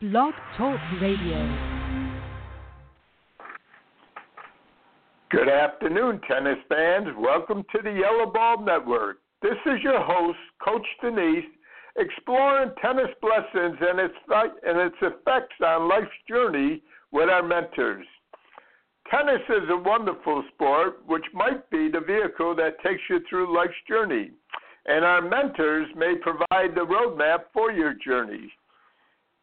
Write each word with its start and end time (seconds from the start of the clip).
Blog 0.00 0.34
Talk 0.58 0.80
Radio. 1.00 1.84
Good 5.30 5.48
afternoon, 5.48 6.20
tennis 6.28 6.58
fans. 6.68 7.06
Welcome 7.16 7.62
to 7.70 7.80
the 7.80 7.92
Yellow 7.92 8.30
Ball 8.30 8.60
Network. 8.60 9.18
This 9.40 9.56
is 9.66 9.80
your 9.84 10.00
host, 10.00 10.38
Coach 10.64 10.86
Danise, 11.00 11.44
exploring 11.96 12.72
tennis 12.82 13.10
blessings 13.22 13.76
and 13.80 14.00
its, 14.00 14.14
and 14.66 14.80
its 14.80 14.96
effects 15.00 15.54
on 15.64 15.88
life's 15.88 16.10
journey 16.28 16.82
with 17.12 17.28
our 17.28 17.44
mentors. 17.44 18.06
Tennis 19.08 19.42
is 19.48 19.68
a 19.70 19.76
wonderful 19.76 20.42
sport 20.54 21.06
which 21.06 21.24
might 21.32 21.70
be 21.70 21.88
the 21.88 22.00
vehicle 22.00 22.56
that 22.56 22.82
takes 22.82 23.02
you 23.08 23.20
through 23.30 23.56
life's 23.56 23.72
journey, 23.88 24.32
and 24.86 25.04
our 25.04 25.22
mentors 25.22 25.86
may 25.96 26.16
provide 26.20 26.74
the 26.74 26.84
roadmap 26.84 27.44
for 27.52 27.70
your 27.70 27.94
journey. 28.04 28.50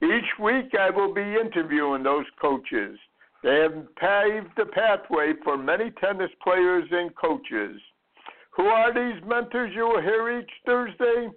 Each 0.04 0.40
week, 0.40 0.72
I 0.80 0.90
will 0.90 1.14
be 1.14 1.22
interviewing 1.22 2.04
those 2.04 2.26
coaches. 2.42 2.98
They 3.44 3.56
have 3.62 3.96
paved 3.96 4.50
the 4.58 4.66
pathway 4.66 5.34
for 5.44 5.58
many 5.58 5.92
tennis 5.92 6.32
players 6.44 6.88
and 6.92 7.16
coaches. 7.16 7.80
Who 8.58 8.66
are 8.66 8.94
these 8.94 9.22
mentors 9.26 9.72
you 9.76 9.84
will 9.84 10.02
hear 10.02 10.40
each 10.40 10.50
Thursday? 10.66 11.30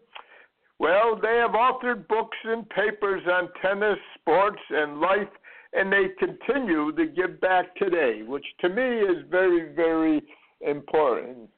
Well, 0.79 1.19
they 1.21 1.37
have 1.37 1.53
authored 1.53 2.09
books 2.09 2.37
and 2.45 2.69
papers 2.71 3.23
on 3.31 3.49
tennis, 3.63 3.99
sports, 4.19 4.61
and 4.71 5.01
life, 5.01 5.29
and 5.73 5.93
they 5.93 6.09
continue 6.19 6.93
to 6.93 7.07
give 7.07 7.41
back 7.41 7.75
today, 7.77 8.23
which 8.23 8.45
to 8.61 8.69
me 8.69 9.01
is 9.01 9.25
very, 9.31 9.75
very 9.75 10.23
important. 10.61 11.49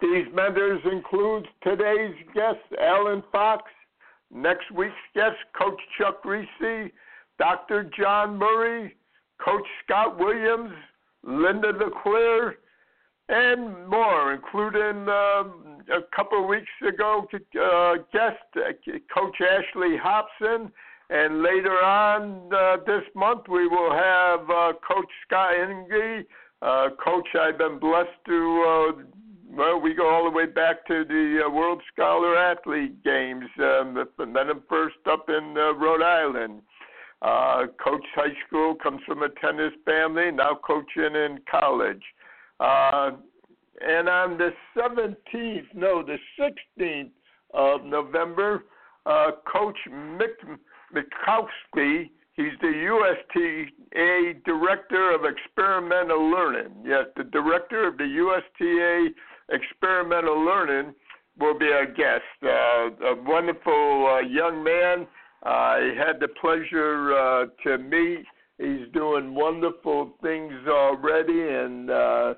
These 0.00 0.26
mentors 0.32 0.80
include 0.90 1.46
today's 1.62 2.14
guest, 2.34 2.58
Allen 2.80 3.22
Fox, 3.32 3.64
Next 4.32 4.70
week's 4.70 4.94
guest, 5.14 5.36
Coach 5.58 5.80
Chuck 5.98 6.22
Kriese, 6.22 6.90
Dr. 7.38 7.90
John 7.98 8.38
Murray, 8.38 8.96
Coach 9.44 9.66
Scott 9.84 10.18
Williams, 10.18 10.72
Linda 11.24 11.72
LeClaire, 11.72 12.58
and 13.28 13.86
more, 13.88 14.34
including 14.34 15.08
um, 15.08 15.82
a 15.88 16.02
couple 16.14 16.42
of 16.42 16.48
weeks 16.48 16.70
ago, 16.86 17.26
uh, 17.32 17.94
guest 18.12 18.38
Coach 19.14 19.36
Ashley 19.40 19.96
Hobson. 19.96 20.70
And 21.10 21.42
later 21.42 21.82
on 21.82 22.52
uh, 22.54 22.76
this 22.86 23.02
month, 23.16 23.48
we 23.48 23.66
will 23.66 23.92
have 23.92 24.40
uh, 24.48 24.72
Coach 24.86 25.10
Scott 25.26 25.54
Inge. 25.54 26.26
Uh, 26.62 26.88
Coach, 27.02 27.26
I've 27.40 27.58
been 27.58 27.78
blessed 27.78 28.08
to 28.26 28.64
uh, 28.68 29.02
well, 29.56 29.80
we 29.80 29.94
go 29.94 30.08
all 30.08 30.24
the 30.24 30.36
way 30.36 30.46
back 30.46 30.86
to 30.86 31.04
the 31.04 31.42
uh, 31.46 31.50
World 31.50 31.82
Scholar 31.92 32.36
Athlete 32.36 33.02
Games. 33.02 33.44
Um, 33.58 33.94
met 33.94 34.48
him 34.48 34.62
first 34.68 34.96
up 35.10 35.28
in 35.28 35.54
uh, 35.56 35.74
Rhode 35.74 36.02
Island. 36.02 36.62
Uh, 37.22 37.66
coach 37.82 38.04
high 38.14 38.34
school, 38.46 38.74
comes 38.74 39.00
from 39.06 39.22
a 39.22 39.28
tennis 39.40 39.72
family, 39.84 40.30
now 40.30 40.58
coaching 40.66 41.14
in 41.14 41.38
college. 41.50 42.02
Uh, 42.60 43.10
and 43.80 44.08
on 44.08 44.38
the 44.38 44.50
17th, 44.76 45.66
no, 45.74 46.02
the 46.02 46.16
16th 46.38 47.10
of 47.52 47.84
November, 47.84 48.64
uh, 49.06 49.32
Coach 49.50 49.76
Mick 49.90 50.36
Mikowski, 50.94 52.10
he's 52.34 52.52
the 52.60 53.66
USTA 53.96 54.42
Director 54.44 55.14
of 55.14 55.22
Experimental 55.24 56.30
Learning. 56.30 56.72
Yes, 56.84 57.06
the 57.16 57.24
Director 57.24 57.86
of 57.86 57.98
the 57.98 58.04
USTA 58.04 59.08
experimental 59.50 60.44
learning 60.44 60.94
will 61.38 61.58
be 61.58 61.66
our 61.66 61.86
guest. 61.86 62.22
Uh, 62.42 62.90
a 63.06 63.22
wonderful 63.24 64.06
uh, 64.06 64.20
young 64.20 64.62
man. 64.62 65.06
I 65.42 65.92
had 65.96 66.20
the 66.20 66.28
pleasure 66.40 67.14
uh, 67.14 67.46
to 67.64 67.78
meet. 67.78 68.24
He's 68.58 68.92
doing 68.92 69.34
wonderful 69.34 70.12
things 70.22 70.52
already, 70.68 71.48
and 71.48 71.90
uh, 71.90 72.34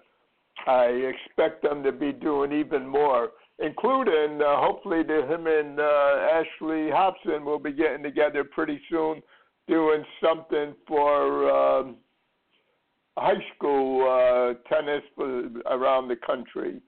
I 0.66 0.84
expect 0.84 1.62
them 1.62 1.82
to 1.82 1.90
be 1.90 2.12
doing 2.12 2.52
even 2.52 2.86
more, 2.86 3.30
including 3.58 4.40
uh, 4.40 4.56
hopefully 4.60 5.02
the, 5.02 5.26
him 5.26 5.48
and 5.48 5.80
Ashley 5.80 6.90
Hobson 6.90 7.44
will 7.44 7.58
be 7.58 7.72
getting 7.72 8.04
together 8.04 8.44
pretty 8.44 8.80
soon, 8.90 9.20
doing 9.66 10.04
something 10.22 10.74
for. 10.86 11.50
Um, 11.50 11.96
high 13.18 13.34
school 13.54 14.08
uh, 14.08 14.54
tennis 14.74 15.02
around 15.66 16.08
the 16.08 16.16
country. 16.16 16.80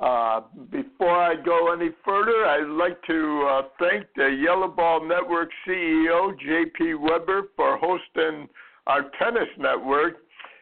Uh, 0.00 0.40
before 0.70 1.14
I 1.14 1.34
go 1.36 1.72
any 1.72 1.90
further, 2.04 2.46
I'd 2.46 2.68
like 2.68 3.02
to 3.06 3.48
uh, 3.50 3.62
thank 3.78 4.06
the 4.16 4.28
Yellow 4.42 4.68
Ball 4.68 5.06
Network 5.06 5.50
CEO, 5.68 6.34
JP 6.40 7.00
Weber, 7.00 7.48
for 7.54 7.76
hosting 7.76 8.48
our 8.86 9.02
tennis 9.18 9.48
network. 9.58 10.14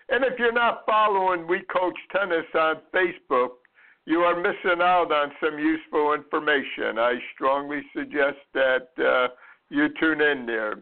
And 0.08 0.24
if 0.24 0.38
you're 0.40 0.52
not 0.52 0.82
following 0.86 1.46
We 1.46 1.60
Coach 1.72 1.96
Tennis 2.10 2.46
on 2.54 2.76
Facebook, 2.92 3.50
you 4.06 4.20
are 4.20 4.40
missing 4.40 4.80
out 4.80 5.12
on 5.12 5.30
some 5.40 5.56
useful 5.56 6.14
information. 6.14 6.98
I 6.98 7.14
strongly 7.34 7.82
suggest 7.94 8.38
that 8.54 8.88
uh, 8.98 9.28
you 9.70 9.88
tune 10.00 10.20
in 10.20 10.46
there. 10.46 10.80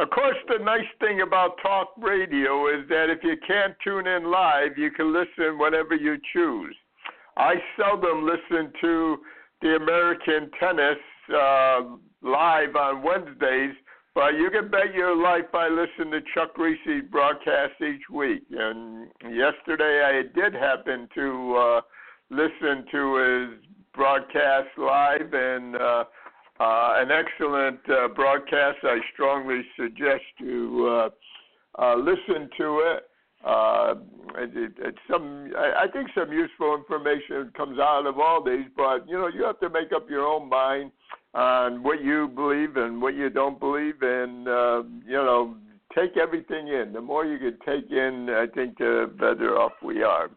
Of 0.00 0.10
course, 0.10 0.38
the 0.48 0.64
nice 0.64 0.88
thing 0.98 1.20
about 1.20 1.58
talk 1.62 1.92
radio 1.98 2.66
is 2.66 2.88
that 2.88 3.10
if 3.10 3.22
you 3.22 3.36
can't 3.46 3.76
tune 3.84 4.08
in 4.08 4.28
live, 4.28 4.76
you 4.76 4.90
can 4.90 5.12
listen 5.12 5.58
whenever 5.58 5.94
you 5.94 6.16
choose. 6.32 6.74
I 7.36 7.54
seldom 7.76 8.26
listen 8.26 8.72
to 8.80 9.18
the 9.62 9.76
American 9.76 10.50
tennis 10.58 10.98
uh, 11.32 11.80
live 12.22 12.76
on 12.76 13.02
Wednesdays, 13.02 13.74
but 14.14 14.34
you 14.34 14.50
can 14.50 14.70
bet 14.70 14.94
your 14.94 15.16
life 15.16 15.54
I 15.54 15.68
listen 15.68 16.10
to 16.12 16.20
Chuck 16.34 16.54
Kriese's 16.54 17.08
broadcast 17.10 17.80
each 17.80 18.08
week. 18.12 18.42
And 18.50 19.08
yesterday 19.22 20.02
I 20.04 20.38
did 20.38 20.54
happen 20.54 21.08
to 21.14 21.56
uh, 21.56 21.80
listen 22.30 22.84
to 22.90 23.16
his 23.16 23.70
broadcast 23.94 24.68
live, 24.76 25.32
and 25.32 25.76
uh, 25.76 26.04
uh, 26.60 26.92
an 26.96 27.10
excellent 27.10 27.80
uh, 27.88 28.08
broadcast. 28.08 28.78
I 28.82 28.98
strongly 29.12 29.62
suggest 29.78 30.24
you 30.38 30.86
uh, 30.88 31.82
uh, 31.82 31.96
listen 31.96 32.48
to 32.58 32.80
it. 32.94 33.09
Uh, 33.44 33.94
it, 34.36 34.50
it, 34.54 34.72
it's 34.78 34.98
some, 35.10 35.50
I, 35.56 35.84
I 35.84 35.86
think 35.92 36.10
some 36.14 36.32
useful 36.32 36.74
information 36.74 37.50
comes 37.56 37.78
out 37.78 38.06
of 38.06 38.18
all 38.18 38.42
these, 38.44 38.66
but 38.76 39.08
you 39.08 39.16
know, 39.16 39.28
you 39.28 39.44
have 39.44 39.58
to 39.60 39.70
make 39.70 39.92
up 39.94 40.10
your 40.10 40.26
own 40.26 40.48
mind 40.48 40.92
on 41.34 41.82
what 41.82 42.02
you 42.02 42.28
believe 42.28 42.76
and 42.76 43.00
what 43.00 43.14
you 43.14 43.30
don't 43.30 43.58
believe, 43.58 44.02
and 44.02 44.46
uh, 44.46 44.82
you 45.06 45.16
know, 45.16 45.56
take 45.94 46.16
everything 46.16 46.68
in. 46.68 46.92
The 46.92 47.00
more 47.00 47.24
you 47.24 47.38
can 47.38 47.58
take 47.64 47.90
in, 47.90 48.28
I 48.30 48.46
think 48.54 48.78
the 48.78 49.10
better 49.18 49.58
off 49.58 49.72
we 49.82 50.02
are. 50.02 50.30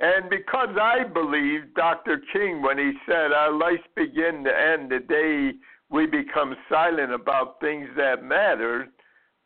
And 0.00 0.30
because 0.30 0.76
I 0.80 1.04
believe 1.04 1.74
Dr. 1.74 2.22
King 2.32 2.62
when 2.62 2.78
he 2.78 2.92
said 3.06 3.32
our 3.32 3.52
lives 3.52 3.82
begin 3.96 4.44
to 4.44 4.50
end 4.50 4.90
the 4.90 5.00
day 5.00 5.58
we 5.90 6.06
become 6.06 6.54
silent 6.68 7.12
about 7.12 7.60
things 7.60 7.88
that 7.96 8.22
matter, 8.22 8.88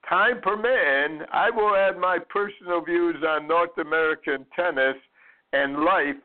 Time 0.08 0.40
permitting, 0.42 1.24
I 1.32 1.50
will 1.50 1.74
add 1.76 1.96
my 1.96 2.18
personal 2.28 2.80
views 2.82 3.16
on 3.26 3.46
North 3.46 3.76
American 3.78 4.44
tennis 4.54 4.96
and 5.52 5.84
life. 5.84 6.16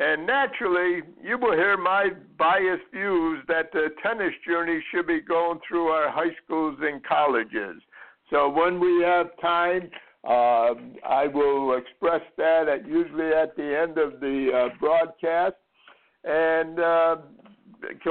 And 0.00 0.26
naturally, 0.26 1.02
you 1.22 1.38
will 1.38 1.52
hear 1.52 1.76
my 1.76 2.10
biased 2.38 2.90
views 2.92 3.40
that 3.46 3.72
the 3.72 3.88
tennis 4.02 4.32
journey 4.46 4.82
should 4.90 5.06
be 5.06 5.20
going 5.20 5.60
through 5.66 5.88
our 5.88 6.10
high 6.10 6.34
schools 6.44 6.78
and 6.80 7.04
colleges. 7.04 7.80
So 8.30 8.48
when 8.48 8.80
we 8.80 9.02
have 9.02 9.28
time, 9.40 9.90
uh, 10.24 10.74
I 11.06 11.26
will 11.32 11.76
express 11.76 12.22
that 12.38 12.68
at, 12.68 12.88
usually 12.88 13.32
at 13.32 13.54
the 13.56 13.78
end 13.78 13.98
of 13.98 14.20
the 14.20 14.50
uh, 14.72 14.76
broadcast. 14.80 15.56
And 16.24 16.80
uh, 16.80 17.16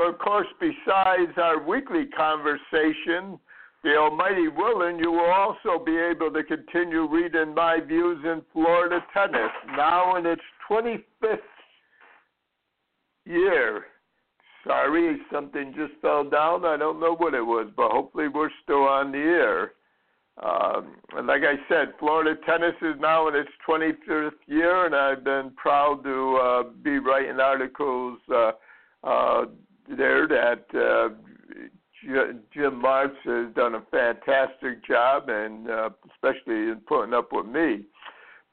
of 0.08 0.20
course, 0.20 0.48
besides 0.60 1.32
our 1.38 1.62
weekly 1.62 2.06
conversation, 2.06 3.40
the 3.84 3.98
Almighty 3.98 4.48
willing, 4.48 4.98
you 4.98 5.12
will 5.12 5.32
also 5.32 5.84
be 5.84 5.98
able 5.98 6.32
to 6.32 6.44
continue 6.44 7.06
reading 7.08 7.54
my 7.54 7.80
views 7.86 8.24
in 8.24 8.42
Florida 8.54 9.00
tennis, 9.14 9.52
now 9.76 10.16
in 10.16 10.26
its 10.26 10.42
25th 10.70 11.38
year. 13.26 13.86
Sorry, 14.66 15.18
something 15.32 15.74
just 15.76 16.00
fell 16.02 16.24
down. 16.24 16.64
I 16.64 16.78
don't 16.78 17.02
know 17.02 17.16
what 17.16 17.34
it 17.34 17.42
was, 17.42 17.70
but 17.76 17.92
hopefully 17.92 18.30
we're 18.30 18.50
still 18.64 18.84
on 18.84 19.12
the 19.12 19.18
air. 19.18 19.74
Um, 20.42 20.96
and 21.16 21.28
like 21.28 21.42
I 21.44 21.56
said, 21.68 21.94
Florida 22.00 22.40
tennis 22.46 22.74
is 22.82 22.96
now 23.00 23.28
in 23.28 23.36
its 23.36 23.50
25th 23.68 24.32
year, 24.48 24.86
and 24.86 24.96
I've 24.96 25.24
been 25.24 25.52
proud 25.58 26.04
to 26.06 26.38
uh, 26.38 26.64
be 26.82 27.00
writing 27.00 27.40
articles 27.40 28.18
uh, 28.34 28.52
uh, 29.04 29.46
there 29.90 30.28
that 30.28 30.66
uh, 30.74 31.10
Jim 32.54 32.82
Martz 32.82 33.16
has 33.24 33.54
done 33.56 33.76
a 33.76 33.82
fantastic 33.92 34.86
job, 34.86 35.30
and 35.30 35.70
uh, 35.70 35.90
especially 36.14 36.72
in 36.72 36.82
putting 36.88 37.14
up 37.14 37.30
with 37.32 37.46
me. 37.46 37.86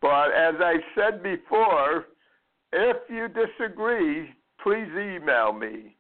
But 0.01 0.29
as 0.33 0.55
I 0.61 0.77
said 0.95 1.23
before, 1.23 2.07
if 2.73 2.97
you 3.09 3.29
disagree, 3.29 4.31
please 4.63 4.89
email 4.97 5.53
me. 5.53 5.97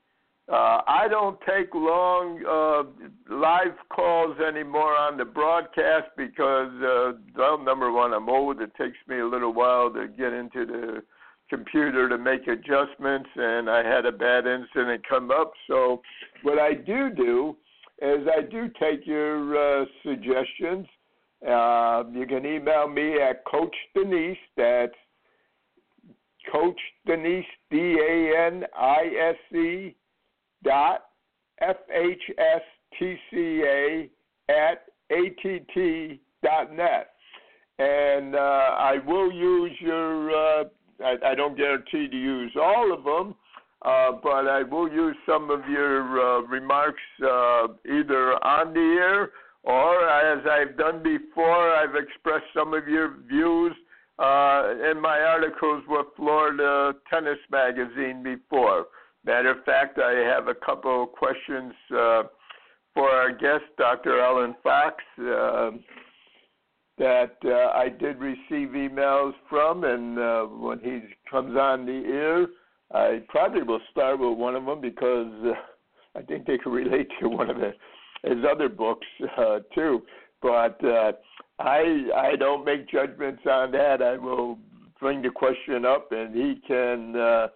Uh, 0.51 0.81
I 0.89 1.07
don't 1.09 1.39
take 1.43 1.73
long 1.75 2.43
uh, 2.45 3.33
live 3.33 3.77
calls 3.89 4.37
anymore 4.41 4.97
on 4.97 5.17
the 5.17 5.25
broadcast 5.25 6.09
because, 6.17 6.73
uh, 6.83 7.13
well, 7.37 7.57
number 7.57 7.93
one, 7.93 8.13
I'm 8.13 8.29
old. 8.29 8.61
It 8.61 8.75
takes 8.75 8.99
me 9.07 9.21
a 9.21 9.27
little 9.27 9.53
while 9.55 9.93
to 9.93 10.09
get 10.09 10.33
into 10.33 10.67
the 10.67 11.03
computer 11.51 12.09
to 12.09 12.17
make 12.17 12.47
adjustments, 12.47 13.29
and 13.37 13.69
I 13.69 13.83
had 13.87 14.07
a 14.07 14.13
bad 14.13 14.47
incident 14.47 15.07
come 15.07 15.31
up. 15.31 15.53
So, 15.67 16.01
what 16.43 16.59
I 16.59 16.73
do 16.73 17.11
do 17.11 17.57
is 18.01 18.27
I 18.27 18.41
do 18.43 18.71
take 18.81 19.07
your 19.07 19.83
uh, 19.83 19.85
suggestions. 20.03 20.87
Uh, 21.47 22.05
you 22.13 22.27
can 22.27 22.47
email 22.47 22.89
me 22.89 23.21
at 23.21 23.45
Coach 23.45 23.75
Danise. 23.97 24.39
That's 24.57 24.95
Coach 26.51 26.81
Danise 27.07 27.45
D 27.71 27.77
A 27.77 28.33
N 28.47 28.65
I 28.79 29.03
S 29.31 29.57
E 29.57 29.95
dot 30.63 31.07
fhstca 31.63 32.61
at 34.49 34.85
att 35.11 36.11
dot 36.43 36.73
net, 36.73 37.11
and 37.79 38.35
uh, 38.35 38.39
I 38.39 38.99
will 39.07 39.33
use 39.33 39.73
your. 39.81 40.71
Uh, 41.01 41.05
I, 41.05 41.33
I 41.33 41.35
don't 41.35 41.57
guarantee 41.57 42.09
to 42.09 42.17
use 42.17 42.53
all 42.61 42.93
of 42.93 43.05
them, 43.05 43.35
uh, 43.83 44.13
but 44.23 44.49
I 44.49 44.63
will 44.63 44.91
use 44.91 45.17
some 45.27 45.51
of 45.51 45.69
your 45.69 46.21
uh, 46.21 46.41
remarks 46.43 47.03
uh, 47.23 47.69
either 47.87 48.33
on 48.45 48.75
the 48.75 48.99
air 49.01 49.31
or, 49.63 50.09
as 50.09 50.45
I've 50.51 50.77
done 50.79 51.03
before, 51.03 51.75
I've 51.75 51.95
expressed 51.95 52.47
some 52.55 52.73
of 52.73 52.89
your 52.89 53.17
views 53.29 53.75
uh, 54.19 54.75
in 54.91 55.01
my 55.01 55.19
articles 55.21 55.83
with 55.89 56.07
Florida 56.17 56.95
Tennis 57.11 57.39
Magazine 57.51 58.23
before. 58.23 58.87
Matter 59.25 59.51
of 59.51 59.65
fact, 59.65 59.99
I 59.99 60.13
have 60.35 60.49
a 60.49 60.55
couple 60.55 61.03
of 61.03 61.13
questions 61.13 61.75
uh, 61.91 62.23
for 62.95 63.11
our 63.11 63.31
guest, 63.33 63.65
Dr. 63.77 64.21
Allen 64.21 64.55
Fox, 64.63 64.97
uh, 65.21 65.71
that 67.01 67.37
uh, 67.47 67.71
I 67.75 67.89
did 67.89 68.19
receive 68.19 68.69
emails 68.69 69.33
from, 69.49 69.85
and 69.85 70.19
uh, 70.19 70.43
when 70.43 70.79
he 70.81 71.01
comes 71.31 71.57
on 71.57 71.87
the 71.87 72.03
air, 72.07 72.47
I 72.93 73.23
probably 73.29 73.63
will 73.63 73.81
start 73.91 74.21
with 74.21 74.37
one 74.37 74.55
of 74.55 74.67
them 74.67 74.83
because 74.83 75.33
uh, 75.45 75.53
I 76.19 76.23
think 76.23 76.47
they 76.47 76.59
can 76.59 76.73
relate 76.73 77.09
to 77.21 77.29
one 77.29 77.49
of 77.49 77.57
the, 77.57 77.73
his 78.23 78.45
other 78.49 78.69
books 78.69 79.07
uh, 79.39 79.61
too. 79.75 80.03
But 80.43 80.79
uh, 80.85 81.13
I 81.59 82.05
I 82.15 82.37
don't 82.39 82.67
make 82.67 82.89
judgments 82.91 83.43
on 83.51 83.73
that. 83.73 84.03
I 84.03 84.19
will 84.19 84.59
bring 85.01 85.23
the 85.23 85.31
question 85.31 85.85
up, 85.85 86.13
and 86.13 86.35
he 86.35 86.61
can. 86.69 87.17
Uh, 87.17 87.49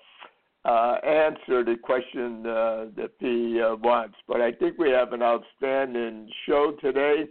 uh, 0.67 0.97
answer 1.05 1.63
the 1.63 1.77
question 1.83 2.47
uh, 2.47 2.87
that 2.97 3.11
he 3.19 3.61
uh, 3.61 3.77
wants. 3.77 4.17
But 4.27 4.41
I 4.41 4.51
think 4.51 4.79
we 4.79 4.89
have 4.93 5.13
an 5.13 5.21
outstanding 5.23 6.27
show 6.47 6.73
today. 6.81 7.25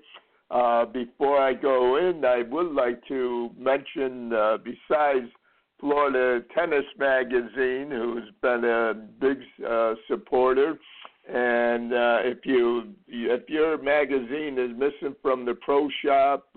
Before 0.93 1.37
I 1.39 1.53
go 1.53 1.97
in, 1.97 2.23
I 2.25 2.43
would 2.43 2.71
like 2.73 3.05
to 3.07 3.49
mention, 3.57 4.33
uh, 4.33 4.57
besides 4.57 5.27
Florida 5.79 6.45
Tennis 6.55 6.85
Magazine, 6.97 7.89
who's 7.91 8.29
been 8.41 8.63
a 8.63 8.93
big 8.93 9.37
uh, 9.67 9.95
supporter, 10.07 10.77
and 11.27 11.91
if 12.25 12.45
you 12.45 12.93
if 13.07 13.49
your 13.49 13.81
magazine 13.81 14.57
is 14.59 14.77
missing 14.77 15.15
from 15.21 15.45
the 15.45 15.55
pro 15.55 15.89
shop 16.03 16.47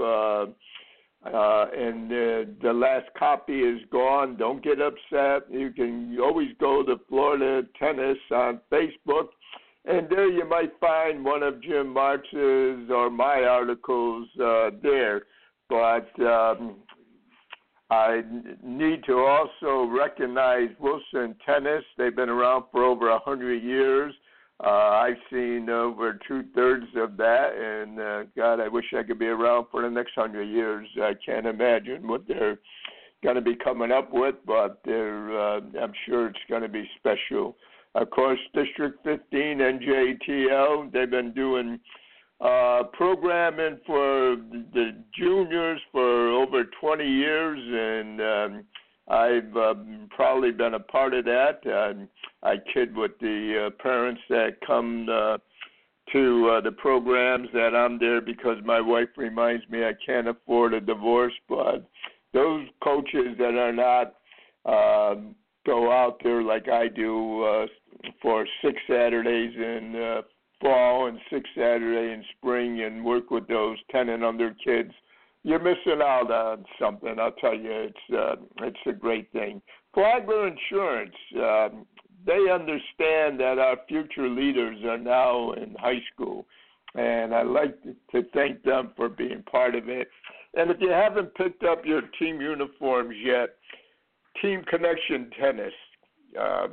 uh, 1.26 1.66
and 1.76 2.12
uh, 2.12 2.50
the 2.62 2.72
last 2.72 3.06
copy 3.18 3.60
is 3.60 3.80
gone. 3.90 4.36
Don't 4.36 4.62
get 4.62 4.80
upset. 4.80 5.50
You 5.50 5.70
can 5.70 6.16
always 6.22 6.50
go 6.60 6.84
to 6.84 7.00
Florida 7.08 7.66
Tennis 7.78 8.18
on 8.30 8.60
Facebook, 8.70 9.28
and 9.86 10.08
there 10.08 10.28
you 10.28 10.48
might 10.48 10.72
find 10.80 11.24
one 11.24 11.42
of 11.42 11.62
Jim 11.62 11.92
Martz's 11.92 12.90
or 12.90 13.10
my 13.10 13.44
articles 13.44 14.28
uh, 14.42 14.70
there. 14.82 15.22
But 15.68 16.08
um, 16.20 16.76
I 17.90 18.22
need 18.62 19.04
to 19.06 19.18
also 19.18 19.90
recognize 19.90 20.70
Wilson 20.80 21.36
Tennis. 21.44 21.84
They've 21.96 22.14
been 22.14 22.28
around 22.28 22.64
for 22.72 22.84
over 22.84 23.10
a 23.10 23.18
hundred 23.20 23.62
years. 23.62 24.12
Uh, 24.64 24.68
I've 24.68 25.18
seen 25.30 25.68
over 25.68 26.18
two 26.26 26.44
thirds 26.54 26.86
of 26.96 27.16
that, 27.18 27.50
and 27.54 28.00
uh, 28.00 28.22
God, 28.34 28.58
I 28.58 28.68
wish 28.68 28.86
I 28.96 29.02
could 29.02 29.18
be 29.18 29.26
around 29.26 29.66
for 29.70 29.82
the 29.82 29.90
next 29.90 30.12
hundred 30.14 30.44
years. 30.44 30.88
I 30.96 31.12
can't 31.24 31.46
imagine 31.46 32.08
what 32.08 32.26
they're 32.26 32.58
going 33.22 33.36
to 33.36 33.42
be 33.42 33.54
coming 33.54 33.92
up 33.92 34.12
with, 34.12 34.36
but 34.46 34.80
they're, 34.84 35.38
uh, 35.38 35.60
I'm 35.80 35.92
sure 36.06 36.28
it's 36.28 36.38
going 36.48 36.62
to 36.62 36.68
be 36.68 36.88
special. 36.98 37.56
Of 37.96 38.10
course, 38.10 38.38
District 38.52 39.02
15 39.04 39.60
and 39.62 39.80
NJTL, 39.80 40.92
they've 40.92 41.10
been 41.10 41.32
doing 41.32 41.80
uh, 42.42 42.82
programming 42.92 43.78
for 43.86 44.36
the 44.74 45.02
juniors 45.18 45.80
for 45.92 46.28
over 46.28 46.64
20 46.78 47.04
years, 47.08 47.58
and 47.58 48.20
um, 48.20 48.64
I've 49.08 49.56
um, 49.56 50.08
probably 50.10 50.50
been 50.50 50.74
a 50.74 50.80
part 50.80 51.14
of 51.14 51.24
that. 51.24 51.60
Uh, 51.64 52.04
I 52.46 52.56
kid 52.74 52.94
with 52.94 53.12
the 53.18 53.68
uh, 53.68 53.82
parents 53.82 54.20
that 54.28 54.58
come 54.66 55.08
uh, 55.10 55.38
to 56.12 56.50
uh, 56.50 56.60
the 56.60 56.72
programs 56.72 57.48
that 57.54 57.74
I'm 57.74 57.98
there 57.98 58.20
because 58.20 58.58
my 58.62 58.80
wife 58.80 59.08
reminds 59.16 59.66
me 59.70 59.84
I 59.84 59.94
can't 60.04 60.28
afford 60.28 60.74
a 60.74 60.82
divorce. 60.82 61.32
But 61.48 61.88
those 62.34 62.66
coaches 62.84 63.36
that 63.38 63.54
are 63.54 63.72
not 63.72 64.16
uh, 64.66 65.22
go 65.64 65.90
out 65.90 66.20
there 66.22 66.42
like 66.42 66.68
I 66.68 66.88
do 66.88 67.42
uh, 67.42 67.66
for 68.22 68.46
six 68.62 68.76
Saturdays 68.88 69.54
in 69.54 69.96
uh, 69.96 70.22
fall 70.60 71.06
and 71.06 71.18
six 71.30 71.48
Saturday 71.54 72.12
in 72.12 72.24
spring 72.36 72.82
and 72.82 73.04
work 73.04 73.30
with 73.30 73.46
those 73.48 73.78
ten 73.90 74.08
and 74.08 74.24
under 74.24 74.54
kids 74.64 74.92
you're 75.46 75.60
missing 75.60 76.02
out 76.02 76.28
on 76.28 76.64
something. 76.76 77.20
I'll 77.20 77.30
tell 77.30 77.54
you, 77.54 77.70
it's 77.70 78.12
uh, 78.12 78.34
it's 78.62 78.78
a 78.86 78.92
great 78.92 79.30
thing. 79.30 79.62
Flagler 79.94 80.48
Insurance, 80.48 81.14
um, 81.36 81.86
they 82.26 82.50
understand 82.52 83.38
that 83.38 83.56
our 83.60 83.76
future 83.88 84.28
leaders 84.28 84.78
are 84.84 84.98
now 84.98 85.52
in 85.52 85.76
high 85.78 86.02
school, 86.12 86.46
and 86.96 87.32
I 87.32 87.42
like 87.42 87.80
to 88.10 88.24
thank 88.34 88.64
them 88.64 88.90
for 88.96 89.08
being 89.08 89.44
part 89.48 89.76
of 89.76 89.88
it. 89.88 90.08
And 90.54 90.68
if 90.68 90.78
you 90.80 90.90
haven't 90.90 91.32
picked 91.36 91.62
up 91.62 91.86
your 91.86 92.02
team 92.18 92.40
uniforms 92.40 93.14
yet, 93.22 93.50
Team 94.42 94.64
Connection 94.68 95.30
Tennis, 95.40 95.72
uh, 96.38 96.66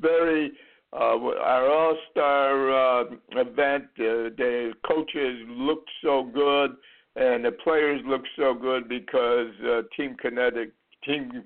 very 0.00 0.52
uh, 0.92 1.16
our 1.16 1.68
All 1.68 1.96
Star 2.10 2.70
uh, 2.70 3.04
event. 3.32 3.84
Uh, 3.98 4.32
the 4.36 4.72
coaches 4.86 5.38
looked 5.48 5.90
so 6.02 6.30
good 6.32 6.76
and 7.16 7.44
the 7.44 7.52
players 7.52 8.00
look 8.06 8.22
so 8.36 8.54
good 8.54 8.88
because 8.88 9.48
uh, 9.66 9.82
team 9.96 10.16
kinetic 10.20 10.72
team 11.04 11.44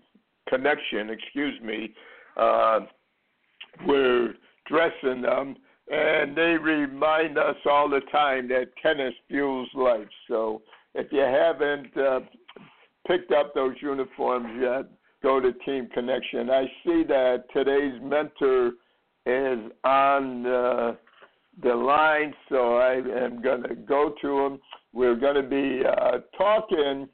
connection, 0.48 1.10
excuse 1.10 1.60
me, 1.62 1.94
uh, 2.36 2.80
we're 3.86 4.34
dressing 4.66 5.22
them, 5.22 5.56
and 5.90 6.36
they 6.36 6.56
remind 6.60 7.38
us 7.38 7.56
all 7.68 7.88
the 7.88 8.00
time 8.10 8.48
that 8.48 8.68
tennis 8.82 9.14
fuels 9.28 9.68
life. 9.74 10.08
So 10.28 10.62
if 10.94 11.10
you 11.10 11.20
haven't 11.20 11.96
uh, 11.96 12.20
picked 13.06 13.32
up 13.32 13.54
those 13.54 13.74
uniforms 13.80 14.48
yet, 14.60 14.86
go 15.22 15.40
to 15.40 15.52
Team 15.64 15.88
Connection. 15.94 16.50
I 16.50 16.64
see 16.84 17.04
that 17.08 17.44
today's 17.54 18.00
mentor 18.02 18.72
is 19.24 19.58
on 19.84 20.46
uh, 20.46 20.94
the 21.62 21.74
line, 21.74 22.34
so 22.48 22.76
I 22.76 22.94
am 22.94 23.40
going 23.40 23.62
to 23.62 23.74
go 23.74 24.14
to 24.22 24.38
him. 24.40 24.60
We're 24.92 25.16
going 25.16 25.36
to 25.36 25.42
be 25.42 25.82
uh, 25.86 26.18
talking 26.36 27.08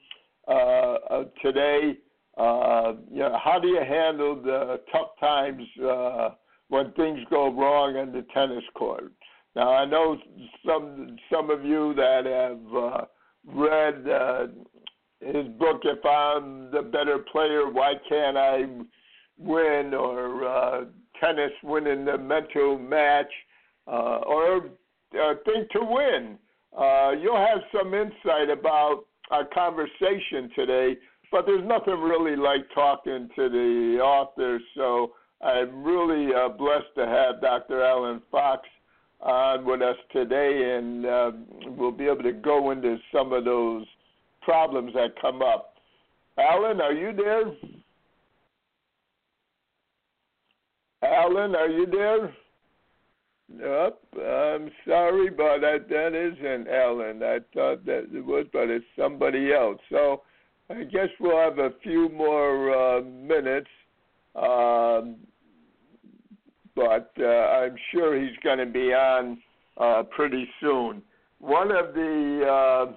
uh, 0.46 0.50
uh, 0.50 1.24
today. 1.42 1.98
Uh, 2.36 2.94
you 3.10 3.18
know, 3.18 3.36
how 3.42 3.58
do 3.60 3.68
you 3.68 3.80
handle 3.86 4.40
the 4.40 4.80
tough 4.92 5.08
times 5.20 5.62
uh, 5.84 6.30
when 6.68 6.92
things 6.92 7.18
go 7.30 7.52
wrong 7.52 7.96
on 7.96 8.12
the 8.12 8.24
tennis 8.32 8.64
court? 8.74 9.12
Now, 9.56 9.74
I 9.74 9.84
know 9.84 10.16
some 10.64 11.16
some 11.32 11.50
of 11.50 11.64
you 11.64 11.92
that 11.94 12.26
have 12.26 12.76
uh, 12.76 13.04
read 13.44 14.08
uh, 14.08 14.46
his 15.20 15.46
book. 15.58 15.82
If 15.84 16.04
I'm 16.04 16.70
the 16.70 16.82
better 16.82 17.18
player, 17.18 17.68
why 17.70 17.94
can't 18.08 18.36
I 18.36 18.64
win? 19.38 19.94
Or 19.94 20.46
uh, 20.46 20.84
tennis 21.20 21.52
winning 21.62 22.04
the 22.04 22.18
mental 22.18 22.78
match, 22.78 23.30
uh, 23.86 24.20
or 24.26 24.66
uh, 25.20 25.34
think 25.44 25.70
to 25.70 25.80
win. 25.80 26.38
Uh, 26.76 27.12
you'll 27.20 27.36
have 27.36 27.60
some 27.76 27.94
insight 27.94 28.50
about 28.50 29.04
our 29.30 29.44
conversation 29.46 30.50
today, 30.54 30.96
but 31.30 31.46
there's 31.46 31.66
nothing 31.66 31.94
really 31.94 32.36
like 32.36 32.62
talking 32.74 33.28
to 33.36 33.48
the 33.48 34.00
author. 34.02 34.60
So 34.76 35.12
I'm 35.42 35.82
really 35.82 36.34
uh, 36.34 36.50
blessed 36.50 36.94
to 36.96 37.06
have 37.06 37.40
Dr. 37.40 37.82
Allen 37.82 38.22
Fox 38.30 38.68
on 39.20 39.64
with 39.64 39.82
us 39.82 39.96
today, 40.12 40.76
and 40.76 41.06
uh, 41.06 41.32
we'll 41.76 41.90
be 41.90 42.04
able 42.04 42.22
to 42.22 42.32
go 42.32 42.70
into 42.70 42.98
some 43.12 43.32
of 43.32 43.44
those 43.44 43.84
problems 44.48 44.94
that 44.94 45.20
come 45.20 45.42
up. 45.42 45.74
Allen, 46.38 46.80
are 46.80 46.94
you 46.94 47.12
there? 47.14 47.52
Allen, 51.02 51.54
are 51.54 51.68
you 51.68 51.84
there? 51.84 52.32
Nope, 53.50 54.02
I'm 54.14 54.70
sorry, 54.86 55.28
but 55.28 55.58
that, 55.60 56.14
isn't 56.14 56.66
Allen. 56.66 57.22
I 57.22 57.40
thought 57.52 57.84
that 57.84 58.06
it 58.10 58.24
was, 58.24 58.46
but 58.50 58.70
it's 58.70 58.86
somebody 58.98 59.52
else. 59.52 59.78
So 59.90 60.22
I 60.70 60.84
guess 60.84 61.08
we'll 61.20 61.36
have 61.36 61.58
a 61.58 61.72
few 61.82 62.08
more 62.08 62.98
uh, 62.98 63.02
minutes, 63.02 63.68
um, 64.34 65.16
but 66.74 67.12
uh, 67.20 67.26
I'm 67.26 67.76
sure 67.92 68.18
he's 68.18 68.36
going 68.42 68.58
to 68.58 68.66
be 68.66 68.94
on 68.94 69.38
uh, 69.76 70.04
pretty 70.04 70.48
soon. 70.62 71.02
One 71.38 71.70
of 71.70 71.92
the 71.94 72.86
uh, 72.88 72.92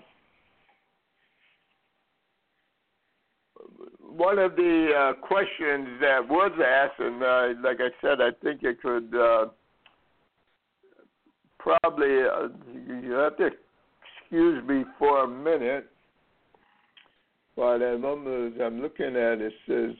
one 4.16 4.40
of 4.40 4.56
the 4.56 4.92
uh, 4.98 5.26
questions 5.26 5.88
that 6.02 6.28
was 6.28 6.52
asked, 6.66 7.00
and 7.00 7.24
uh, 7.24 7.62
like 7.64 7.78
I 7.80 7.90
said, 8.02 8.20
I 8.22 8.32
think 8.44 8.64
it 8.64 8.82
could 8.82 9.14
uh, 9.16 9.46
probably 11.60 12.24
uh, 12.24 12.50
you 13.02 13.12
have 13.14 13.38
to 13.38 13.50
excuse 14.22 14.64
me 14.68 14.84
for 15.00 15.24
a 15.24 15.28
minute, 15.28 15.90
but 17.56 17.82
I'm, 17.82 18.04
I'm 18.04 18.82
looking 18.82 19.08
at 19.08 19.40
it, 19.40 19.54
it 19.54 19.54
says 19.68 19.96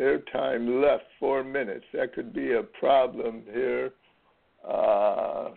airtime 0.00 0.82
left 0.82 1.04
four 1.20 1.44
minutes. 1.44 1.84
That 1.92 2.14
could 2.14 2.32
be 2.32 2.52
a 2.52 2.62
problem 2.62 3.42
here. 3.52 3.92
Uh, 4.68 5.50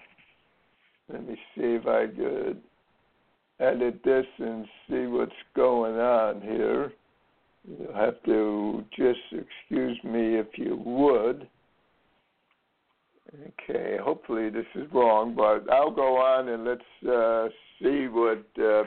let 1.11 1.27
me 1.27 1.35
see 1.55 1.77
if 1.79 1.87
I 1.87 2.07
could 2.07 2.61
edit 3.59 4.01
this 4.03 4.25
and 4.37 4.65
see 4.89 5.07
what's 5.07 5.31
going 5.55 5.95
on 5.95 6.41
here. 6.41 6.91
You'll 7.67 7.93
have 7.93 8.23
to 8.23 8.83
just 8.95 9.19
excuse 9.31 9.99
me 10.03 10.37
if 10.37 10.47
you 10.55 10.77
would. 10.77 11.47
Okay, 13.59 13.97
hopefully 14.01 14.49
this 14.49 14.65
is 14.75 14.87
wrong, 14.93 15.35
but 15.35 15.69
I'll 15.71 15.91
go 15.91 16.15
on 16.17 16.47
and 16.47 16.63
let's 16.63 16.81
uh, 17.05 17.49
see 17.81 18.07
what 18.07 18.45
uh, 18.57 18.83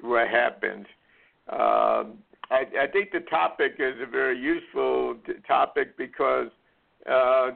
what 0.00 0.28
happens. 0.28 0.86
Um, 1.48 2.18
I, 2.50 2.64
I 2.82 2.86
think 2.92 3.10
the 3.10 3.20
topic 3.28 3.74
is 3.78 3.94
a 4.00 4.08
very 4.08 4.38
useful 4.38 5.16
t- 5.26 5.32
topic 5.46 5.96
because, 5.96 6.48
uh, 7.10 7.50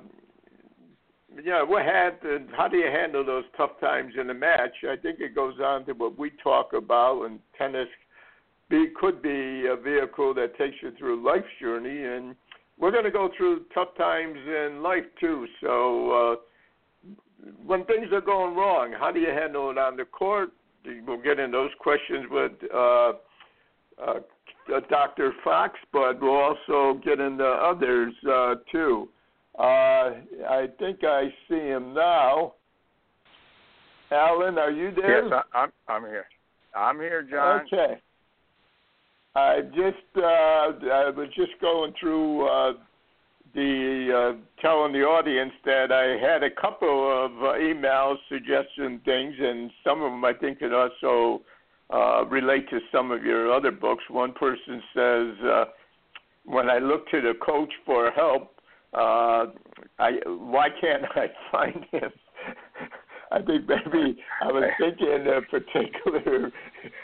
you 1.36 1.50
know, 1.50 1.64
what 1.64 1.84
happened, 1.84 2.48
how 2.56 2.68
do 2.68 2.78
you 2.78 2.86
handle 2.86 3.24
those 3.24 3.44
tough 3.56 3.78
times 3.80 4.14
in 4.20 4.28
a 4.30 4.34
match? 4.34 4.72
I 4.90 4.96
think 4.96 5.20
it 5.20 5.34
goes 5.34 5.54
on 5.62 5.84
to 5.86 5.92
what 5.92 6.18
we 6.18 6.32
talk 6.42 6.72
about, 6.72 7.24
in 7.24 7.38
tennis 7.56 7.88
be, 8.68 8.86
could 8.98 9.22
be 9.22 9.66
a 9.66 9.76
vehicle 9.76 10.34
that 10.34 10.56
takes 10.58 10.76
you 10.82 10.92
through 10.98 11.24
life's 11.24 11.46
journey 11.60 12.04
and 12.04 12.34
we're 12.78 12.92
going 12.92 13.04
to 13.04 13.10
go 13.10 13.30
through 13.36 13.64
tough 13.74 13.96
times 13.96 14.36
in 14.36 14.82
life 14.82 15.04
too. 15.20 15.46
So 15.60 16.10
uh, 16.10 17.14
when 17.66 17.84
things 17.86 18.08
are 18.12 18.20
going 18.20 18.54
wrong, 18.56 18.94
how 18.98 19.10
do 19.10 19.20
you 19.20 19.30
handle 19.30 19.70
it 19.70 19.78
on 19.78 19.96
the 19.96 20.04
court? 20.04 20.50
We'll 21.06 21.20
get 21.20 21.38
in 21.38 21.50
those 21.50 21.70
questions 21.80 22.26
with 22.30 22.52
uh, 22.72 23.12
uh, 24.00 24.20
Dr. 24.88 25.32
Fox, 25.42 25.74
but 25.92 26.20
we'll 26.20 26.30
also 26.36 27.00
get 27.04 27.20
into 27.20 27.44
others 27.44 28.14
uh, 28.30 28.54
too. 28.70 29.08
Uh, 29.58 30.12
I 30.48 30.66
think 30.78 31.00
I 31.02 31.24
see 31.48 31.56
him 31.56 31.94
now. 31.94 32.54
Allen, 34.10 34.56
are 34.56 34.70
you 34.70 34.92
there? 34.94 35.24
Yes, 35.24 35.42
I, 35.52 35.58
I'm. 35.58 35.72
I'm 35.88 36.02
here. 36.02 36.26
I'm 36.74 36.96
here, 36.96 37.22
John. 37.22 37.62
Okay. 37.66 38.00
I 39.34 39.60
just 39.74 40.16
uh, 40.16 40.20
I 40.20 41.10
was 41.10 41.28
just 41.36 41.52
going 41.60 41.92
through 42.00 42.48
uh, 42.48 42.72
the 43.54 44.34
uh, 44.36 44.62
telling 44.62 44.92
the 44.92 45.00
audience 45.00 45.52
that 45.64 45.92
I 45.92 46.16
had 46.24 46.42
a 46.42 46.50
couple 46.50 46.88
of 46.88 47.32
uh, 47.32 47.58
emails 47.58 48.16
suggesting 48.28 49.00
things, 49.04 49.34
and 49.38 49.70
some 49.84 50.02
of 50.02 50.10
them 50.10 50.24
I 50.24 50.32
think 50.32 50.58
could 50.58 50.72
also 50.72 51.42
uh, 51.90 52.24
relate 52.26 52.68
to 52.70 52.80
some 52.92 53.10
of 53.10 53.24
your 53.24 53.52
other 53.52 53.70
books. 53.70 54.04
One 54.10 54.32
person 54.32 54.82
says, 54.94 55.44
uh, 55.44 55.64
"When 56.44 56.68
I 56.68 56.78
look 56.78 57.08
to 57.10 57.20
the 57.20 57.34
coach 57.44 57.72
for 57.86 58.10
help, 58.10 58.54
uh, 58.94 59.46
I 59.98 60.12
why 60.26 60.68
can't 60.80 61.04
I 61.14 61.26
find 61.52 61.84
him?" 61.92 62.12
I 63.30 63.42
think 63.42 63.68
maybe 63.68 64.18
I 64.42 64.46
was 64.46 64.64
thinking 64.80 65.26
a 65.26 65.42
particular. 65.42 66.50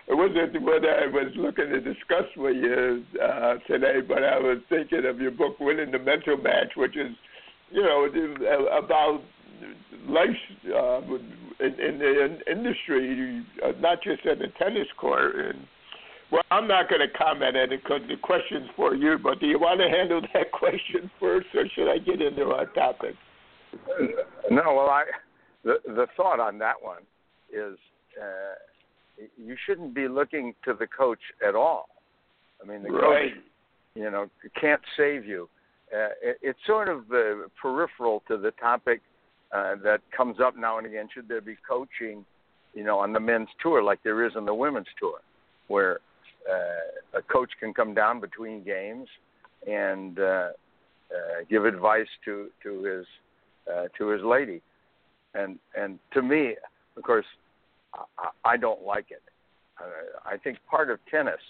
It 0.09 0.14
wasn't 0.14 0.62
what 0.62 0.83
I 0.85 1.07
was 1.07 1.33
looking 1.37 1.69
to 1.71 1.81
discuss 1.81 2.25
with 2.37 2.57
you 2.57 3.04
uh, 3.23 3.54
today, 3.66 4.00
but 4.07 4.25
I 4.25 4.38
was 4.38 4.59
thinking 4.69 5.04
of 5.07 5.21
your 5.21 5.33
book, 5.33 5.61
"Winning 5.61 5.90
the 5.90 5.99
Mental 5.99 6.37
Match," 6.37 6.73
which 6.76 6.97
is, 6.97 7.12
you 7.71 7.83
know, 7.83 8.07
about 8.78 9.23
life 10.09 10.31
uh, 10.75 11.00
in, 11.61 11.81
in 11.81 11.99
the 11.99 12.38
industry, 12.50 13.45
not 13.81 14.02
just 14.02 14.25
at 14.26 14.38
the 14.38 14.49
tennis 14.59 14.88
court. 14.97 15.35
And 15.37 15.66
well, 16.31 16.43
I'm 16.50 16.66
not 16.66 16.88
going 16.88 17.00
to 17.00 17.19
comment 17.19 17.57
on 17.57 17.73
it 17.73 17.83
because 17.83 18.00
the 18.09 18.16
question's 18.16 18.69
for 18.76 18.95
you. 18.95 19.19
But 19.23 19.40
do 19.40 19.47
you 19.47 19.59
want 19.59 19.81
to 19.81 19.88
handle 19.88 20.23
that 20.33 20.52
question 20.59 21.11
first, 21.21 21.49
or 21.54 21.66
should 21.75 21.90
I 21.90 21.99
get 21.99 22.23
into 22.23 22.45
our 22.45 22.66
topic? 22.66 23.14
No, 24.50 24.62
well, 24.66 24.88
I 24.88 25.04
the 25.64 25.75
the 25.87 26.06
thought 26.16 26.40
on 26.40 26.59
that 26.59 26.75
one 26.80 27.02
is 27.52 27.78
uh, 28.21 28.54
you 29.37 29.56
shouldn't 29.66 29.94
be 29.94 30.09
looking 30.09 30.54
to 30.64 30.75
the 30.75 30.87
coach 30.87 31.21
at 31.47 31.54
all. 31.54 31.88
I 32.62 32.66
mean, 32.66 32.83
the 32.83 32.90
right. 32.90 33.33
coach, 33.33 33.42
you 33.94 34.11
know, 34.11 34.28
can't 34.61 34.80
save 34.97 35.25
you. 35.25 35.49
Uh, 35.92 36.09
it, 36.23 36.38
it's 36.42 36.59
sort 36.66 36.88
of 36.88 37.00
uh, 37.11 37.49
peripheral 37.61 38.23
to 38.28 38.37
the 38.37 38.50
topic 38.52 39.00
uh, 39.52 39.76
that 39.83 40.00
comes 40.16 40.38
up 40.40 40.56
now 40.56 40.78
and 40.78 40.87
again. 40.87 41.09
Should 41.12 41.28
there 41.28 41.40
be 41.40 41.56
coaching, 41.68 42.25
you 42.75 42.85
know, 42.85 42.99
on 42.99 43.12
the 43.12 43.21
men's 43.21 43.49
tour 43.62 43.83
like 43.83 44.02
there 44.02 44.25
is 44.26 44.33
on 44.37 44.44
the 44.44 44.54
women's 44.54 44.87
tour, 44.99 45.18
where 45.68 46.00
uh, 46.50 47.18
a 47.18 47.23
coach 47.23 47.50
can 47.61 47.73
come 47.73 47.94
down 47.94 48.21
between 48.21 48.64
games 48.64 49.09
and 49.66 50.18
uh, 50.18 50.23
uh, 50.23 50.50
give 51.49 51.64
advice 51.64 52.09
to 52.25 52.49
to 52.62 52.83
his 52.83 53.06
uh, 53.73 53.85
to 53.97 54.09
his 54.09 54.23
lady 54.23 54.61
and 55.35 55.59
and 55.76 55.99
to 56.12 56.23
me, 56.23 56.57
of 56.97 57.03
course, 57.03 57.26
I, 57.95 58.29
I 58.45 58.57
don't 58.57 58.83
like 58.83 59.07
it. 59.11 59.23
Uh, 59.81 59.85
I 60.25 60.37
think 60.37 60.59
part 60.71 60.91
of 60.91 60.99
tennis, 61.11 61.41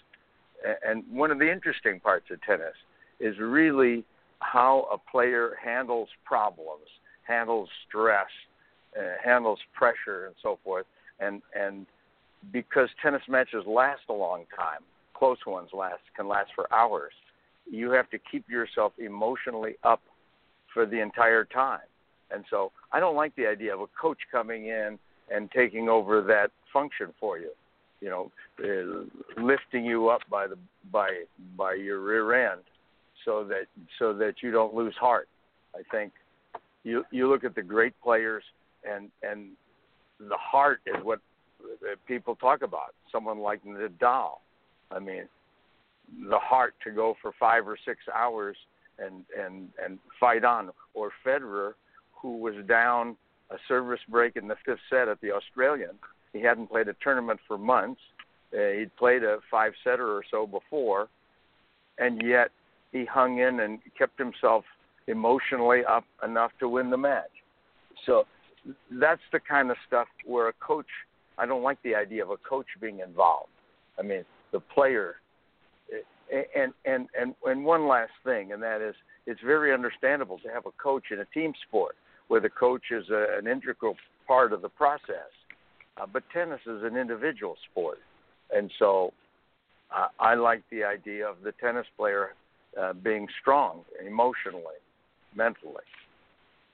and 0.87 1.05
one 1.11 1.31
of 1.31 1.39
the 1.39 1.51
interesting 1.51 2.01
parts 2.01 2.27
of 2.31 2.41
tennis, 2.43 2.75
is 3.21 3.39
really 3.39 4.05
how 4.41 4.89
a 4.93 5.11
player 5.11 5.57
handles 5.63 6.09
problems, 6.25 6.87
handles 7.23 7.69
stress, 7.89 8.27
uh, 8.99 9.03
handles 9.23 9.59
pressure, 9.75 10.27
and 10.27 10.35
so 10.43 10.59
forth. 10.65 10.87
And 11.21 11.43
and 11.55 11.87
because 12.53 12.89
tennis 13.03 13.23
matches 13.29 13.65
last 13.67 14.03
a 14.09 14.13
long 14.13 14.45
time, 14.57 14.81
close 15.15 15.39
ones 15.47 15.71
last 15.73 16.03
can 16.17 16.29
last 16.29 16.51
for 16.55 16.73
hours. 16.73 17.13
You 17.71 17.91
have 17.93 18.11
to 18.11 18.19
keep 18.19 18.49
yourself 18.49 18.93
emotionally 18.99 19.77
up 19.85 20.03
for 20.73 20.85
the 20.85 21.01
entire 21.01 21.45
time. 21.45 21.81
And 22.31 22.45
so 22.51 22.73
I 22.95 23.01
don't 23.01 23.17
like 23.17 23.35
the 23.35 23.49
idea 23.49 23.75
of 23.75 23.81
a 23.81 23.89
coach 24.01 24.21
coming 24.31 24.67
in 24.67 25.01
and 25.29 25.51
taking 25.51 25.89
over 25.89 26.23
that 26.23 26.53
function 26.73 27.13
for 27.19 27.39
you. 27.39 27.51
You 28.01 28.09
know, 28.09 28.33
uh, 28.63 29.43
lifting 29.43 29.85
you 29.85 30.09
up 30.09 30.21
by 30.31 30.47
the 30.47 30.57
by 30.93 31.25
by 31.57 31.75
your 31.75 31.99
rear 32.01 32.53
end, 32.53 32.61
so 33.25 33.43
that 33.45 33.67
so 33.99 34.13
that 34.13 34.35
you 34.43 34.53
don't 34.53 34.75
lose 34.75 34.95
heart. 34.95 35.29
I 35.75 35.83
think 35.91 36.13
you 36.85 37.05
you 37.11 37.29
look 37.29 37.43
at 37.43 37.57
the 37.57 37.63
great 37.63 37.95
players 38.01 38.45
and 38.89 39.11
and 39.23 39.49
the 40.21 40.37
heart 40.37 40.81
is 40.87 41.03
what 41.03 41.19
people 42.07 42.37
talk 42.37 42.63
about. 42.63 42.95
Someone 43.11 43.41
like 43.41 43.65
Nadal, 43.65 44.39
I 44.93 45.01
mean, 45.01 45.25
the 46.29 46.39
heart 46.39 46.75
to 46.85 46.93
go 46.93 47.17
for 47.21 47.33
five 47.41 47.67
or 47.67 47.77
six 47.85 48.01
hours 48.15 48.57
and 49.01 49.25
and 49.37 49.71
and 49.85 49.99
fight 50.21 50.45
on, 50.45 50.71
or 50.93 51.11
Federer 51.27 51.73
who 52.25 52.39
was 52.39 52.55
down 52.67 53.17
a 53.51 53.57
service 53.69 54.01
break 54.09 54.35
in 54.35 54.49
the 54.49 54.57
fifth 54.65 54.79
set 54.89 55.09
at 55.09 55.21
the 55.21 55.31
Australian. 55.31 55.91
He 56.33 56.41
hadn't 56.41 56.69
played 56.69 56.89
a 56.89 56.95
tournament 57.03 57.39
for 57.47 57.59
months. 57.59 58.01
Uh, 58.51 58.79
he'd 58.79 58.97
played 58.97 59.23
a 59.23 59.41
five 59.51 59.75
setter 59.85 60.09
or 60.09 60.23
so 60.31 60.47
before, 60.47 61.09
and 61.99 62.23
yet 62.25 62.51
he 62.93 63.05
hung 63.05 63.41
in 63.41 63.61
and 63.61 63.79
kept 63.99 64.19
himself 64.19 64.65
emotionally 65.07 65.83
up 65.85 66.05
enough 66.25 66.51
to 66.61 66.69
win 66.69 66.89
the 66.89 66.97
match. 66.97 67.31
So 68.07 68.25
that's 68.91 69.21
the 69.31 69.41
kind 69.41 69.71
of 69.71 69.77
stuff 69.87 70.09
where 70.25 70.49
a 70.49 70.55
coach. 70.55 70.87
I 71.37 71.45
don't 71.45 71.63
like 71.63 71.83
the 71.83 71.95
idea 71.95 72.25
of 72.25 72.31
a 72.31 72.39
coach 72.39 72.69
being 72.81 73.01
involved. 73.01 73.51
I 73.99 74.03
mean, 74.03 74.25
the 74.51 74.61
player. 74.61 75.17
And 76.57 76.73
and 76.87 77.07
and 77.21 77.35
and 77.45 77.65
one 77.67 77.87
last 77.87 78.13
thing, 78.25 78.53
and 78.53 78.63
that 78.63 78.81
is, 78.81 78.95
it's 79.27 79.43
very 79.43 79.75
understandable 79.75 80.39
to 80.39 80.49
have 80.49 80.65
a 80.65 80.73
coach 80.83 81.05
in 81.11 81.19
a 81.19 81.27
team 81.27 81.53
sport 81.69 81.97
where 82.29 82.41
the 82.41 82.51
coach 82.51 82.85
is 82.91 83.05
a, 83.11 83.39
an 83.39 83.47
integral 83.47 83.97
part 84.27 84.53
of 84.53 84.63
the 84.63 84.69
process. 84.69 85.31
Uh, 86.01 86.07
but 86.13 86.23
tennis 86.33 86.61
is 86.67 86.83
an 86.83 86.97
individual 86.97 87.57
sport, 87.71 87.99
and 88.53 88.71
so 88.81 89.13
uh, 89.95 90.09
I 90.19 90.35
like 90.35 90.63
the 90.71 90.83
idea 90.83 91.27
of 91.29 91.37
the 91.45 91.53
tennis 91.53 91.87
player 91.97 92.31
uh, 92.81 92.93
being 92.93 93.29
strong 93.41 93.83
emotionally, 94.05 94.81
mentally. 95.37 95.85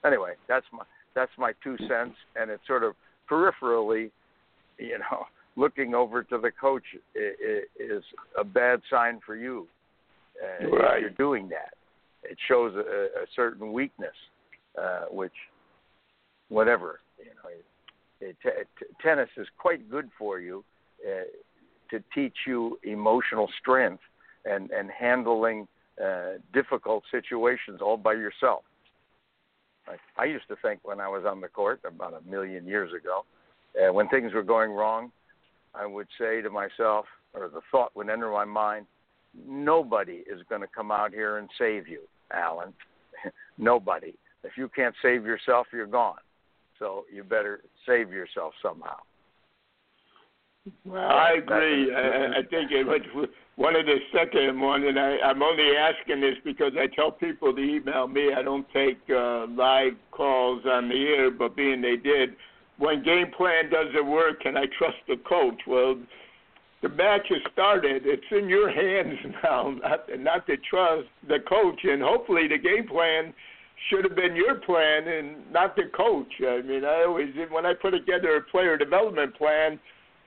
Anyway, 0.07 0.33
that's 0.49 0.64
my 0.73 0.85
that's 1.14 1.33
my 1.37 1.52
two 1.62 1.76
cents, 1.78 2.16
and 2.37 2.50
it's 2.50 2.66
sort 2.66 2.85
of 2.85 2.95
peripherally, 3.30 4.11
you 4.78 4.99
know, 4.99 5.25
looking 5.57 5.95
over 5.95 6.23
to 6.23 6.38
the 6.38 6.50
coach 6.59 6.85
is 7.14 8.04
a 8.38 8.45
bad 8.45 8.80
sign 8.88 9.21
for 9.26 9.37
you. 9.37 9.66
Uh, 10.42 10.69
right. 10.69 10.97
If 10.97 11.00
you're 11.00 11.11
doing 11.11 11.49
that, 11.50 11.75
it 12.23 12.38
shows 12.49 12.75
a, 12.76 12.78
a 12.78 13.26
certain 13.37 13.73
weakness, 13.73 14.14
uh, 14.79 15.07
which, 15.11 15.33
whatever, 16.49 17.00
you 17.19 17.27
know, 17.27 17.50
it, 18.21 18.37
it, 18.45 18.69
t- 18.79 18.87
tennis 19.03 19.29
is 19.37 19.47
quite 19.59 19.91
good 19.91 20.11
for 20.19 20.41
you 20.41 20.65
uh, 21.07 21.25
to 21.91 22.03
teach 22.15 22.37
you 22.47 22.79
emotional 22.85 23.49
strength 23.61 24.03
and 24.45 24.71
and 24.71 24.91
handling 24.91 25.67
uh, 26.03 26.39
difficult 26.53 27.05
situations 27.11 27.81
all 27.83 27.97
by 27.97 28.12
yourself. 28.12 28.62
I, 29.87 30.23
I 30.23 30.25
used 30.27 30.49
to 30.49 30.57
think 30.62 30.81
when 30.83 31.00
I 31.00 31.09
was 31.09 31.25
on 31.27 31.41
the 31.41 31.49
court 31.49 31.81
about 31.85 32.15
a 32.15 32.31
million 32.31 32.67
years 32.67 32.91
ago, 32.93 33.25
uh, 33.77 33.93
when 33.93 34.09
things 34.09 34.33
were 34.33 34.43
going 34.43 34.71
wrong, 34.71 35.12
I 35.75 35.87
would 35.87 36.09
say 36.19 36.41
to 36.43 36.50
myself, 36.50 37.07
or 37.35 37.49
the 37.49 37.61
thought 37.71 37.95
would 37.95 38.09
enter 38.09 38.31
my 38.31 38.45
mind, 38.45 38.87
nobody 39.47 40.25
is 40.27 40.41
going 40.49 40.61
to 40.62 40.67
come 40.67 40.91
out 40.91 41.12
here 41.12 41.39
and 41.39 41.49
save 41.59 41.87
you, 41.87 42.03
Allen. 42.33 42.73
nobody. 43.59 44.15
If 44.44 44.52
you 44.56 44.68
can't 44.75 44.94
save 45.02 45.25
yourself, 45.25 45.66
you're 45.73 45.87
gone. 45.87 46.18
So 46.78 47.04
you 47.12 47.25
better 47.25 47.61
save 47.87 48.11
yourself 48.11 48.54
somehow. 48.62 48.97
Well, 50.85 51.09
I 51.09 51.35
agree. 51.38 51.94
I, 51.94 52.38
I 52.38 52.42
think 52.50 52.70
it 52.70 52.87
was 52.87 53.28
one 53.56 53.76
of 53.76 53.87
the 53.87 53.97
second 54.12 54.61
one, 54.61 54.85
and 54.85 54.99
I, 54.99 55.18
I'm 55.25 55.42
only 55.42 55.76
asking 55.76 56.20
this 56.20 56.37
because 56.44 56.73
I 56.78 56.87
tell 56.94 57.11
people 57.11 57.54
to 57.54 57.61
email 57.61 58.06
me. 58.09 58.32
I 58.32 58.42
don't 58.42 58.66
take 58.73 58.99
uh, 59.09 59.47
live 59.49 59.94
calls 60.11 60.62
on 60.66 60.88
the 60.88 60.94
air, 60.94 61.30
but 61.30 61.56
being 61.56 61.80
they 61.80 61.97
did, 61.97 62.30
when 62.78 63.02
game 63.02 63.30
plan 63.37 63.70
doesn't 63.70 64.06
work, 64.06 64.40
can 64.40 64.56
I 64.56 64.64
trust 64.78 64.97
the 65.09 65.16
coach? 65.28 65.61
Well, 65.66 65.97
the 66.82 66.88
match 66.88 67.26
has 67.28 67.40
started. 67.52 68.02
It's 68.04 68.23
in 68.30 68.49
your 68.49 68.70
hands 68.73 69.18
now, 69.42 69.75
not, 69.82 70.06
not 70.18 70.47
to 70.47 70.56
trust 70.68 71.09
the 71.28 71.38
coach, 71.49 71.80
and 71.85 72.02
hopefully 72.02 72.49
the 72.49 72.59
game 72.59 72.87
plan 72.87 73.35
should 73.88 74.04
have 74.04 74.14
been 74.14 74.37
your 74.37 74.56
plan 74.56 75.08
and 75.08 75.50
not 75.52 75.75
the 75.75 75.90
coach. 75.96 76.32
I 76.40 76.62
mean, 76.62 76.84
I 76.84 77.04
always 77.06 77.28
when 77.50 77.66
I 77.66 77.75
put 77.75 77.90
together 77.90 78.37
a 78.37 78.42
player 78.42 78.76
development 78.76 79.37
plan 79.37 79.80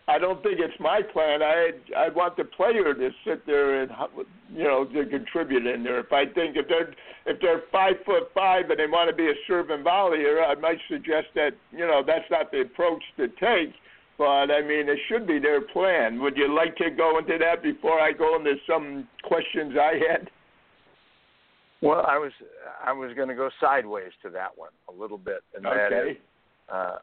I 0.07 0.19
don't 0.19 0.43
think 0.43 0.59
it's 0.59 0.77
my 0.79 1.01
plan. 1.01 1.41
I 1.41 1.71
I 1.95 2.09
want 2.09 2.35
the 2.35 2.43
player 2.43 2.93
to 2.93 3.09
sit 3.25 3.45
there 3.45 3.81
and 3.81 3.91
you 4.53 4.63
know 4.63 4.83
to 4.83 5.05
contribute 5.05 5.65
in 5.65 5.83
there. 5.83 5.99
If 5.99 6.11
I 6.11 6.25
think 6.25 6.57
if 6.57 6.67
they're 6.67 6.93
if 7.25 7.39
they're 7.39 7.63
five 7.71 7.95
foot 8.05 8.23
five 8.33 8.69
and 8.69 8.79
they 8.79 8.85
want 8.85 9.09
to 9.09 9.15
be 9.15 9.29
a 9.29 9.33
serving 9.47 9.83
volleyer, 9.83 10.45
I 10.45 10.55
might 10.55 10.79
suggest 10.89 11.27
that 11.35 11.51
you 11.71 11.87
know 11.87 12.03
that's 12.05 12.29
not 12.29 12.51
the 12.51 12.61
approach 12.61 13.03
to 13.17 13.27
take. 13.27 13.73
But 14.17 14.51
I 14.51 14.61
mean, 14.61 14.89
it 14.89 14.99
should 15.07 15.25
be 15.25 15.39
their 15.39 15.61
plan. 15.61 16.21
Would 16.21 16.35
you 16.35 16.53
like 16.53 16.75
to 16.77 16.89
go 16.89 17.17
into 17.17 17.37
that 17.39 17.63
before 17.63 17.99
I 17.99 18.11
go 18.11 18.35
into 18.35 18.55
some 18.67 19.07
questions 19.23 19.73
I 19.79 19.93
had? 20.11 20.29
Well, 21.83 22.05
I 22.07 22.17
was 22.17 22.31
I 22.81 22.93
was 22.93 23.13
going 23.13 23.27
to 23.27 23.35
go 23.35 23.49
sideways 23.59 24.11
to 24.21 24.29
that 24.29 24.57
one 24.57 24.71
a 24.87 24.93
little 24.93 25.17
bit, 25.17 25.41
and 25.53 25.65
okay. 25.65 25.87
that 25.89 26.07
is 26.11 26.17
uh, 26.73 26.95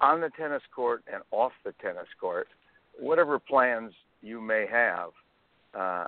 on 0.00 0.22
the 0.22 0.30
tennis 0.38 0.62
court 0.74 1.04
and 1.12 1.22
off 1.30 1.52
the 1.66 1.72
tennis 1.82 2.08
court, 2.18 2.48
whatever 2.98 3.38
plans 3.38 3.92
you 4.22 4.40
may 4.40 4.64
have, 4.70 5.10
uh, 5.78 6.06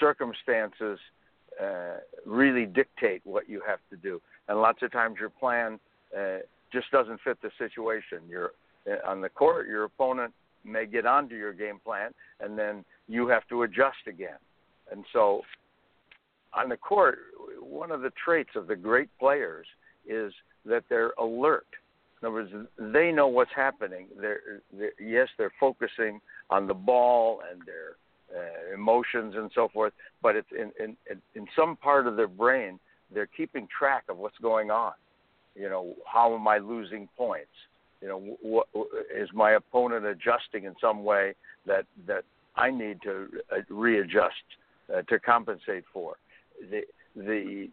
circumstances 0.00 0.98
uh, 1.62 1.98
really 2.24 2.66
dictate 2.66 3.22
what 3.22 3.48
you 3.48 3.62
have 3.64 3.78
to 3.90 3.96
do. 3.96 4.20
And 4.48 4.60
lots 4.60 4.82
of 4.82 4.90
times 4.90 5.16
your 5.20 5.30
plan 5.30 5.78
uh, 6.16 6.38
just 6.72 6.90
doesn't 6.90 7.20
fit 7.22 7.38
the 7.40 7.50
situation. 7.56 8.18
You're 8.28 8.50
uh, 8.90 9.08
on 9.08 9.20
the 9.20 9.28
court, 9.28 9.68
your 9.68 9.84
opponent 9.84 10.34
may 10.64 10.86
get 10.86 11.06
onto 11.06 11.36
your 11.36 11.52
game 11.52 11.78
plan, 11.84 12.10
and 12.40 12.58
then 12.58 12.84
you 13.06 13.28
have 13.28 13.46
to 13.50 13.62
adjust 13.62 14.08
again. 14.08 14.38
And 14.90 15.04
so, 15.12 15.42
on 16.54 16.68
the 16.68 16.76
court, 16.76 17.18
one 17.60 17.90
of 17.90 18.00
the 18.00 18.12
traits 18.22 18.50
of 18.56 18.66
the 18.66 18.76
great 18.76 19.08
players 19.18 19.66
is 20.06 20.32
that 20.64 20.84
they're 20.88 21.12
alert 21.18 21.66
in 22.20 22.26
other 22.26 22.34
words, 22.34 22.50
they 22.78 23.12
know 23.12 23.28
what's 23.28 23.50
happening. 23.54 24.06
They're, 24.18 24.62
they're 24.72 24.92
yes, 25.00 25.28
they're 25.36 25.52
focusing 25.60 26.20
on 26.48 26.66
the 26.66 26.74
ball 26.74 27.42
and 27.50 27.60
their 27.66 27.96
uh, 28.34 28.74
emotions 28.74 29.34
and 29.36 29.50
so 29.54 29.68
forth, 29.68 29.92
but 30.22 30.34
it's 30.34 30.48
in, 30.52 30.72
in 30.82 30.96
in 31.34 31.46
some 31.54 31.76
part 31.76 32.06
of 32.06 32.16
their 32.16 32.28
brain 32.28 32.78
they're 33.14 33.28
keeping 33.36 33.68
track 33.78 34.04
of 34.08 34.16
what's 34.16 34.38
going 34.38 34.70
on. 34.70 34.92
You 35.54 35.68
know, 35.68 35.94
how 36.12 36.34
am 36.34 36.48
I 36.48 36.58
losing 36.58 37.08
points? 37.16 37.52
You 38.02 38.08
know, 38.08 38.64
is 39.14 39.28
my 39.32 39.52
opponent 39.52 40.04
adjusting 40.06 40.64
in 40.64 40.74
some 40.80 41.04
way 41.04 41.34
that 41.66 41.84
that 42.06 42.24
I 42.56 42.70
need 42.70 43.02
to 43.02 43.28
uh, 43.52 43.56
readjust 43.68 44.34
uh, 44.94 45.02
to 45.02 45.18
compensate 45.18 45.84
for? 45.92 46.16
The 46.70 46.82
the 47.14 47.68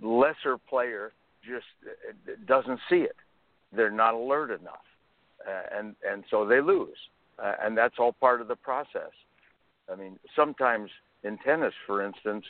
lesser 0.00 0.58
player 0.58 1.12
just 1.42 1.66
uh, 1.86 2.32
doesn't 2.46 2.80
see 2.88 2.96
it 2.96 3.16
they're 3.72 3.90
not 3.90 4.14
alert 4.14 4.50
enough, 4.50 4.84
uh, 5.46 5.78
and 5.78 5.94
and 6.08 6.24
so 6.30 6.46
they 6.46 6.60
lose, 6.60 6.96
uh, 7.42 7.54
and 7.62 7.76
that's 7.76 7.96
all 7.98 8.12
part 8.12 8.40
of 8.40 8.48
the 8.48 8.56
process. 8.56 9.10
I 9.92 9.96
mean, 9.96 10.18
sometimes 10.34 10.90
in 11.24 11.38
tennis, 11.38 11.74
for 11.86 12.04
instance, 12.04 12.44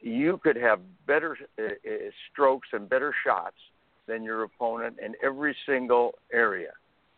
you 0.00 0.38
could 0.42 0.56
have 0.56 0.80
better 1.06 1.36
uh, 1.58 1.62
uh, 1.64 1.90
strokes 2.30 2.68
and 2.72 2.88
better 2.88 3.14
shots 3.24 3.56
than 4.06 4.22
your 4.22 4.42
opponent 4.42 4.96
in 5.04 5.14
every 5.22 5.56
single 5.66 6.12
area. 6.32 6.70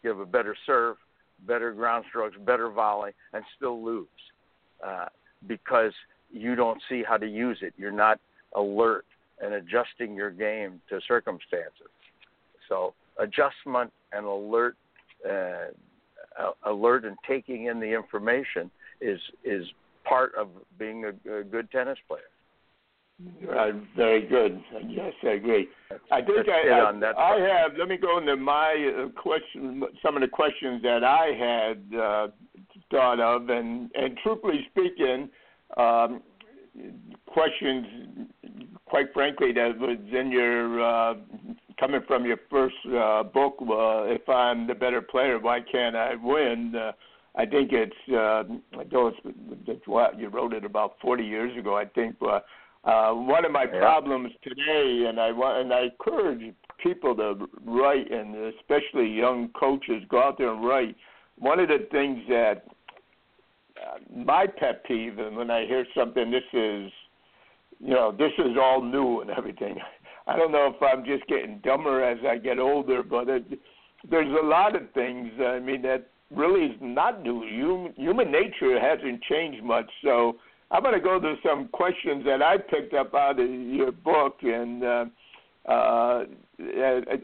You 0.02 0.10
have 0.10 0.18
a 0.18 0.26
better 0.26 0.56
serve, 0.66 0.96
better 1.46 1.72
ground 1.72 2.04
strokes, 2.08 2.36
better 2.44 2.70
volley, 2.70 3.12
and 3.32 3.44
still 3.56 3.82
lose 3.82 4.06
uh, 4.86 5.06
because 5.46 5.92
you 6.33 6.55
don't 6.55 6.81
see 6.88 7.03
how 7.07 7.16
to 7.16 7.27
use 7.27 7.59
it. 7.62 7.75
You're 7.77 7.92
not 7.92 8.18
alert 8.55 9.05
and 9.40 9.55
adjusting 9.55 10.14
your 10.14 10.31
game 10.31 10.81
to 10.88 11.01
circumstances. 11.07 11.90
So 12.68 12.95
adjustment 13.18 13.92
and 14.12 14.25
alert, 14.27 14.77
uh, 15.29 15.68
alert 16.64 17.05
and 17.05 17.16
taking 17.27 17.66
in 17.66 17.81
the 17.81 17.92
information 17.95 18.71
is 19.01 19.21
is 19.45 19.66
part 20.05 20.33
of 20.37 20.49
being 20.79 21.05
a, 21.05 21.38
a 21.38 21.45
good 21.45 21.71
tennis 21.71 21.99
player. 22.09 22.23
Uh, 23.49 23.73
very 23.97 24.27
good. 24.27 24.61
Yes, 24.88 25.12
I 25.23 25.29
agree. 25.29 25.68
I 26.11 26.23
think 26.23 26.49
I, 26.49 26.68
I, 26.68 27.35
I, 27.35 27.40
have. 27.40 27.73
Let 27.79 27.87
me 27.88 27.97
go 27.97 28.18
into 28.18 28.37
my 28.37 29.05
uh, 29.05 29.21
question. 29.21 29.83
Some 30.03 30.16
of 30.16 30.23
the 30.23 30.29
questions 30.29 30.83
that 30.83 31.05
I 31.05 31.27
had 31.38 31.99
uh, 31.99 32.29
thought 32.90 33.21
of, 33.21 33.49
and 33.51 33.90
and 33.95 34.16
truthfully 34.23 34.66
speaking, 34.71 35.29
um, 35.76 36.22
questions, 37.26 37.87
quite 38.87 39.12
frankly, 39.12 39.52
that 39.52 39.78
was 39.78 39.98
in 40.12 40.30
your 40.30 40.82
uh, 40.82 41.14
coming 41.78 42.00
from 42.06 42.24
your 42.24 42.38
first 42.50 42.74
uh, 42.87 43.22
book, 43.24 43.56
uh, 43.61 44.04
if 44.04 44.28
I'm 44.28 44.66
the 44.66 44.74
better 44.74 45.02
player, 45.02 45.38
why 45.38 45.61
can't 45.61 45.96
I 45.96 46.14
win? 46.14 46.74
Uh, 46.76 46.92
I 47.35 47.46
think 47.46 47.70
it's 47.72 47.92
uh, 48.11 48.44
I 48.78 48.85
know 48.92 49.12
it's, 49.66 49.87
what 49.87 50.18
you 50.18 50.28
wrote 50.28 50.52
it 50.52 50.64
about 50.64 50.96
40 51.00 51.24
years 51.24 51.56
ago, 51.58 51.76
I 51.76 51.87
think. 51.87 52.16
But 52.20 52.44
uh, 52.85 53.12
one 53.12 53.44
of 53.44 53.52
my 53.52 53.64
yeah. 53.64 53.80
problems 53.80 54.32
today, 54.42 55.06
and 55.08 55.18
I 55.18 55.32
want 55.32 55.62
and 55.62 55.72
I 55.72 55.85
encourage 55.85 56.54
people 56.82 57.16
to 57.16 57.48
write, 57.64 58.11
and 58.11 58.35
especially 58.54 59.08
young 59.08 59.48
coaches, 59.58 60.02
go 60.08 60.22
out 60.22 60.38
there 60.38 60.52
and 60.52 60.64
write. 60.64 60.94
One 61.38 61.58
of 61.58 61.68
the 61.68 61.88
things 61.90 62.20
that 62.28 62.64
uh, 62.66 62.70
my 64.14 64.46
pet 64.46 64.85
peeve, 64.85 65.18
and 65.18 65.37
when 65.37 65.50
I 65.50 65.66
hear 65.66 65.87
something, 65.96 66.31
this 66.31 66.42
is, 66.52 66.90
you 67.81 67.94
know, 67.94 68.12
this 68.12 68.33
is 68.38 68.57
all 68.61 68.83
new 68.83 69.20
and 69.20 69.31
everything. 69.31 69.76
I 70.26 70.37
don't 70.37 70.52
know 70.52 70.72
if 70.74 70.81
I'm 70.83 71.05
just 71.05 71.26
getting 71.26 71.61
dumber 71.64 72.05
as 72.05 72.18
I 72.28 72.38
get 72.38 72.59
older, 72.59 73.02
but 73.02 73.28
it, 73.28 73.44
there's 74.09 74.33
a 74.40 74.46
lot 74.46 74.76
of 74.76 74.83
things. 74.94 75.33
I 75.40 75.59
mean 75.59 75.83
that 75.83 76.07
really 76.31 76.66
is 76.66 76.76
not 76.81 77.22
new. 77.22 77.42
Human, 77.42 77.92
human 77.96 78.31
nature 78.31 78.78
hasn't 78.81 79.22
changed 79.22 79.64
much. 79.64 79.90
So 80.05 80.37
I'm 80.70 80.83
going 80.83 80.94
to 80.94 81.00
go 81.00 81.20
to 81.20 81.35
some 81.44 81.68
questions 81.68 82.24
that 82.24 82.40
I 82.42 82.57
picked 82.57 82.94
up 82.94 83.14
out 83.14 83.38
of 83.38 83.50
your 83.50 83.92
book, 83.92 84.38
and 84.42 84.85
uh, 84.85 85.05
uh, 85.68 86.25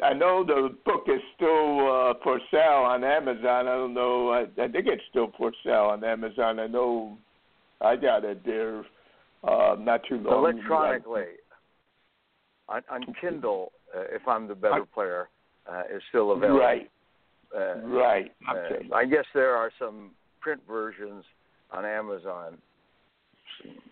I 0.05 0.14
know 0.14 0.44
the 0.44 0.77
book 0.85 1.05
is 1.07 1.20
still 1.35 1.81
uh, 1.81 2.14
for 2.22 2.40
sale 2.51 2.85
on 2.87 3.03
Amazon. 3.03 3.66
I 3.66 3.74
don't 3.74 3.94
know. 3.94 4.31
I, 4.31 4.42
I 4.62 4.68
think 4.68 4.87
it's 4.87 5.03
still 5.11 5.33
for 5.37 5.53
sale 5.64 5.90
on 5.92 6.05
Amazon. 6.05 6.61
I 6.61 6.66
know 6.66 7.18
I 7.81 7.96
got 7.96 8.24
it 8.24 8.44
there 8.44 8.85
uh, 9.44 9.77
not 9.79 10.03
too 10.09 10.18
long. 10.18 10.38
Electronically 10.38 11.24
on, 12.68 12.83
on 12.90 13.03
Kindle, 13.20 13.72
uh, 13.96 14.03
if 14.12 14.27
I'm 14.27 14.46
the 14.46 14.55
better 14.55 14.85
player, 14.92 15.29
uh, 15.70 15.83
is 15.94 16.03
still 16.09 16.33
available. 16.33 16.59
Right. 16.59 16.90
Uh, 17.57 17.81
right. 17.81 18.33
Okay. 18.51 18.88
Uh, 18.90 18.94
I 18.94 19.05
guess 19.05 19.24
there 19.35 19.57
are 19.57 19.70
some 19.79 20.11
print 20.40 20.61
versions 20.68 21.24
on 21.70 21.85
Amazon 21.85 22.59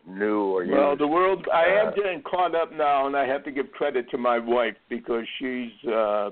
new 0.07 0.41
or 0.55 0.65
used? 0.65 0.77
Well, 0.77 0.97
the 0.97 1.07
world. 1.07 1.47
I 1.53 1.65
am 1.65 1.89
Uh, 1.89 1.91
getting 1.93 2.23
caught 2.23 2.55
up 2.55 2.73
now, 2.73 3.07
and 3.07 3.17
I 3.17 3.27
have 3.27 3.45
to 3.45 3.51
give 3.51 3.71
credit 3.73 4.09
to 4.11 4.19
my 4.19 4.39
wife 4.39 4.77
because 4.89 5.25
she's 5.39 5.73
uh, 5.89 6.31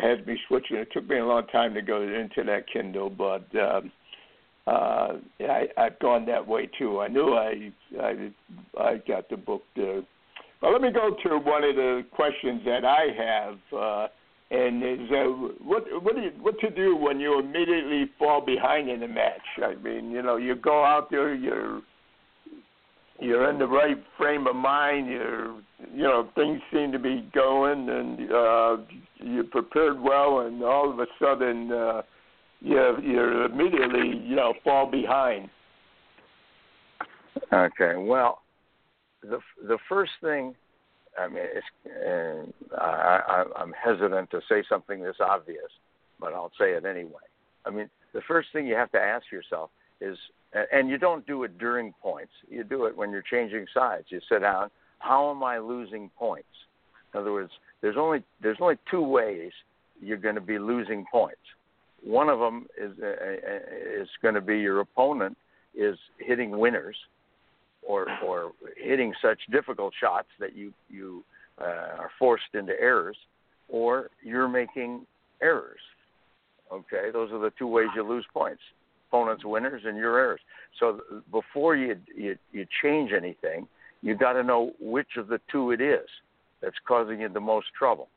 has 0.00 0.24
me 0.26 0.38
switching. 0.48 0.76
It 0.76 0.88
took 0.92 1.08
me 1.08 1.18
a 1.18 1.24
long 1.24 1.46
time 1.48 1.74
to 1.74 1.82
go 1.82 2.02
into 2.02 2.44
that 2.44 2.66
Kindle, 2.72 3.10
but 3.10 3.46
um, 3.58 3.92
uh, 4.66 5.14
I, 5.40 5.68
I've 5.76 5.98
gone 5.98 6.26
that 6.26 6.46
way 6.46 6.68
too. 6.78 7.00
I 7.00 7.08
knew 7.08 7.34
I 7.34 7.72
I 8.00 8.30
I 8.78 8.96
got 9.08 9.28
the 9.28 9.36
book 9.36 9.62
there. 9.76 10.02
Well, 10.62 10.72
let 10.72 10.80
me 10.80 10.90
go 10.92 11.10
to 11.24 11.38
one 11.38 11.64
of 11.64 11.76
the 11.76 12.04
questions 12.12 12.62
that 12.64 12.84
I 12.84 13.08
have, 13.18 13.58
uh, 13.76 14.06
and 14.50 14.82
is 14.82 15.10
uh, 15.10 15.24
what 15.62 15.84
what 16.02 16.14
do 16.14 16.22
you, 16.22 16.30
what 16.40 16.58
to 16.60 16.70
do 16.70 16.96
when 16.96 17.20
you 17.20 17.38
immediately 17.38 18.10
fall 18.18 18.40
behind 18.40 18.88
in 18.88 19.02
a 19.02 19.08
match? 19.08 19.42
I 19.62 19.74
mean, 19.74 20.10
you 20.10 20.22
know, 20.22 20.36
you 20.36 20.54
go 20.54 20.84
out 20.84 21.10
there, 21.10 21.34
you're 21.34 21.82
you're 23.20 23.48
in 23.50 23.58
the 23.58 23.66
right 23.66 23.96
frame 24.18 24.46
of 24.46 24.56
mind. 24.56 25.08
You're, 25.08 25.54
you 25.92 26.02
know, 26.02 26.28
things 26.34 26.60
seem 26.72 26.92
to 26.92 26.98
be 26.98 27.28
going, 27.34 27.88
and 27.88 28.32
uh, 28.32 28.76
you're 29.16 29.44
prepared 29.44 30.00
well, 30.00 30.40
and 30.40 30.62
all 30.62 30.90
of 30.90 30.98
a 30.98 31.06
sudden, 31.18 31.72
uh, 31.72 32.02
you 32.60 32.96
you 33.02 33.44
immediately, 33.44 34.20
you 34.24 34.36
know, 34.36 34.54
fall 34.64 34.90
behind. 34.90 35.48
Okay. 37.52 37.94
Well, 37.96 38.42
the 39.22 39.38
the 39.66 39.78
first 39.88 40.12
thing, 40.20 40.54
I 41.18 41.28
mean, 41.28 41.44
it's, 41.54 41.66
uh, 42.72 42.80
I, 42.80 43.20
I, 43.28 43.44
I'm 43.56 43.72
hesitant 43.72 44.30
to 44.30 44.40
say 44.48 44.62
something 44.68 45.02
this 45.02 45.16
obvious, 45.20 45.70
but 46.18 46.32
I'll 46.32 46.52
say 46.58 46.72
it 46.72 46.84
anyway. 46.84 47.12
I 47.64 47.70
mean, 47.70 47.88
the 48.12 48.22
first 48.26 48.48
thing 48.52 48.66
you 48.66 48.74
have 48.76 48.92
to 48.92 49.00
ask 49.00 49.30
yourself 49.30 49.70
is, 50.00 50.18
and 50.72 50.88
you 50.88 50.98
don't 50.98 51.26
do 51.26 51.42
it 51.44 51.58
during 51.58 51.92
points. 52.02 52.32
You 52.48 52.64
do 52.64 52.86
it 52.86 52.96
when 52.96 53.10
you're 53.10 53.22
changing 53.22 53.66
sides. 53.74 54.06
You 54.08 54.20
sit 54.28 54.40
down. 54.40 54.70
How 54.98 55.30
am 55.30 55.42
I 55.42 55.58
losing 55.58 56.10
points? 56.16 56.48
In 57.12 57.20
other 57.20 57.32
words, 57.32 57.50
there's 57.80 57.96
only 57.98 58.22
there's 58.42 58.58
only 58.60 58.76
two 58.90 59.02
ways 59.02 59.52
you're 60.00 60.16
going 60.16 60.34
to 60.34 60.40
be 60.40 60.58
losing 60.58 61.04
points. 61.10 61.40
One 62.02 62.28
of 62.28 62.38
them 62.38 62.66
is 62.76 62.92
uh, 63.02 64.02
is 64.02 64.08
going 64.22 64.34
to 64.34 64.40
be 64.40 64.58
your 64.58 64.80
opponent 64.80 65.36
is 65.74 65.96
hitting 66.18 66.58
winners, 66.58 66.96
or 67.82 68.06
or 68.24 68.52
hitting 68.76 69.12
such 69.22 69.38
difficult 69.50 69.92
shots 70.00 70.28
that 70.40 70.56
you 70.56 70.72
you 70.88 71.24
uh, 71.60 71.98
are 71.98 72.10
forced 72.18 72.54
into 72.54 72.72
errors, 72.80 73.16
or 73.68 74.10
you're 74.22 74.48
making 74.48 75.06
errors. 75.42 75.80
Okay, 76.72 77.10
those 77.12 77.30
are 77.32 77.38
the 77.38 77.52
two 77.58 77.66
ways 77.66 77.88
you 77.94 78.06
lose 78.06 78.26
points: 78.32 78.62
opponents' 79.14 79.44
winners 79.44 79.82
and 79.84 79.96
your 79.96 80.18
errors. 80.18 80.40
So 80.80 81.00
before 81.30 81.76
you 81.76 81.96
you, 82.16 82.36
you 82.52 82.66
change 82.82 83.12
anything, 83.12 83.66
you 84.02 84.16
got 84.16 84.32
to 84.34 84.42
know 84.42 84.72
which 84.80 85.16
of 85.16 85.28
the 85.28 85.40
two 85.50 85.70
it 85.70 85.80
is 85.80 86.06
that's 86.60 86.76
causing 86.86 87.20
you 87.20 87.28
the 87.28 87.40
most 87.40 87.66
trouble. 87.78 88.08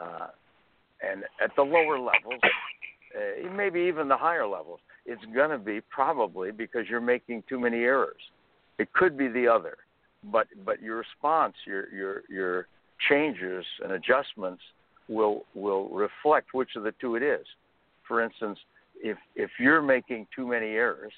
Uh, 0.00 0.28
and 1.02 1.24
at 1.42 1.50
the 1.56 1.62
lower 1.62 1.98
levels, 1.98 2.40
uh, 2.44 3.50
maybe 3.56 3.80
even 3.80 4.06
the 4.08 4.16
higher 4.16 4.46
levels, 4.46 4.80
it's 5.06 5.24
going 5.34 5.50
to 5.50 5.58
be 5.58 5.80
probably 5.90 6.52
because 6.52 6.82
you're 6.88 7.00
making 7.00 7.42
too 7.48 7.58
many 7.58 7.78
errors. 7.78 8.20
It 8.78 8.92
could 8.92 9.18
be 9.18 9.28
the 9.28 9.48
other, 9.48 9.76
but 10.32 10.46
but 10.64 10.80
your 10.80 10.98
response, 10.98 11.54
your 11.66 11.92
your 11.92 12.22
your 12.28 12.66
changes 13.08 13.64
and 13.82 13.92
adjustments 13.92 14.62
will 15.08 15.44
will 15.54 15.88
reflect 15.88 16.54
which 16.54 16.70
of 16.76 16.84
the 16.84 16.92
two 17.00 17.16
it 17.16 17.22
is. 17.22 17.44
For 18.06 18.22
instance, 18.22 18.58
if 19.02 19.18
if 19.34 19.50
you're 19.58 19.82
making 19.82 20.26
too 20.34 20.46
many 20.46 20.68
errors, 20.68 21.12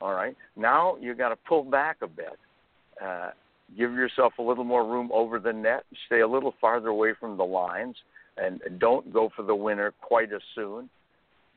all 0.00 0.12
right, 0.12 0.36
now 0.56 0.96
you've 1.00 1.18
got 1.18 1.30
to 1.30 1.36
pull 1.36 1.64
back 1.64 1.98
a 2.02 2.06
bit. 2.06 2.38
Uh, 3.02 3.30
give 3.76 3.92
yourself 3.92 4.34
a 4.38 4.42
little 4.42 4.64
more 4.64 4.86
room 4.86 5.10
over 5.12 5.38
the 5.38 5.52
net. 5.52 5.84
Stay 6.06 6.20
a 6.20 6.28
little 6.28 6.54
farther 6.60 6.88
away 6.88 7.12
from 7.18 7.36
the 7.36 7.44
lines, 7.44 7.96
and 8.36 8.60
don't 8.78 9.12
go 9.12 9.30
for 9.34 9.42
the 9.42 9.54
winner 9.54 9.92
quite 10.00 10.32
as 10.32 10.42
soon. 10.54 10.88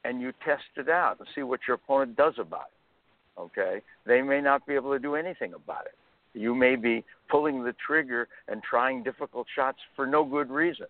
And 0.03 0.21
you 0.21 0.31
test 0.45 0.63
it 0.77 0.89
out 0.89 1.19
and 1.19 1.27
see 1.35 1.43
what 1.43 1.61
your 1.67 1.75
opponent 1.75 2.15
does 2.15 2.35
about 2.39 2.67
it. 2.67 3.39
Okay, 3.39 3.81
they 4.05 4.21
may 4.21 4.41
not 4.41 4.65
be 4.65 4.73
able 4.73 4.91
to 4.93 4.99
do 4.99 5.15
anything 5.15 5.53
about 5.53 5.85
it. 5.85 5.95
You 6.33 6.55
may 6.55 6.75
be 6.75 7.03
pulling 7.29 7.63
the 7.63 7.73
trigger 7.85 8.27
and 8.47 8.63
trying 8.63 9.03
difficult 9.03 9.47
shots 9.53 9.79
for 9.95 10.07
no 10.07 10.23
good 10.23 10.49
reason, 10.49 10.87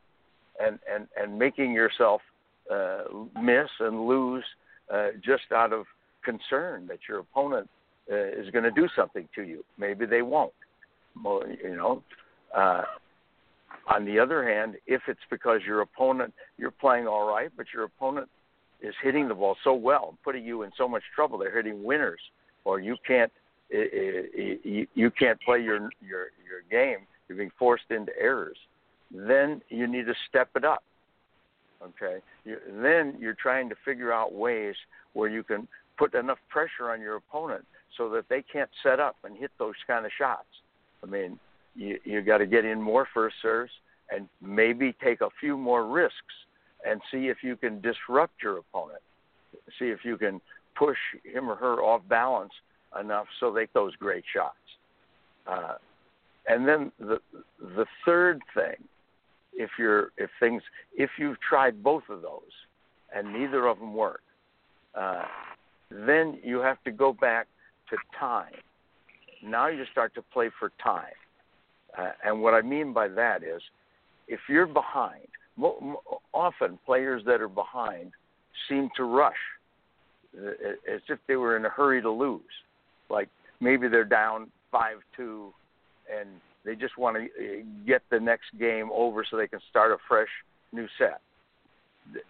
and 0.62 0.80
and 0.92 1.08
and 1.20 1.38
making 1.38 1.74
yourself 1.74 2.22
uh, 2.72 3.04
miss 3.42 3.70
and 3.80 4.08
lose 4.08 4.46
uh, 4.94 5.10
just 5.24 5.52
out 5.54 5.74
of 5.74 5.86
concern 6.24 6.88
that 6.88 7.00
your 7.08 7.20
opponent 7.20 7.70
uh, 8.12 8.16
is 8.16 8.50
going 8.52 8.64
to 8.64 8.72
do 8.72 8.88
something 8.96 9.28
to 9.36 9.44
you. 9.44 9.64
Maybe 9.78 10.06
they 10.06 10.22
won't. 10.22 10.54
You 11.24 11.76
know. 11.76 12.04
Uh, 12.56 12.84
on 13.88 14.06
the 14.06 14.20
other 14.20 14.48
hand, 14.48 14.76
if 14.86 15.02
it's 15.08 15.20
because 15.30 15.62
your 15.66 15.82
opponent 15.82 16.34
you're 16.58 16.72
playing 16.72 17.08
all 17.08 17.28
right, 17.28 17.50
but 17.56 17.68
your 17.74 17.84
opponent 17.84 18.30
is 18.82 18.94
hitting 19.02 19.28
the 19.28 19.34
ball 19.34 19.56
so 19.64 19.74
well, 19.74 20.18
putting 20.24 20.46
you 20.46 20.64
in 20.64 20.72
so 20.78 20.88
much 20.88 21.04
trouble, 21.16 21.38
they're 21.38 21.56
hitting 21.56 21.84
winners, 21.84 22.20
or 22.66 22.80
you 22.80 22.96
can't 23.06 23.32
you 23.70 25.12
can't 25.18 25.40
play 25.42 25.62
your 25.62 25.90
your 26.02 26.28
your 26.46 26.62
game. 26.70 27.00
You're 27.28 27.38
being 27.38 27.52
forced 27.58 27.90
into 27.90 28.12
errors. 28.20 28.58
Then 29.12 29.62
you 29.70 29.88
need 29.88 30.06
to 30.06 30.14
step 30.30 30.50
it 30.56 30.64
up. 30.64 30.84
Okay. 31.84 32.20
You, 32.44 32.58
then 32.82 33.16
you're 33.20 33.36
trying 33.36 33.70
to 33.70 33.76
figure 33.86 34.12
out 34.12 34.34
ways 34.34 34.76
where 35.14 35.30
you 35.30 35.44
can 35.44 35.68
put 35.98 36.14
enough 36.14 36.40
pressure 36.50 36.92
on 36.92 37.02
your 37.02 37.16
opponent 37.16 37.66
so 37.98 38.10
that 38.10 38.26
they 38.30 38.42
can't 38.42 38.70
set 38.84 39.00
up 39.00 39.16
and 39.24 39.38
hit 39.38 39.52
those 39.58 39.76
kind 39.86 40.06
of 40.06 40.12
shots. 40.18 40.48
I 41.04 41.08
mean, 41.08 41.40
you 41.76 42.00
you 42.04 42.22
got 42.22 42.40
to 42.40 42.48
get 42.48 42.66
in 42.66 42.82
more 42.82 43.08
first 43.14 43.36
serves 43.42 43.72
and 44.12 44.28
maybe 44.42 44.96
take 45.04 45.22
a 45.22 45.30
few 45.40 45.58
more 45.58 45.86
risks 45.88 46.16
and 46.88 47.02
see 47.12 47.28
if 47.28 47.38
you 47.44 47.56
can 47.56 47.82
disrupt 47.82 48.42
your 48.42 48.58
opponent. 48.58 49.02
See 49.80 49.86
if 49.86 50.00
you 50.04 50.18
can 50.18 50.42
push 50.76 50.98
him 51.24 51.50
or 51.50 51.56
her 51.56 51.82
off 51.82 52.02
balance 52.08 52.54
enough 53.00 53.28
so 53.40 53.52
they 53.52 53.68
those 53.74 53.96
great 53.96 54.24
shots. 54.34 54.56
Uh, 55.46 55.76
and 56.48 56.68
then 56.68 56.92
the 57.00 57.20
the 57.60 57.86
third 58.06 58.42
thing, 58.54 58.88
if 59.58 59.72
you're 59.78 60.12
if 60.18 60.30
things 60.40 60.62
if 60.96 61.10
you've 61.18 61.40
tried 61.42 61.84
both 61.84 62.04
of 62.10 62.22
those 62.22 62.42
and 63.14 63.34
neither 63.34 63.68
of 63.68 63.80
them 63.80 63.94
work, 63.94 64.22
uh, 64.96 65.24
then 65.90 66.40
you 66.44 66.60
have 66.60 66.82
to 66.84 66.92
go 66.92 67.12
back 67.14 67.48
to 67.90 67.98
time. 68.18 68.54
Now 69.44 69.68
you 69.68 69.84
start 69.92 70.14
to 70.16 70.22
play 70.22 70.50
for 70.60 70.72
time. 70.82 71.06
Uh, 71.98 72.12
and 72.24 72.42
what 72.42 72.54
I 72.54 72.62
mean 72.62 72.94
by 72.94 73.08
that 73.08 73.44
is, 73.44 73.62
if 74.28 74.42
you're 74.50 74.68
behind, 74.68 75.28
mo- 75.56 75.80
mo- 75.82 76.22
often 76.34 76.78
players 76.86 77.24
that 77.26 77.42
are 77.42 77.48
behind 77.48 78.12
seem 78.68 78.90
to 78.98 79.04
rush 79.04 79.34
uh, 80.38 80.50
as 80.94 81.02
if 81.10 81.20
they 81.28 81.36
were 81.36 81.58
in 81.58 81.66
a 81.66 81.70
hurry 81.70 82.02
to 82.02 82.12
lose. 82.12 82.42
Like 83.10 83.30
maybe 83.60 83.88
they're 83.88 84.04
down 84.04 84.52
5 84.72 84.98
2 85.16 85.54
and 86.20 86.30
they 86.68 86.76
just 86.76 86.98
want 86.98 87.16
to 87.16 87.24
uh, 87.24 87.64
get 87.88 88.02
the 88.12 88.20
next 88.20 88.48
game 88.60 88.90
over 88.94 89.24
so 89.24 89.38
they 89.38 89.48
can 89.48 89.62
start 89.70 89.92
a 89.92 89.98
fresh 90.06 90.28
new 90.74 90.86
set. 91.00 91.22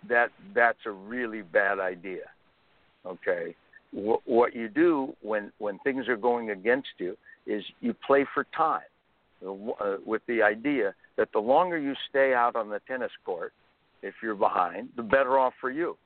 That 0.07 0.29
that's 0.53 0.77
a 0.85 0.91
really 0.91 1.41
bad 1.41 1.79
idea. 1.79 2.25
Okay, 3.05 3.55
what 3.91 4.55
you 4.55 4.69
do 4.69 5.15
when 5.21 5.51
when 5.57 5.79
things 5.79 6.07
are 6.07 6.17
going 6.17 6.51
against 6.51 6.89
you 6.99 7.17
is 7.47 7.63
you 7.81 7.95
play 8.05 8.25
for 8.33 8.45
time 8.55 8.81
uh, 9.45 9.97
with 10.05 10.21
the 10.27 10.43
idea 10.43 10.93
that 11.17 11.29
the 11.33 11.39
longer 11.39 11.77
you 11.77 11.95
stay 12.09 12.33
out 12.33 12.55
on 12.55 12.69
the 12.69 12.79
tennis 12.87 13.11
court, 13.25 13.53
if 14.03 14.13
you're 14.21 14.35
behind, 14.35 14.89
the 14.97 15.03
better 15.03 15.39
off 15.39 15.53
for 15.59 15.71
you, 15.71 15.97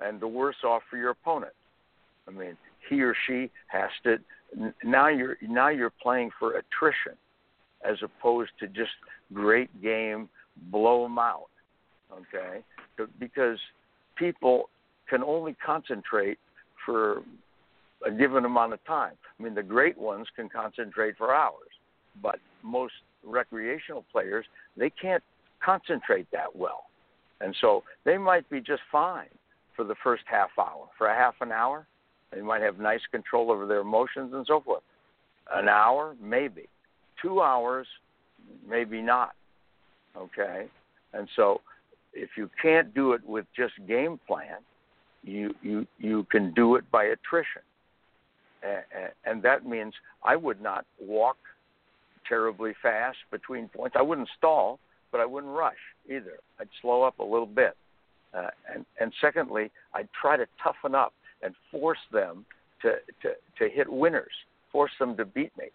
and 0.00 0.20
the 0.20 0.28
worse 0.28 0.64
off 0.64 0.82
for 0.88 0.96
your 0.96 1.10
opponent. 1.10 1.52
I 2.26 2.30
mean, 2.30 2.56
he 2.88 3.02
or 3.02 3.14
she 3.26 3.50
has 3.66 3.90
to 4.04 4.16
now 4.82 5.08
you're 5.08 5.36
now 5.42 5.68
you're 5.68 5.92
playing 6.02 6.30
for 6.38 6.52
attrition 6.52 7.12
as 7.84 7.96
opposed 8.02 8.50
to 8.60 8.66
just 8.66 8.90
great 9.32 9.82
game, 9.82 10.28
blow 10.70 11.02
them 11.02 11.18
out. 11.18 11.48
Okay, 12.12 12.62
because 13.18 13.58
people 14.16 14.70
can 15.08 15.22
only 15.22 15.54
concentrate 15.64 16.38
for 16.84 17.22
a 18.06 18.10
given 18.10 18.44
amount 18.44 18.72
of 18.72 18.84
time. 18.86 19.12
I 19.38 19.42
mean, 19.42 19.54
the 19.54 19.62
great 19.62 19.98
ones 19.98 20.26
can 20.34 20.48
concentrate 20.48 21.16
for 21.18 21.34
hours, 21.34 21.68
but 22.22 22.38
most 22.62 22.94
recreational 23.24 24.04
players 24.10 24.46
they 24.76 24.90
can't 24.90 25.22
concentrate 25.62 26.26
that 26.32 26.54
well, 26.54 26.84
and 27.40 27.54
so 27.60 27.84
they 28.04 28.16
might 28.16 28.48
be 28.48 28.60
just 28.60 28.82
fine 28.90 29.28
for 29.76 29.84
the 29.84 29.94
first 30.02 30.24
half 30.26 30.50
hour. 30.58 30.88
For 30.96 31.08
a 31.08 31.14
half 31.14 31.34
an 31.40 31.52
hour, 31.52 31.86
they 32.32 32.40
might 32.40 32.62
have 32.62 32.78
nice 32.78 33.00
control 33.10 33.50
over 33.50 33.66
their 33.66 33.80
emotions 33.80 34.32
and 34.34 34.44
so 34.46 34.60
forth. 34.60 34.82
An 35.52 35.68
hour, 35.68 36.16
maybe. 36.22 36.68
Two 37.22 37.40
hours, 37.40 37.86
maybe 38.68 39.00
not. 39.00 39.32
Okay, 40.16 40.66
and 41.12 41.28
so 41.36 41.60
if 42.12 42.30
you 42.36 42.50
can't 42.60 42.94
do 42.94 43.12
it 43.12 43.24
with 43.26 43.46
just 43.56 43.74
game 43.86 44.18
plan, 44.26 44.58
you 45.22 45.54
you 45.62 45.86
you 45.98 46.26
can 46.30 46.52
do 46.54 46.76
it 46.76 46.90
by 46.90 47.04
attrition. 47.04 47.62
and, 48.62 49.12
and 49.24 49.42
that 49.42 49.66
means 49.66 49.94
I 50.24 50.36
would 50.36 50.60
not 50.60 50.84
walk 51.00 51.36
terribly 52.28 52.72
fast 52.82 53.18
between 53.30 53.68
points. 53.68 53.96
I 53.98 54.02
wouldn't 54.02 54.28
stall, 54.36 54.78
but 55.10 55.20
I 55.20 55.26
wouldn't 55.26 55.52
rush 55.52 55.76
either. 56.06 56.38
I'd 56.60 56.68
slow 56.82 57.02
up 57.02 57.18
a 57.18 57.24
little 57.24 57.46
bit. 57.46 57.76
Uh, 58.34 58.48
and, 58.72 58.84
and 59.00 59.12
secondly, 59.20 59.70
I'd 59.94 60.08
try 60.20 60.36
to 60.36 60.46
toughen 60.62 60.94
up 60.94 61.14
and 61.42 61.54
force 61.70 61.98
them 62.12 62.44
to, 62.82 62.96
to, 63.22 63.30
to 63.58 63.74
hit 63.74 63.90
winners, 63.90 64.32
force 64.70 64.90
them 64.98 65.16
to 65.16 65.24
beat 65.24 65.56
me. 65.56 65.66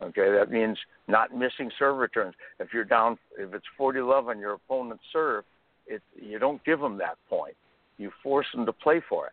Okay, 0.00 0.30
that 0.30 0.50
means 0.50 0.78
not 1.08 1.34
missing 1.34 1.70
serve 1.78 1.96
returns. 1.96 2.34
If 2.60 2.72
you're 2.72 2.84
down, 2.84 3.18
if 3.36 3.52
it's 3.52 3.66
40 3.76 4.00
love 4.00 4.28
on 4.28 4.38
your 4.38 4.54
opponent's 4.54 5.02
serve, 5.12 5.44
it, 5.88 6.02
you 6.14 6.38
don't 6.38 6.64
give 6.64 6.78
them 6.78 6.98
that 6.98 7.16
point. 7.28 7.56
You 7.96 8.12
force 8.22 8.46
them 8.54 8.64
to 8.66 8.72
play 8.72 9.02
for 9.08 9.26
it. 9.26 9.32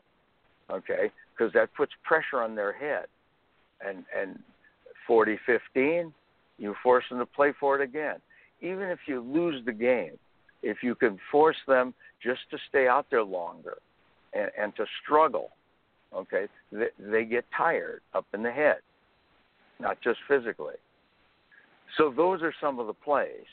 Okay, 0.71 1.12
because 1.38 1.54
that 1.54 1.73
puts 1.75 1.91
pressure 2.04 2.41
on 2.41 2.56
their 2.56 2.73
head. 2.73 3.06
And 3.86 4.06
and 4.19 4.39
40 5.06 5.38
15, 5.45 6.12
you 6.58 6.75
force 6.82 7.04
them 7.10 7.19
to 7.19 7.25
play 7.25 7.54
for 7.60 7.80
it 7.80 7.84
again. 7.84 8.17
Even 8.62 8.89
if 8.89 8.99
you 9.06 9.21
lose 9.21 9.63
the 9.65 9.73
game, 9.73 10.17
if 10.63 10.78
you 10.82 10.95
can 10.95 11.19
force 11.32 11.58
them 11.67 11.93
just 12.23 12.41
to 12.49 12.58
stay 12.69 12.88
out 12.88 13.06
there 13.12 13.23
longer 13.23 13.78
and, 14.34 14.49
and 14.60 14.75
to 14.78 14.86
struggle, 15.04 15.51
okay, 16.15 16.47
they, 16.71 16.88
they 16.97 17.25
get 17.25 17.45
tired 17.56 18.01
up 18.13 18.25
in 18.34 18.41
the 18.41 18.51
head, 18.51 18.78
not 19.79 20.01
just 20.01 20.19
physically. 20.27 20.75
So 21.97 22.13
those 22.15 22.41
are 22.41 22.53
some 22.59 22.79
of 22.79 22.88
the 22.88 22.93
plays, 22.93 23.45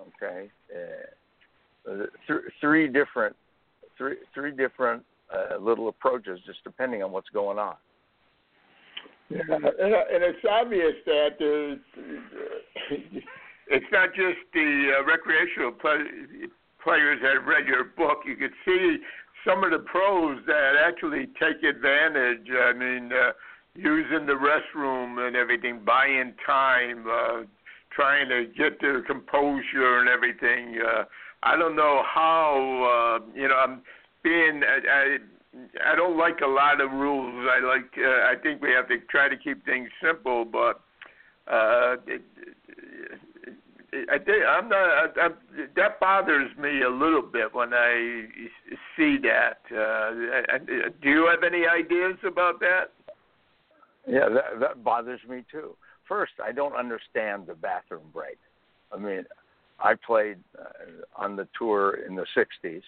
okay. 0.00 0.50
Uh, 0.74 1.96
th- 2.26 2.40
three 2.60 2.88
different, 2.88 3.36
three 3.96 4.16
three 4.34 4.50
different 4.50 5.02
uh, 5.32 5.58
little 5.58 5.88
approaches, 5.88 6.40
just 6.46 6.64
depending 6.64 7.02
on 7.02 7.12
what's 7.12 7.28
going 7.30 7.58
on. 7.58 7.76
Yeah, 9.30 9.40
and, 9.50 9.64
and 9.64 10.24
it's 10.24 10.44
obvious 10.50 10.94
that 11.04 11.36
uh, 11.38 11.76
it's 13.68 13.86
not 13.92 14.14
just 14.14 14.38
the 14.54 14.92
uh, 14.98 15.04
recreational 15.04 15.72
play, 15.72 15.98
players 16.82 17.18
that 17.22 17.34
have 17.34 17.44
read 17.44 17.66
your 17.66 17.84
book. 17.84 18.20
You 18.26 18.36
could 18.36 18.54
see 18.64 18.96
some 19.46 19.62
of 19.64 19.70
the 19.70 19.80
pros 19.80 20.40
that 20.46 20.72
actually 20.82 21.26
take 21.40 21.62
advantage. 21.62 22.48
I 22.50 22.72
mean, 22.72 23.12
uh, 23.12 23.32
using 23.78 24.26
the 24.26 24.32
restroom 24.32 25.26
and 25.26 25.36
everything, 25.36 25.80
buying 25.84 26.34
time, 26.44 27.04
uh, 27.08 27.42
trying 27.94 28.28
to 28.28 28.46
get 28.56 28.80
their 28.80 29.02
composure 29.02 29.98
and 29.98 30.08
everything. 30.08 30.80
Uh, 30.84 31.04
I 31.42 31.56
don't 31.56 31.76
know 31.76 32.02
how. 32.04 33.20
Uh, 33.22 33.26
you 33.34 33.48
know, 33.48 33.54
I'm 33.54 33.82
being. 34.22 34.62
I, 34.64 34.78
I, 34.90 35.92
I 35.92 35.96
don't 35.96 36.18
like 36.18 36.40
a 36.44 36.46
lot 36.46 36.80
of 36.80 36.90
rules. 36.90 37.46
I 37.48 37.64
like. 37.64 37.90
Uh, 37.96 38.30
I 38.30 38.34
think 38.42 38.60
we 38.60 38.70
have 38.70 38.88
to 38.88 38.98
try 39.08 39.28
to 39.28 39.36
keep 39.36 39.64
things 39.64 39.88
simple, 40.02 40.44
but 40.44 40.80
uh, 41.46 41.96
it, 42.06 42.22
I 44.10 44.18
think 44.18 44.44
I'm 44.46 44.68
not. 44.68 44.76
I, 44.76 45.06
I, 45.20 45.28
that 45.76 46.00
bothers 46.00 46.50
me 46.58 46.82
a 46.82 46.90
little 46.90 47.22
bit 47.22 47.54
when 47.54 47.72
I 47.72 48.26
see 48.96 49.18
that. 49.22 49.60
Uh, 49.70 50.54
I, 50.54 50.58
do 51.00 51.08
you 51.08 51.30
have 51.30 51.44
any 51.44 51.64
ideas 51.66 52.18
about 52.26 52.58
that? 52.60 52.90
Yeah, 54.08 54.28
that, 54.30 54.60
that 54.60 54.84
bothers 54.84 55.20
me 55.28 55.44
too. 55.50 55.76
First, 56.08 56.32
I 56.42 56.52
don't 56.52 56.74
understand 56.74 57.46
the 57.46 57.54
bathroom 57.54 58.10
break. 58.12 58.38
I 58.92 58.96
mean, 58.96 59.24
I 59.78 59.94
played 59.94 60.38
uh, 60.58 61.22
on 61.22 61.36
the 61.36 61.46
tour 61.58 61.98
in 62.06 62.16
the 62.16 62.24
'60s, 62.36 62.82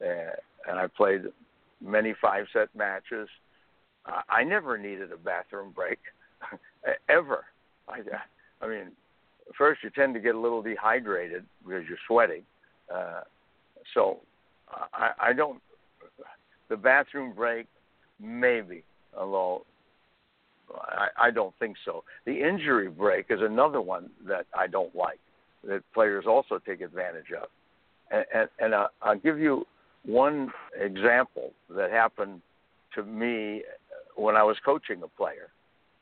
uh, 0.00 0.32
and 0.66 0.78
I 0.78 0.86
played 0.86 1.24
many 1.82 2.14
five-set 2.20 2.70
matches. 2.74 3.28
Uh, 4.06 4.22
I 4.28 4.42
never 4.42 4.78
needed 4.78 5.12
a 5.12 5.16
bathroom 5.18 5.72
break, 5.74 5.98
ever. 7.08 7.44
I, 7.88 8.00
I 8.62 8.68
mean, 8.68 8.92
first 9.56 9.82
you 9.82 9.90
tend 9.90 10.14
to 10.14 10.20
get 10.20 10.34
a 10.34 10.40
little 10.40 10.62
dehydrated 10.62 11.44
because 11.62 11.84
you're 11.86 11.98
sweating. 12.06 12.42
Uh, 12.92 13.20
so 13.92 14.20
I, 14.94 15.10
I 15.20 15.32
don't. 15.34 15.60
The 16.70 16.76
bathroom 16.78 17.34
break, 17.34 17.66
maybe, 18.18 18.82
although 19.16 19.66
I, 20.74 21.08
I 21.18 21.30
don't 21.30 21.54
think 21.58 21.76
so. 21.84 22.04
The 22.26 22.46
injury 22.46 22.88
break 22.88 23.26
is 23.30 23.40
another 23.40 23.80
one 23.80 24.10
that 24.26 24.46
I 24.56 24.66
don't 24.66 24.94
like. 24.94 25.18
That 25.64 25.82
players 25.94 26.24
also 26.26 26.58
take 26.58 26.80
advantage 26.80 27.32
of, 27.40 27.48
and, 28.10 28.24
and, 28.34 28.48
and 28.60 28.74
uh, 28.74 28.88
I'll 29.00 29.18
give 29.18 29.38
you 29.38 29.66
one 30.04 30.52
example 30.78 31.52
that 31.70 31.90
happened 31.90 32.42
to 32.94 33.02
me 33.02 33.62
when 34.14 34.36
I 34.36 34.42
was 34.42 34.56
coaching 34.64 35.02
a 35.02 35.08
player. 35.08 35.48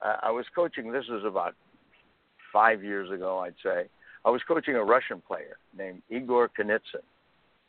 Uh, 0.04 0.16
I 0.22 0.30
was 0.32 0.46
coaching. 0.54 0.90
This 0.90 1.04
was 1.08 1.22
about 1.24 1.54
five 2.52 2.82
years 2.82 3.10
ago, 3.10 3.38
I'd 3.38 3.54
say, 3.62 3.86
I 4.24 4.30
was 4.30 4.40
coaching 4.46 4.76
a 4.76 4.84
Russian 4.84 5.20
player 5.26 5.56
named 5.76 6.02
Igor 6.10 6.50
Kunitsyn, 6.56 7.02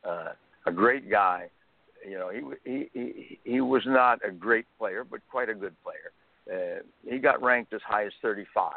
uh, 0.07 0.33
a 0.65 0.71
great 0.71 1.09
guy. 1.09 1.49
You 2.07 2.17
know, 2.17 2.29
he, 2.29 2.41
he 2.69 2.89
he 2.93 3.39
he 3.43 3.61
was 3.61 3.83
not 3.85 4.19
a 4.27 4.31
great 4.31 4.65
player, 4.77 5.05
but 5.09 5.21
quite 5.31 5.49
a 5.49 5.53
good 5.53 5.73
player. 5.83 6.11
Uh, 6.51 6.81
he 7.09 7.19
got 7.19 7.41
ranked 7.41 7.73
as 7.73 7.81
high 7.85 8.05
as 8.05 8.11
35, 8.21 8.73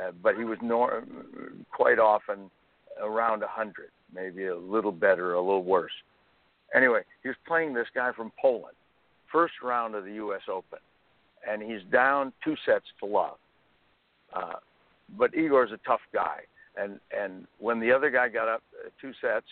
uh, 0.00 0.10
but 0.22 0.36
he 0.36 0.44
was 0.44 0.58
nor- 0.62 1.04
quite 1.70 1.98
often 1.98 2.50
around 3.00 3.40
100, 3.40 3.90
maybe 4.12 4.46
a 4.46 4.56
little 4.56 4.92
better, 4.92 5.34
a 5.34 5.40
little 5.40 5.64
worse. 5.64 5.92
Anyway, 6.74 7.02
he 7.22 7.28
was 7.28 7.36
playing 7.46 7.74
this 7.74 7.86
guy 7.94 8.12
from 8.12 8.32
Poland, 8.40 8.76
first 9.30 9.54
round 9.62 9.94
of 9.94 10.04
the 10.04 10.14
U.S. 10.14 10.42
Open, 10.48 10.78
and 11.48 11.62
he's 11.62 11.80
down 11.92 12.32
two 12.44 12.54
sets 12.66 12.84
to 13.00 13.06
love. 13.06 13.38
Uh, 14.32 14.54
but 15.18 15.34
Igor's 15.34 15.72
a 15.72 15.80
tough 15.86 16.00
guy, 16.12 16.38
and 16.76 17.00
and 17.10 17.46
when 17.58 17.80
the 17.80 17.90
other 17.90 18.10
guy 18.10 18.28
got 18.28 18.48
up 18.48 18.62
uh, 18.84 18.90
two 19.00 19.12
sets, 19.20 19.46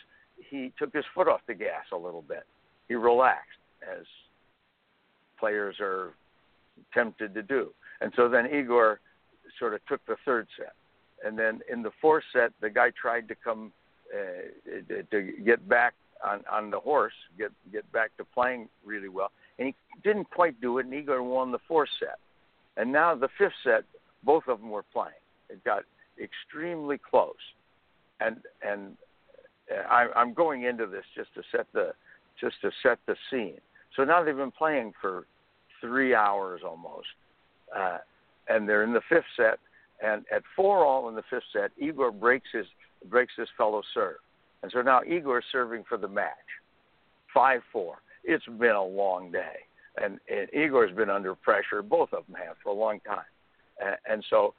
he 0.51 0.73
took 0.79 0.93
his 0.95 1.05
foot 1.15 1.27
off 1.27 1.41
the 1.49 1.55
gas 1.55 1.85
a 1.93 1.97
little 1.97 2.23
bit. 2.23 2.45
He 2.87 2.95
relaxed, 2.95 3.59
as 3.83 4.05
players 5.39 5.77
are 5.81 6.13
tempted 6.93 7.35
to 7.35 7.43
do, 7.43 7.73
and 8.01 8.13
so 8.17 8.29
then 8.29 8.47
Igor 8.47 9.01
sort 9.59 9.75
of 9.75 9.81
took 9.87 10.05
the 10.07 10.17
third 10.25 10.47
set, 10.57 10.75
and 11.25 11.39
then 11.39 11.61
in 11.71 11.83
the 11.83 11.91
fourth 12.01 12.25
set, 12.33 12.53
the 12.61 12.71
guy 12.71 12.91
tried 12.91 13.29
to 13.29 13.35
come 13.35 13.73
uh, 14.13 15.01
to 15.11 15.33
get 15.45 15.69
back 15.69 15.95
on 16.25 16.45
on 16.51 16.71
the 16.71 16.81
horse, 16.81 17.15
get 17.37 17.53
get 17.73 17.91
back 17.93 18.17
to 18.19 18.25
playing 18.25 18.69
really 18.85 19.09
well, 19.09 19.31
and 19.59 19.69
he 19.69 19.75
didn't 20.03 20.31
quite 20.31 20.61
do 20.61 20.79
it, 20.79 20.87
and 20.87 20.95
Igor 20.95 21.23
won 21.23 21.53
the 21.53 21.59
fourth 21.67 21.91
set, 21.99 22.19
and 22.77 22.93
now 22.93 23.15
the 23.15 23.29
fifth 23.39 23.53
set, 23.65 23.85
both 24.25 24.45
of 24.49 24.61
them 24.61 24.71
were 24.71 24.85
playing. 24.93 25.13
It 25.49 25.63
got 25.65 25.85
extremely 26.23 26.99
close, 26.99 27.35
and 28.21 28.37
and 28.63 28.97
I, 29.89 30.07
I'm 30.17 30.35
going 30.35 30.65
into 30.65 30.87
this 30.87 31.05
just 31.15 31.35
to 31.35 31.43
set 31.53 31.67
the 31.73 31.93
just 32.41 32.61
to 32.63 32.71
set 32.83 32.99
the 33.07 33.17
scene. 33.31 33.61
So 33.97 34.05
now 34.05 34.23
they've 34.23 34.37
been 34.37 34.51
playing 34.51 34.93
for 35.01 35.27
three 35.81 36.15
hours 36.15 36.63
almost, 36.65 37.09
uh, 37.77 37.99
and 38.49 38.69
they're 38.69 38.85
in 38.85 38.93
the 38.93 39.03
fifth 39.09 39.25
set. 39.37 39.59
And 40.03 40.25
at 40.35 40.43
four 40.55 40.85
all 40.85 41.09
in 41.09 41.15
the 41.17 41.25
fifth 41.29 41.45
set, 41.53 41.71
Igor 41.77 42.13
breaks 42.13 42.49
his 42.53 42.67
breaks 43.09 43.33
his 43.37 43.49
fellow 43.57 43.83
serve, 43.95 44.17
and 44.63 44.71
so 44.73 44.83
now 44.83 45.01
Igor's 45.07 45.45
serving 45.51 45.85
for 45.89 45.99
the 45.99 46.09
match. 46.09 46.37
Five 47.35 47.63
four. 47.73 47.97
It's 48.25 48.45
been 48.47 48.77
a 48.77 48.85
long 48.85 49.33
day, 49.33 49.57
and, 50.03 50.19
and 50.29 50.49
Igor's 50.53 50.95
been 50.95 51.11
under 51.11 51.35
pressure. 51.35 51.83
Both 51.83 52.13
of 52.13 52.27
them 52.27 52.37
have 52.45 52.57
for 52.63 52.71
a 52.71 52.75
long 52.75 53.01
time, 53.01 53.31
and, 53.81 53.97
and 54.09 54.25
so 54.29 54.55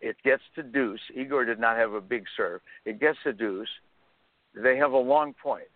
it 0.00 0.16
gets 0.24 0.42
to 0.56 0.62
deuce. 0.62 1.00
Igor 1.14 1.44
did 1.44 1.60
not 1.60 1.76
have 1.76 1.92
a 1.92 2.00
big 2.00 2.24
serve. 2.36 2.60
It 2.84 3.00
gets 3.00 3.18
to 3.24 3.32
deuce. 3.32 3.68
They 4.54 4.76
have 4.76 4.92
a 4.92 4.98
long 4.98 5.34
point. 5.40 5.68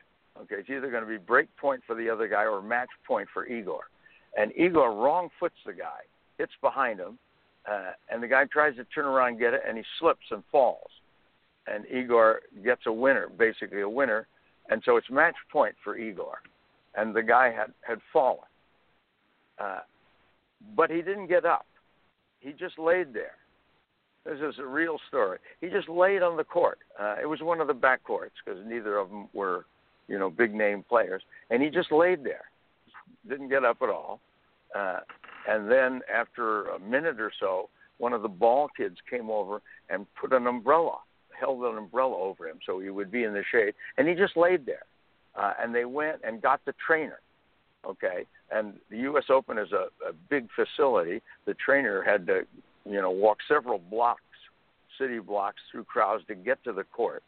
Okay, 0.42 0.56
it's 0.56 0.68
either 0.68 0.90
going 0.90 1.02
to 1.02 1.08
be 1.08 1.16
break 1.16 1.54
point 1.56 1.82
for 1.86 1.94
the 1.94 2.10
other 2.10 2.28
guy 2.28 2.44
or 2.44 2.60
match 2.60 2.90
point 3.06 3.28
for 3.32 3.46
Igor. 3.46 3.84
And 4.36 4.52
Igor 4.56 4.94
wrong 4.94 5.28
foots 5.40 5.56
the 5.64 5.72
guy, 5.72 6.00
hits 6.38 6.52
behind 6.60 7.00
him, 7.00 7.18
uh, 7.70 7.92
and 8.10 8.22
the 8.22 8.28
guy 8.28 8.44
tries 8.44 8.76
to 8.76 8.84
turn 8.84 9.06
around 9.06 9.28
and 9.30 9.38
get 9.38 9.54
it, 9.54 9.62
and 9.66 9.76
he 9.76 9.84
slips 9.98 10.26
and 10.30 10.42
falls. 10.52 10.90
And 11.66 11.84
Igor 11.86 12.42
gets 12.64 12.82
a 12.86 12.92
winner, 12.92 13.28
basically 13.28 13.80
a 13.80 13.88
winner, 13.88 14.28
and 14.68 14.82
so 14.84 14.96
it's 14.96 15.10
match 15.10 15.34
point 15.50 15.74
for 15.82 15.96
Igor. 15.96 16.38
And 16.94 17.14
the 17.14 17.22
guy 17.22 17.50
had 17.50 17.72
had 17.82 17.98
fallen, 18.12 18.48
uh, 19.58 19.80
but 20.76 20.90
he 20.90 21.02
didn't 21.02 21.26
get 21.26 21.44
up. 21.44 21.66
He 22.40 22.52
just 22.52 22.78
laid 22.78 23.12
there 23.12 23.34
this 24.26 24.40
is 24.40 24.58
a 24.58 24.66
real 24.66 24.98
story. 25.08 25.38
He 25.60 25.68
just 25.68 25.88
laid 25.88 26.22
on 26.22 26.36
the 26.36 26.44
court. 26.44 26.78
Uh, 27.00 27.14
it 27.22 27.26
was 27.26 27.40
one 27.42 27.60
of 27.60 27.68
the 27.68 27.74
back 27.74 28.02
courts 28.02 28.34
because 28.44 28.60
neither 28.66 28.98
of 28.98 29.08
them 29.08 29.28
were, 29.32 29.66
you 30.08 30.18
know, 30.18 30.28
big 30.28 30.52
name 30.52 30.84
players. 30.88 31.22
And 31.50 31.62
he 31.62 31.70
just 31.70 31.92
laid 31.92 32.24
there, 32.24 32.44
didn't 33.28 33.48
get 33.48 33.64
up 33.64 33.78
at 33.82 33.88
all. 33.88 34.20
Uh, 34.74 35.00
and 35.48 35.70
then 35.70 36.00
after 36.12 36.68
a 36.70 36.78
minute 36.78 37.20
or 37.20 37.32
so, 37.38 37.68
one 37.98 38.12
of 38.12 38.22
the 38.22 38.28
ball 38.28 38.68
kids 38.76 38.96
came 39.08 39.30
over 39.30 39.62
and 39.88 40.06
put 40.20 40.32
an 40.32 40.46
umbrella, 40.46 40.98
held 41.38 41.62
an 41.62 41.78
umbrella 41.78 42.16
over 42.16 42.46
him 42.48 42.58
so 42.66 42.80
he 42.80 42.90
would 42.90 43.10
be 43.10 43.24
in 43.24 43.32
the 43.32 43.42
shade. 43.50 43.74
And 43.96 44.08
he 44.08 44.14
just 44.14 44.36
laid 44.36 44.66
there. 44.66 44.84
Uh, 45.34 45.52
and 45.60 45.74
they 45.74 45.84
went 45.84 46.18
and 46.24 46.42
got 46.42 46.60
the 46.64 46.74
trainer 46.86 47.20
Okay, 47.88 48.26
and 48.50 48.74
the 48.90 48.98
U.S. 48.98 49.24
Open 49.30 49.58
is 49.58 49.70
a, 49.72 49.86
a 50.08 50.12
big 50.28 50.48
facility. 50.56 51.22
The 51.46 51.54
trainer 51.54 52.02
had 52.02 52.26
to, 52.26 52.42
you 52.84 53.00
know, 53.00 53.10
walk 53.10 53.38
several 53.48 53.78
blocks, 53.78 54.22
city 54.98 55.20
blocks 55.20 55.60
through 55.70 55.84
crowds 55.84 56.24
to 56.28 56.34
get 56.34 56.62
to 56.64 56.72
the 56.72 56.84
court. 56.84 57.22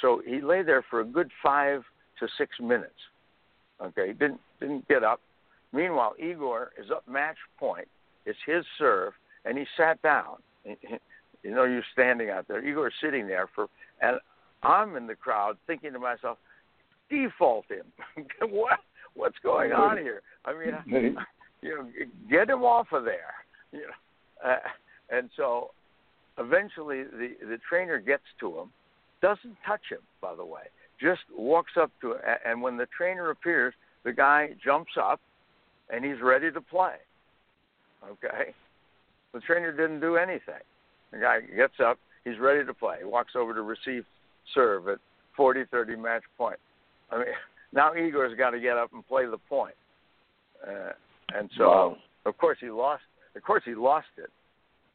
So 0.00 0.22
he 0.24 0.40
lay 0.40 0.62
there 0.62 0.84
for 0.88 1.00
a 1.00 1.04
good 1.04 1.30
five 1.42 1.82
to 2.20 2.28
six 2.38 2.52
minutes. 2.60 2.94
Okay, 3.82 4.12
didn't 4.12 4.40
didn't 4.60 4.86
get 4.88 5.02
up. 5.02 5.20
Meanwhile, 5.72 6.14
Igor 6.18 6.70
is 6.78 6.90
up 6.90 7.06
match 7.08 7.36
point. 7.58 7.88
It's 8.26 8.38
his 8.46 8.64
serve, 8.78 9.12
and 9.44 9.58
he 9.58 9.64
sat 9.76 10.00
down. 10.02 10.36
You 11.42 11.50
know, 11.50 11.64
you're 11.64 11.82
standing 11.92 12.30
out 12.30 12.46
there. 12.46 12.64
Igor's 12.64 12.94
sitting 13.02 13.26
there 13.26 13.48
for, 13.52 13.66
and 14.00 14.18
I'm 14.62 14.96
in 14.96 15.06
the 15.06 15.16
crowd 15.16 15.56
thinking 15.66 15.92
to 15.92 15.98
myself, 15.98 16.38
default 17.10 17.64
him. 17.68 17.86
what 18.50 18.78
what's 19.14 19.36
going 19.42 19.72
on 19.72 19.98
here? 19.98 20.22
I 20.44 20.52
mean, 20.52 21.16
you 21.62 21.68
know, 21.68 21.88
get 22.30 22.48
him 22.48 22.62
off 22.62 22.88
of 22.92 23.04
there. 23.04 23.34
You 23.72 23.80
know, 23.80 24.50
uh, 24.50 24.58
and 25.10 25.30
so 25.36 25.70
eventually 26.38 27.02
the 27.02 27.32
the 27.40 27.58
trainer 27.68 27.98
gets 27.98 28.22
to 28.40 28.60
him, 28.60 28.70
doesn't 29.20 29.56
touch 29.66 29.82
him, 29.90 30.00
by 30.20 30.34
the 30.34 30.44
way, 30.44 30.62
just 31.02 31.22
walks 31.36 31.72
up 31.80 31.90
to 32.00 32.12
him, 32.12 32.20
and 32.44 32.62
when 32.62 32.76
the 32.76 32.86
trainer 32.96 33.30
appears, 33.30 33.74
the 34.04 34.12
guy 34.12 34.50
jumps 34.64 34.92
up, 35.00 35.20
and 35.90 36.04
he's 36.04 36.20
ready 36.22 36.50
to 36.50 36.60
play. 36.60 36.94
Okay, 38.08 38.54
the 39.32 39.40
trainer 39.40 39.72
didn't 39.72 40.00
do 40.00 40.16
anything. 40.16 40.62
The 41.12 41.18
guy 41.18 41.40
gets 41.40 41.74
up, 41.84 41.98
he's 42.24 42.38
ready 42.38 42.64
to 42.64 42.74
play. 42.74 42.96
He 43.00 43.04
walks 43.04 43.32
over 43.36 43.54
to 43.54 43.62
receive 43.62 44.04
serve 44.54 44.88
at 44.88 44.98
40-30 45.38 45.98
match 45.98 46.22
point. 46.36 46.58
I 47.10 47.18
mean, 47.18 47.26
now 47.72 47.94
Igor's 47.94 48.36
got 48.36 48.50
to 48.50 48.60
get 48.60 48.76
up 48.76 48.92
and 48.92 49.06
play 49.06 49.26
the 49.26 49.38
point. 49.38 49.74
Uh, 50.66 50.92
and 51.34 51.50
so, 51.56 51.64
wow. 51.64 51.96
of 52.26 52.38
course, 52.38 52.58
he 52.60 52.70
lost. 52.70 53.02
Of 53.34 53.42
course, 53.42 53.62
he 53.64 53.74
lost 53.74 54.06
it. 54.18 54.30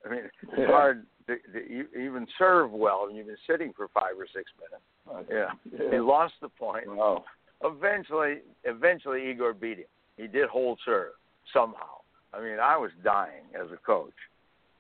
I 0.08 0.12
mean, 0.12 0.24
it's 0.26 0.54
yeah. 0.58 0.67
hard 0.67 1.06
to, 1.28 1.36
to 1.54 2.00
even 2.00 2.28
serve 2.38 2.72
well 2.72 3.06
when 3.06 3.15
you've 3.15 3.28
been 3.28 3.36
sitting 3.50 3.74
for 3.76 3.88
five 3.89 4.17
or 4.17 4.28
six 4.34 4.52
minutes. 4.60 5.30
Yeah, 5.32 5.50
yeah. 5.72 5.91
he 5.91 6.00
lost 6.00 6.34
the 6.41 6.50
point. 6.50 6.88
Wow. 6.88 7.24
Eventually, 7.63 8.38
eventually, 8.63 9.30
Igor 9.30 9.54
beat 9.54 9.80
him. 9.80 9.86
He 10.15 10.28
did 10.28 10.50
hold 10.50 10.80
serve 10.86 11.13
somehow. 11.54 12.02
I 12.34 12.41
mean, 12.41 12.60
I 12.62 12.78
was 12.78 12.91
dying 13.04 13.43
as 13.56 13.72
a 13.72 13.78
coach, 13.78 14.13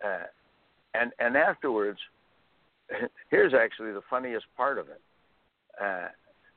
uh, 0.05 0.25
and 0.93 1.11
and 1.19 1.35
afterwards, 1.35 1.99
here's 3.29 3.53
actually 3.53 3.93
the 3.93 4.03
funniest 4.09 4.45
part 4.55 4.77
of 4.77 4.87
it. 4.89 5.01
Uh, 5.81 6.07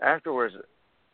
afterwards, 0.02 0.54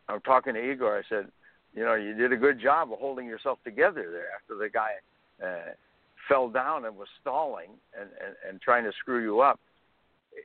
I'm 0.09 0.21
talking 0.23 0.55
to 0.55 0.61
Igor. 0.61 0.99
I 0.99 1.03
said, 1.09 1.31
you 1.75 1.85
know, 1.85 1.95
you 1.95 2.15
did 2.15 2.33
a 2.33 2.37
good 2.37 2.61
job 2.61 2.93
of 2.93 2.99
holding 2.99 3.27
yourself 3.27 3.59
together 3.65 4.09
there 4.11 4.29
after 4.35 4.57
the 4.57 4.71
guy 4.71 4.93
uh, 5.45 5.73
fell 6.29 6.49
down 6.49 6.85
and 6.85 6.97
was 6.97 7.09
stalling 7.21 7.71
and, 7.99 8.09
and, 8.25 8.35
and 8.49 8.61
trying 8.61 8.85
to 8.85 8.93
screw 9.01 9.23
you 9.23 9.41
up. 9.41 9.61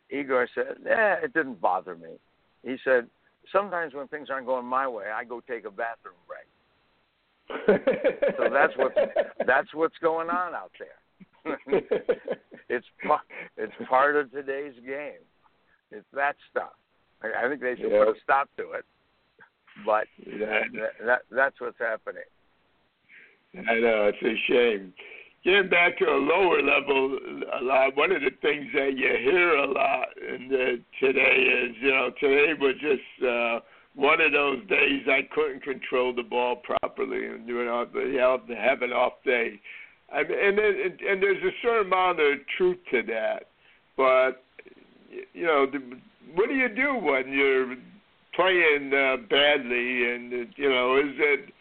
Igor 0.09 0.47
said, 0.55 0.77
"Yeah, 0.85 1.15
it 1.23 1.33
didn't 1.33 1.59
bother 1.59 1.95
me." 1.95 2.19
He 2.63 2.77
said, 2.83 3.07
"Sometimes 3.51 3.93
when 3.93 4.07
things 4.07 4.29
aren't 4.29 4.45
going 4.45 4.65
my 4.65 4.87
way, 4.87 5.05
I 5.13 5.23
go 5.23 5.41
take 5.41 5.65
a 5.65 5.71
bathroom 5.71 6.15
break." 6.27 6.47
so 8.37 8.49
that's 8.51 8.73
what 8.77 8.93
that's 9.45 9.73
what's 9.73 9.97
going 10.01 10.29
on 10.29 10.55
out 10.55 10.71
there. 10.79 11.57
it's 12.69 12.85
it's 13.57 13.73
part 13.89 14.15
of 14.15 14.31
today's 14.31 14.75
game. 14.85 15.23
It's 15.91 16.05
that 16.13 16.35
stuff. 16.49 16.73
I 17.23 17.47
think 17.49 17.61
they 17.61 17.75
should 17.75 17.91
yeah. 17.91 18.05
put 18.05 18.15
a 18.15 18.19
stop 18.23 18.49
to 18.57 18.71
it. 18.71 18.85
But 19.85 20.07
that, 20.39 20.63
that 21.05 21.21
that's 21.31 21.59
what's 21.59 21.77
happening. 21.79 22.23
I 23.55 23.79
know 23.79 24.09
it's 24.09 24.21
a 24.23 24.35
shame. 24.47 24.93
Getting 25.43 25.69
back 25.69 25.97
to 25.97 26.05
a 26.05 26.21
lower 26.21 26.61
level, 26.61 27.17
a 27.59 27.63
lot. 27.63 27.97
One 27.97 28.11
of 28.11 28.21
the 28.21 28.29
things 28.43 28.67
that 28.75 28.93
you 28.95 29.09
hear 29.23 29.55
a 29.55 29.71
lot 29.71 30.07
in 30.17 30.47
the, 30.49 30.79
today 30.99 31.65
is, 31.65 31.75
you 31.81 31.89
know, 31.89 32.11
today 32.19 32.53
was 32.59 32.75
just 32.79 33.27
uh, 33.27 33.59
one 33.95 34.21
of 34.21 34.31
those 34.31 34.59
days 34.67 35.01
I 35.07 35.27
couldn't 35.33 35.63
control 35.63 36.13
the 36.13 36.21
ball 36.21 36.57
properly, 36.57 37.25
and 37.25 37.47
you 37.47 37.65
know, 37.65 37.87
you 37.95 38.19
have 38.19 38.47
to 38.47 38.55
have 38.55 38.83
an 38.83 38.91
off 38.91 39.13
day. 39.25 39.59
I 40.13 40.23
mean, 40.23 40.37
and, 40.39 40.59
and 40.59 41.01
and 41.01 41.23
there's 41.23 41.43
a 41.43 41.55
certain 41.63 41.87
amount 41.87 42.19
of 42.19 42.37
truth 42.57 42.77
to 42.91 43.01
that, 43.03 43.47
but 43.97 44.43
you 45.33 45.45
know, 45.45 45.65
the, 45.65 45.79
what 46.35 46.49
do 46.49 46.53
you 46.55 46.69
do 46.69 46.95
when 46.95 47.33
you're 47.33 47.75
playing 48.35 48.93
uh, 48.93 49.17
badly, 49.27 50.13
and 50.13 50.31
you 50.55 50.69
know, 50.69 50.97
is 50.97 51.15
it 51.17 51.53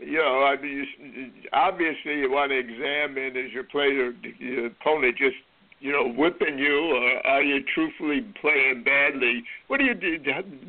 you 0.00 0.18
know, 0.18 0.44
I 0.44 0.60
mean, 0.60 0.86
you, 0.98 1.26
obviously 1.52 2.18
you 2.18 2.30
want 2.30 2.50
to 2.50 2.58
examine 2.58 3.36
is 3.36 3.52
your 3.52 3.64
player, 3.64 4.12
your 4.38 4.66
opponent 4.66 5.16
just, 5.16 5.36
you 5.80 5.92
know, 5.92 6.08
whipping 6.16 6.58
you, 6.58 6.94
or 6.94 7.26
are 7.26 7.42
you 7.42 7.62
truthfully 7.74 8.26
playing 8.40 8.82
badly? 8.84 9.42
What 9.68 9.78
do 9.78 9.84
you 9.84 9.94
do? 9.94 10.16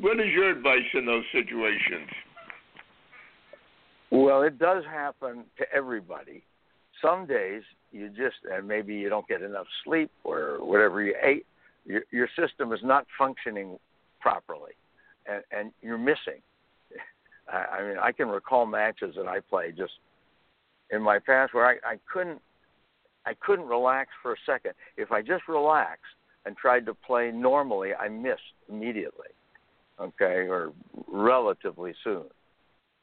What 0.01 0.19
is 0.19 0.27
your 0.33 0.49
advice 0.49 0.87
in 0.93 1.05
those 1.05 1.23
situations? 1.31 2.09
Well, 4.11 4.41
it 4.41 4.59
does 4.59 4.83
happen 4.85 5.45
to 5.57 5.65
everybody. 5.73 6.43
Some 7.01 7.25
days 7.25 7.63
you 7.91 8.09
just, 8.09 8.37
and 8.51 8.67
maybe 8.67 8.95
you 8.95 9.09
don't 9.09 9.27
get 9.27 9.41
enough 9.41 9.67
sleep 9.85 10.11
or 10.23 10.57
whatever 10.59 11.01
you 11.01 11.15
ate. 11.21 11.45
Your, 11.85 12.01
your 12.11 12.27
system 12.37 12.73
is 12.73 12.79
not 12.83 13.05
functioning 13.17 13.79
properly, 14.19 14.73
and, 15.25 15.43
and 15.51 15.71
you're 15.81 15.97
missing. 15.97 16.41
I, 17.49 17.81
mean, 17.83 17.97
I 18.01 18.11
can 18.11 18.27
recall 18.27 18.65
matches 18.65 19.15
that 19.15 19.27
I 19.27 19.39
played 19.39 19.77
just 19.77 19.93
in 20.91 21.01
my 21.01 21.19
past 21.19 21.53
where 21.53 21.65
I, 21.65 21.73
I 21.93 21.99
couldn't 22.11 22.41
I 23.25 23.33
couldn't 23.41 23.65
relax 23.65 24.09
for 24.21 24.33
a 24.33 24.37
second. 24.45 24.71
If 24.95 25.11
I 25.11 25.21
just 25.21 25.49
relaxed 25.49 26.05
and 26.45 26.55
tried 26.55 26.85
to 26.85 26.93
play 26.93 27.29
normally, 27.29 27.93
I 27.93 28.07
missed 28.07 28.39
immediately, 28.69 29.27
okay, 29.99 30.47
or 30.47 30.71
relatively 31.09 31.93
soon. 32.05 32.23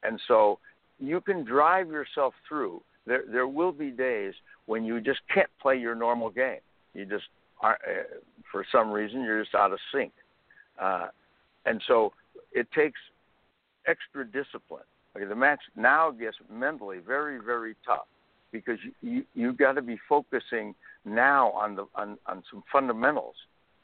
And 0.02 0.18
so 0.26 0.58
you 0.98 1.20
can 1.20 1.44
drive 1.44 1.88
yourself 1.88 2.32
through. 2.48 2.82
There 3.06 3.24
there 3.30 3.48
will 3.48 3.72
be 3.72 3.90
days 3.90 4.32
when 4.66 4.84
you 4.84 5.00
just 5.00 5.20
can't 5.32 5.50
play 5.60 5.76
your 5.76 5.94
normal 5.94 6.30
game. 6.30 6.60
You 6.94 7.04
just 7.04 7.24
are, 7.60 7.78
uh, 7.86 8.18
for 8.50 8.64
some 8.72 8.90
reason 8.90 9.22
you're 9.22 9.42
just 9.42 9.54
out 9.54 9.72
of 9.72 9.78
sync. 9.92 10.12
Uh, 10.80 11.08
and 11.66 11.82
so 11.86 12.12
it 12.52 12.66
takes 12.72 12.98
extra 13.86 14.24
discipline. 14.24 14.84
Okay, 15.16 15.26
the 15.26 15.34
match 15.34 15.60
now 15.76 16.10
gets 16.10 16.36
mentally 16.50 16.98
very, 16.98 17.38
very 17.38 17.76
tough 17.86 18.06
because 18.50 18.78
you, 18.82 18.92
you 19.00 19.24
you've 19.34 19.56
got 19.56 19.72
to 19.72 19.82
be 19.82 19.98
focusing 20.08 20.74
now 21.04 21.50
on 21.50 21.76
the 21.76 21.86
on, 21.94 22.18
on 22.26 22.42
some 22.50 22.62
fundamentals 22.72 23.34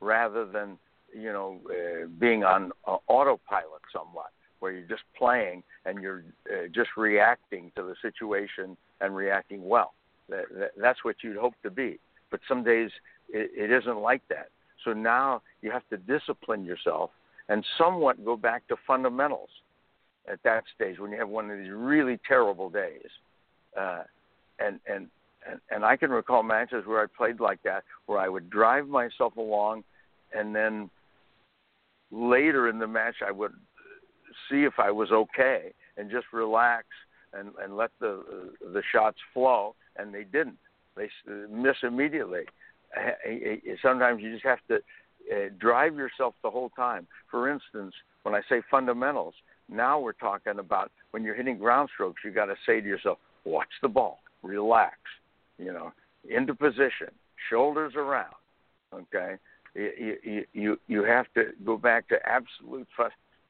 rather 0.00 0.44
than 0.44 0.78
you 1.12 1.32
know 1.32 1.60
uh, 1.70 2.06
being 2.18 2.44
on 2.44 2.72
uh, 2.86 2.96
autopilot 3.08 3.82
somewhat 3.92 4.30
where 4.60 4.72
you're 4.72 4.88
just 4.88 5.02
playing 5.16 5.62
and 5.84 6.02
you're 6.02 6.24
uh, 6.52 6.68
just 6.74 6.90
reacting 6.96 7.72
to 7.76 7.82
the 7.82 7.94
situation 8.02 8.76
and 9.00 9.16
reacting 9.16 9.66
well. 9.66 9.94
That, 10.28 10.44
that, 10.58 10.70
that's 10.80 11.04
what 11.04 11.16
you'd 11.22 11.36
hope 11.36 11.54
to 11.62 11.70
be. 11.70 11.98
But 12.30 12.40
some 12.46 12.62
days 12.62 12.90
it, 13.30 13.50
it 13.56 13.70
isn't 13.72 13.98
like 13.98 14.22
that. 14.28 14.48
So 14.84 14.92
now 14.92 15.42
you 15.62 15.70
have 15.70 15.82
to 15.90 15.96
discipline 15.96 16.64
yourself 16.64 17.10
and 17.48 17.64
somewhat 17.76 18.24
go 18.24 18.36
back 18.36 18.66
to 18.68 18.76
fundamentals 18.86 19.48
at 20.28 20.42
that 20.44 20.64
stage 20.74 20.98
when 20.98 21.10
you 21.12 21.18
have 21.18 21.28
one 21.28 21.50
of 21.50 21.58
these 21.58 21.70
really 21.70 22.18
terrible 22.26 22.70
days. 22.70 23.08
Uh, 23.78 24.02
and, 24.58 24.80
and 24.86 25.08
and 25.48 25.60
and 25.70 25.84
I 25.84 25.96
can 25.96 26.10
recall 26.10 26.42
matches 26.42 26.84
where 26.86 27.02
I 27.02 27.06
played 27.16 27.40
like 27.40 27.62
that, 27.62 27.84
where 28.06 28.18
I 28.18 28.28
would 28.28 28.50
drive 28.50 28.88
myself 28.88 29.36
along, 29.36 29.84
and 30.34 30.54
then 30.54 30.90
later 32.10 32.68
in 32.68 32.78
the 32.78 32.86
match 32.86 33.16
I 33.26 33.30
would 33.30 33.54
see 34.50 34.64
if 34.64 34.74
I 34.78 34.90
was 34.90 35.10
okay 35.10 35.72
and 35.96 36.10
just 36.10 36.26
relax 36.32 36.86
and 37.32 37.50
and 37.62 37.76
let 37.76 37.90
the 38.00 38.50
the 38.60 38.82
shots 38.92 39.18
flow, 39.32 39.74
and 39.96 40.12
they 40.12 40.24
didn't. 40.24 40.58
They 40.96 41.08
miss 41.50 41.76
immediately. 41.82 42.42
Sometimes 43.80 44.22
you 44.22 44.32
just 44.32 44.44
have 44.44 44.58
to 44.68 44.76
uh, 44.76 45.48
drive 45.58 45.96
yourself 45.96 46.34
the 46.42 46.50
whole 46.50 46.70
time. 46.70 47.06
For 47.30 47.48
instance, 47.48 47.94
when 48.24 48.34
I 48.34 48.42
say 48.48 48.62
fundamentals, 48.70 49.34
now 49.70 49.98
we're 50.00 50.12
talking 50.12 50.58
about 50.58 50.90
when 51.12 51.22
you're 51.22 51.34
hitting 51.34 51.58
ground 51.58 51.88
strokes, 51.94 52.22
you 52.24 52.30
got 52.30 52.46
to 52.46 52.56
say 52.66 52.80
to 52.80 52.86
yourself, 52.86 53.18
watch 53.44 53.68
the 53.82 53.88
ball, 53.88 54.18
relax, 54.42 54.96
you 55.58 55.72
know, 55.72 55.92
into 56.28 56.54
position, 56.54 57.08
shoulders 57.48 57.94
around. 57.96 58.34
Okay, 58.92 59.36
you 59.74 60.44
you 60.52 60.78
you, 60.88 61.04
have 61.04 61.26
to 61.34 61.50
go 61.64 61.76
back 61.76 62.08
to 62.08 62.16
absolute 62.26 62.88
fu- 62.96 63.04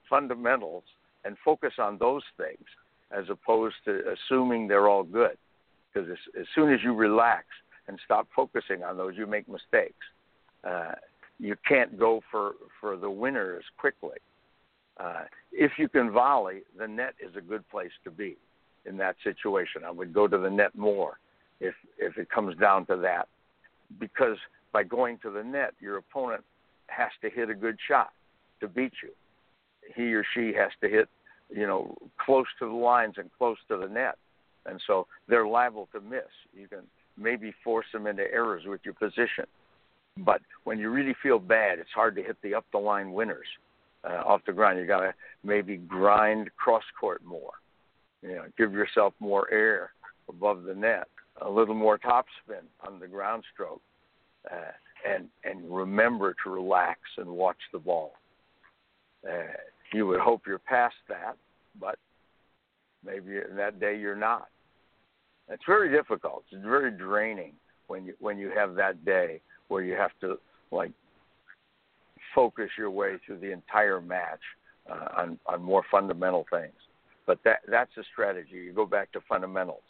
fundamentals 0.08 0.84
and 1.24 1.36
focus 1.44 1.72
on 1.78 1.96
those 1.98 2.22
things 2.36 2.64
as 3.10 3.24
opposed 3.30 3.76
to 3.86 4.02
assuming 4.12 4.68
they're 4.68 4.88
all 4.88 5.02
good. 5.02 5.36
Because 5.92 6.10
as, 6.10 6.40
as 6.40 6.46
soon 6.54 6.72
as 6.72 6.80
you 6.84 6.94
relax 6.94 7.46
and 7.88 7.98
stop 8.04 8.28
focusing 8.36 8.84
on 8.84 8.96
those, 8.96 9.14
you 9.16 9.26
make 9.26 9.48
mistakes. 9.48 10.04
Uh, 10.62 10.92
you 11.38 11.56
can't 11.66 11.98
go 11.98 12.20
for 12.30 12.52
for 12.80 12.96
the 12.96 13.10
winners 13.10 13.64
quickly. 13.78 14.18
Uh, 15.00 15.22
if 15.52 15.72
you 15.78 15.88
can 15.88 16.10
volley, 16.10 16.62
the 16.78 16.86
net 16.86 17.14
is 17.20 17.34
a 17.36 17.40
good 17.40 17.68
place 17.70 17.90
to 18.04 18.10
be 18.10 18.36
in 18.84 18.96
that 18.98 19.16
situation. 19.24 19.82
I 19.86 19.90
would 19.90 20.12
go 20.12 20.28
to 20.28 20.38
the 20.38 20.50
net 20.50 20.74
more 20.74 21.18
if 21.60 21.74
if 21.98 22.18
it 22.18 22.30
comes 22.30 22.56
down 22.56 22.86
to 22.86 22.96
that, 22.96 23.28
because 23.98 24.36
by 24.72 24.82
going 24.82 25.18
to 25.18 25.30
the 25.30 25.42
net, 25.42 25.74
your 25.80 25.96
opponent 25.96 26.44
has 26.88 27.10
to 27.22 27.30
hit 27.30 27.50
a 27.50 27.54
good 27.54 27.78
shot 27.88 28.10
to 28.60 28.68
beat 28.68 28.92
you. 29.02 29.10
He 29.94 30.14
or 30.14 30.24
she 30.34 30.52
has 30.54 30.70
to 30.82 30.88
hit, 30.88 31.08
you 31.50 31.66
know, 31.66 31.96
close 32.18 32.46
to 32.58 32.66
the 32.66 32.74
lines 32.74 33.14
and 33.16 33.30
close 33.38 33.56
to 33.68 33.76
the 33.76 33.88
net, 33.88 34.16
and 34.66 34.80
so 34.86 35.06
they're 35.28 35.46
liable 35.46 35.88
to 35.92 36.00
miss. 36.00 36.30
You 36.54 36.68
can 36.68 36.82
maybe 37.16 37.54
force 37.64 37.86
them 37.92 38.06
into 38.06 38.22
errors 38.22 38.64
with 38.66 38.80
your 38.84 38.94
position, 38.94 39.46
but 40.18 40.40
when 40.64 40.78
you 40.78 40.90
really 40.90 41.16
feel 41.22 41.38
bad, 41.38 41.78
it's 41.78 41.90
hard 41.94 42.16
to 42.16 42.22
hit 42.22 42.36
the 42.42 42.54
up 42.54 42.66
the 42.72 42.78
line 42.78 43.12
winners 43.12 43.46
uh, 44.04 44.22
off 44.26 44.40
the 44.46 44.52
ground. 44.52 44.78
You 44.78 44.86
got 44.86 45.00
to 45.00 45.14
maybe 45.44 45.76
grind 45.76 46.50
cross 46.56 46.84
court 46.98 47.22
more. 47.24 47.52
You 48.22 48.36
know, 48.36 48.44
give 48.58 48.72
yourself 48.72 49.14
more 49.20 49.50
air 49.50 49.92
above 50.28 50.64
the 50.64 50.74
net, 50.74 51.08
a 51.40 51.48
little 51.48 51.74
more 51.74 51.98
topspin 51.98 52.64
on 52.86 53.00
the 53.00 53.08
ground 53.08 53.44
stroke, 53.52 53.80
uh, 54.50 54.72
and 55.08 55.28
and 55.44 55.74
remember 55.74 56.34
to 56.44 56.50
relax 56.50 57.00
and 57.16 57.28
watch 57.28 57.58
the 57.72 57.78
ball. 57.78 58.12
Uh, 59.26 59.52
you 59.92 60.06
would 60.06 60.20
hope 60.20 60.42
you're 60.46 60.58
past 60.58 60.94
that, 61.08 61.36
but 61.80 61.98
maybe 63.04 63.38
that 63.56 63.80
day 63.80 63.98
you're 63.98 64.16
not. 64.16 64.48
It's 65.48 65.64
very 65.66 65.90
difficult. 65.90 66.44
It's 66.50 66.64
very 66.64 66.90
draining 66.90 67.54
when 67.88 68.04
you 68.04 68.14
when 68.20 68.38
you 68.38 68.50
have 68.54 68.74
that 68.76 69.04
day 69.04 69.40
where 69.68 69.82
you 69.82 69.94
have 69.94 70.12
to 70.20 70.38
like 70.70 70.92
focus 72.34 72.70
your 72.78 72.90
way 72.90 73.16
through 73.24 73.38
the 73.38 73.52
entire 73.52 74.00
match 74.00 74.40
uh, 74.90 75.08
on 75.16 75.38
on 75.46 75.62
more 75.62 75.84
fundamental 75.90 76.46
things. 76.50 76.74
But 77.26 77.38
that 77.44 77.60
that's 77.68 77.96
a 77.96 78.02
strategy. 78.12 78.56
You 78.56 78.72
go 78.72 78.86
back 78.86 79.12
to 79.12 79.20
fundamentals. 79.28 79.82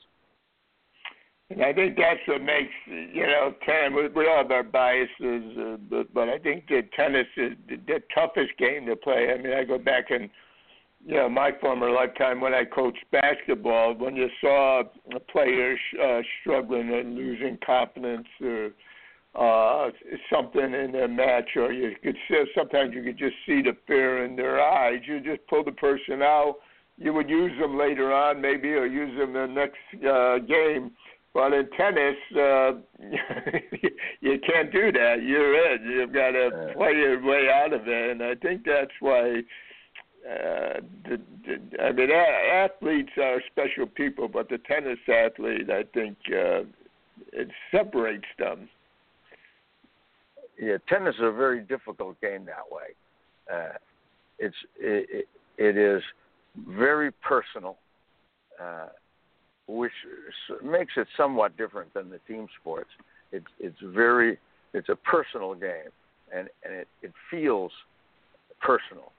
And 1.50 1.62
I 1.64 1.72
think 1.72 1.96
that's 1.96 2.20
what 2.26 2.42
makes 2.42 2.70
you 2.86 3.26
know 3.26 3.52
tennis. 3.66 3.92
We, 3.96 4.08
we 4.08 4.28
all 4.28 4.38
have 4.38 4.50
our 4.52 4.62
biases, 4.62 5.58
uh, 5.58 5.76
but 5.90 6.12
but 6.14 6.28
I 6.28 6.38
think 6.38 6.68
that 6.68 6.92
tennis 6.94 7.26
is 7.36 7.52
the, 7.68 7.76
the 7.86 8.02
toughest 8.14 8.56
game 8.56 8.86
to 8.86 8.94
play. 8.94 9.32
I 9.34 9.42
mean, 9.42 9.52
I 9.52 9.64
go 9.64 9.76
back 9.76 10.10
and 10.10 10.30
you 11.04 11.16
know 11.16 11.28
my 11.28 11.50
former 11.60 11.90
lifetime 11.90 12.40
when 12.40 12.54
I 12.54 12.64
coached 12.64 13.04
basketball. 13.10 13.94
When 13.94 14.14
you 14.14 14.28
saw 14.40 14.82
a 15.14 15.20
player 15.20 15.76
uh, 16.00 16.20
struggling 16.40 16.92
and 16.92 17.16
losing 17.16 17.58
confidence 17.66 18.28
or 18.40 18.70
uh 19.34 19.90
something 20.32 20.74
in 20.74 20.90
their 20.92 21.06
match 21.06 21.50
or 21.54 21.72
you 21.72 21.94
could 22.02 22.16
see 22.28 22.42
sometimes 22.56 22.92
you 22.94 23.02
could 23.02 23.18
just 23.18 23.36
see 23.46 23.62
the 23.62 23.76
fear 23.86 24.24
in 24.24 24.36
their 24.36 24.60
eyes. 24.60 25.00
You 25.04 25.20
just 25.20 25.46
pull 25.48 25.64
the 25.64 25.72
person 25.72 26.20
out. 26.22 26.56
You 26.98 27.14
would 27.14 27.30
use 27.30 27.52
them 27.60 27.78
later 27.78 28.12
on 28.12 28.40
maybe 28.40 28.70
or 28.70 28.86
use 28.86 29.16
them 29.16 29.36
in 29.36 29.54
the 29.54 29.60
next 29.60 30.04
uh 30.04 30.38
game. 30.38 30.92
But 31.32 31.52
in 31.52 31.70
tennis 31.76 32.16
uh 32.36 32.72
you 34.20 34.38
can't 34.44 34.72
do 34.72 34.90
that. 34.92 35.22
You're 35.22 35.74
in. 35.74 35.90
You've 35.90 36.12
got 36.12 36.32
to 36.32 36.72
play 36.76 36.92
your 36.94 37.22
way 37.22 37.48
out 37.52 37.72
of 37.72 37.86
it 37.86 38.10
and 38.10 38.22
i 38.22 38.34
think 38.34 38.64
that's 38.64 38.90
why 38.98 39.42
uh, 40.28 40.80
the, 41.04 41.20
the, 41.46 41.82
I 41.82 41.92
mean, 41.92 42.10
athletes 42.10 43.12
are 43.16 43.40
special 43.50 43.86
people, 43.86 44.28
but 44.28 44.50
the 44.50 44.58
tennis 44.58 44.98
athlete, 45.08 45.70
I 45.70 45.84
think, 45.94 46.18
uh, 46.28 46.64
it 47.32 47.48
separates 47.70 48.26
them 48.38 48.68
yeah, 50.60 50.76
tennis 50.88 51.14
is 51.14 51.22
a 51.22 51.32
very 51.32 51.62
difficult 51.62 52.20
game 52.20 52.44
that 52.44 52.70
way. 52.70 52.94
Uh, 53.52 53.76
it's 54.38 54.56
it, 54.78 55.26
it 55.56 55.76
is 55.76 56.02
very 56.68 57.10
personal, 57.12 57.76
uh, 58.62 58.88
which 59.66 59.92
makes 60.62 60.92
it 60.96 61.06
somewhat 61.16 61.56
different 61.56 61.92
than 61.94 62.10
the 62.10 62.18
team 62.28 62.46
sports. 62.60 62.90
It's 63.32 63.46
it's 63.58 63.78
very 63.82 64.38
it's 64.74 64.90
a 64.90 64.96
personal 64.96 65.54
game, 65.54 65.90
and 66.34 66.48
and 66.64 66.74
it 66.74 66.88
it 67.02 67.12
feels 67.30 67.72
personal. 68.60 69.12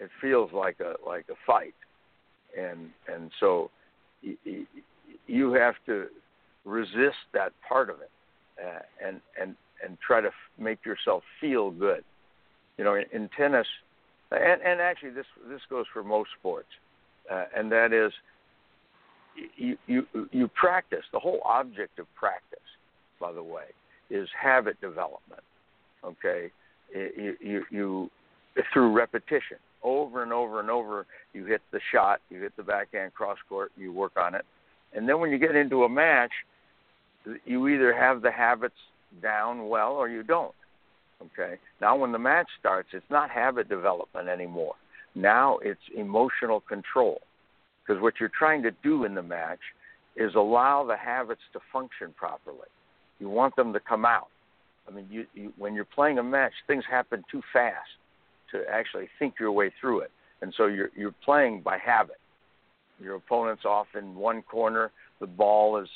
It 0.00 0.10
feels 0.20 0.52
like 0.52 0.80
a 0.80 0.94
like 1.06 1.26
a 1.30 1.34
fight, 1.46 1.74
and 2.58 2.90
and 3.12 3.30
so 3.40 3.70
you, 5.26 5.52
have 5.52 5.74
to 5.86 6.06
resist 6.64 7.16
that 7.32 7.52
part 7.66 7.88
of 7.88 7.96
it, 8.00 8.10
uh, 8.62 8.80
and 9.06 9.20
and 9.40 9.56
and 9.84 9.98
try 10.00 10.20
to 10.20 10.28
f- 10.28 10.34
make 10.58 10.84
yourself 10.84 11.22
feel 11.40 11.70
good. 11.70 12.04
You 12.76 12.84
know, 12.84 12.94
in, 12.94 13.04
in 13.12 13.28
tennis, 13.36 13.66
and, 14.30 14.62
and 14.62 14.80
actually 14.80 15.10
this 15.10 15.26
this 15.48 15.60
goes 15.68 15.86
for 15.92 16.02
most 16.02 16.30
sports, 16.38 16.68
uh, 17.30 17.44
and 17.56 17.70
that 17.72 17.92
is 17.92 18.12
you, 19.56 19.76
you 19.86 20.06
you 20.30 20.48
practice. 20.48 21.04
The 21.12 21.18
whole 21.18 21.40
object 21.44 21.98
of 21.98 22.06
practice, 22.14 22.58
by 23.20 23.32
the 23.32 23.42
way, 23.42 23.64
is 24.10 24.28
habit 24.40 24.80
development. 24.80 25.42
Okay, 26.04 26.50
you 26.94 27.36
you, 27.40 27.64
you 27.70 28.10
through 28.72 28.92
repetition 28.92 29.58
over 29.82 30.22
and 30.22 30.32
over 30.32 30.60
and 30.60 30.70
over. 30.70 31.06
You 31.32 31.44
hit 31.44 31.62
the 31.72 31.80
shot, 31.92 32.20
you 32.30 32.40
hit 32.40 32.56
the 32.56 32.62
backhand 32.62 33.14
cross 33.14 33.38
court, 33.48 33.72
you 33.76 33.92
work 33.92 34.12
on 34.16 34.34
it, 34.34 34.44
and 34.94 35.08
then 35.08 35.20
when 35.20 35.30
you 35.30 35.38
get 35.38 35.54
into 35.56 35.84
a 35.84 35.88
match, 35.88 36.32
you 37.44 37.68
either 37.68 37.92
have 37.92 38.22
the 38.22 38.30
habits 38.30 38.74
down 39.22 39.68
well 39.68 39.92
or 39.92 40.08
you 40.08 40.22
don't. 40.22 40.54
Okay. 41.22 41.56
Now, 41.80 41.96
when 41.96 42.12
the 42.12 42.18
match 42.18 42.48
starts, 42.58 42.90
it's 42.92 43.10
not 43.10 43.30
habit 43.30 43.68
development 43.68 44.28
anymore. 44.28 44.74
Now 45.14 45.58
it's 45.58 45.80
emotional 45.96 46.60
control. 46.60 47.20
Because 47.84 48.02
what 48.02 48.14
you're 48.20 48.30
trying 48.38 48.62
to 48.62 48.70
do 48.82 49.04
in 49.04 49.14
the 49.14 49.22
match 49.22 49.60
is 50.16 50.34
allow 50.34 50.84
the 50.84 50.96
habits 50.96 51.40
to 51.52 51.60
function 51.72 52.14
properly. 52.16 52.68
You 53.18 53.28
want 53.28 53.56
them 53.56 53.72
to 53.72 53.80
come 53.80 54.04
out. 54.04 54.28
I 54.86 54.90
mean, 54.90 55.06
you, 55.10 55.26
you, 55.34 55.52
when 55.58 55.74
you're 55.74 55.84
playing 55.84 56.18
a 56.18 56.22
match, 56.22 56.52
things 56.66 56.84
happen 56.88 57.24
too 57.30 57.42
fast 57.52 57.88
to 58.52 58.62
actually 58.70 59.08
think 59.18 59.34
your 59.40 59.52
way 59.52 59.72
through 59.80 60.00
it. 60.00 60.10
And 60.40 60.52
so 60.56 60.66
you're, 60.66 60.90
you're 60.96 61.14
playing 61.24 61.62
by 61.62 61.78
habit. 61.78 62.16
Your 63.00 63.16
opponent's 63.16 63.64
off 63.64 63.86
in 63.96 64.14
one 64.14 64.42
corner, 64.42 64.90
the 65.20 65.26
ball 65.26 65.78
is 65.78 65.88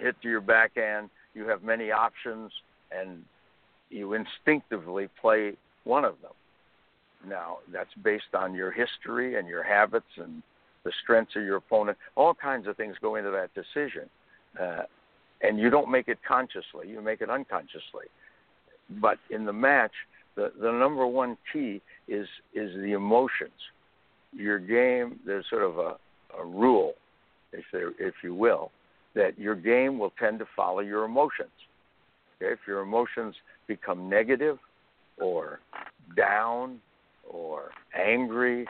hit 0.00 0.20
to 0.22 0.28
your 0.28 0.40
backhand, 0.40 1.10
you 1.34 1.48
have 1.48 1.62
many 1.62 1.90
options 1.90 2.50
and 2.90 3.24
you 3.90 4.14
instinctively 4.14 5.08
play 5.20 5.54
one 5.84 6.04
of 6.04 6.14
them. 6.22 6.32
Now, 7.28 7.58
that's 7.72 7.92
based 8.02 8.34
on 8.34 8.54
your 8.54 8.70
history 8.70 9.36
and 9.38 9.46
your 9.46 9.62
habits 9.62 10.06
and 10.16 10.42
the 10.84 10.92
strengths 11.02 11.36
of 11.36 11.42
your 11.42 11.56
opponent. 11.56 11.96
All 12.16 12.34
kinds 12.34 12.66
of 12.66 12.76
things 12.76 12.96
go 13.00 13.16
into 13.16 13.30
that 13.30 13.50
decision. 13.54 14.08
Uh, 14.60 14.82
and 15.40 15.58
you 15.58 15.70
don't 15.70 15.90
make 15.90 16.08
it 16.08 16.18
consciously, 16.26 16.88
you 16.88 17.00
make 17.00 17.20
it 17.20 17.30
unconsciously. 17.30 18.06
But 19.00 19.18
in 19.30 19.44
the 19.44 19.52
match, 19.52 19.92
the, 20.34 20.52
the 20.60 20.70
number 20.70 21.06
one 21.06 21.36
key 21.52 21.80
is 22.08 22.26
is 22.54 22.74
the 22.76 22.92
emotions. 22.92 23.52
Your 24.32 24.58
game, 24.58 25.18
there's 25.26 25.44
sort 25.50 25.62
of 25.62 25.78
a, 25.78 25.96
a 26.38 26.44
rule, 26.44 26.94
if 27.52 27.64
there, 27.72 27.90
if 27.98 28.14
you 28.22 28.34
will, 28.34 28.70
that 29.14 29.38
your 29.38 29.54
game 29.54 29.98
will 29.98 30.12
tend 30.18 30.38
to 30.38 30.46
follow 30.56 30.80
your 30.80 31.04
emotions. 31.04 31.50
Okay? 32.36 32.52
If 32.52 32.60
your 32.66 32.80
emotions 32.80 33.34
become 33.66 34.08
negative 34.08 34.58
or 35.18 35.60
down 36.16 36.80
or 37.28 37.70
angry, 37.94 38.66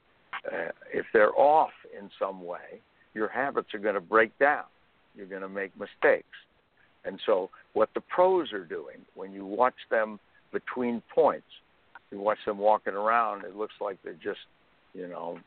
uh, 0.46 0.70
if 0.92 1.06
they're 1.12 1.36
off 1.38 1.70
in 1.98 2.10
some 2.18 2.44
way, 2.44 2.80
your 3.14 3.28
habits 3.28 3.68
are 3.74 3.78
going 3.78 3.94
to 3.94 4.00
break 4.00 4.36
down. 4.38 4.64
You're 5.14 5.26
going 5.26 5.42
to 5.42 5.48
make 5.48 5.72
mistakes. 5.78 6.26
And 7.04 7.20
so, 7.26 7.50
what 7.72 7.90
the 7.94 8.00
pros 8.00 8.52
are 8.52 8.64
doing 8.64 8.98
when 9.14 9.32
you 9.32 9.44
watch 9.44 9.74
them 9.90 10.20
between 10.52 11.02
points, 11.14 11.46
you 12.10 12.20
watch 12.20 12.38
them 12.46 12.58
walking 12.58 12.94
around, 12.94 13.44
it 13.44 13.56
looks 13.56 13.74
like 13.80 13.98
they're 14.04 14.12
just, 14.14 14.40
you 14.94 15.08
know, 15.08 15.38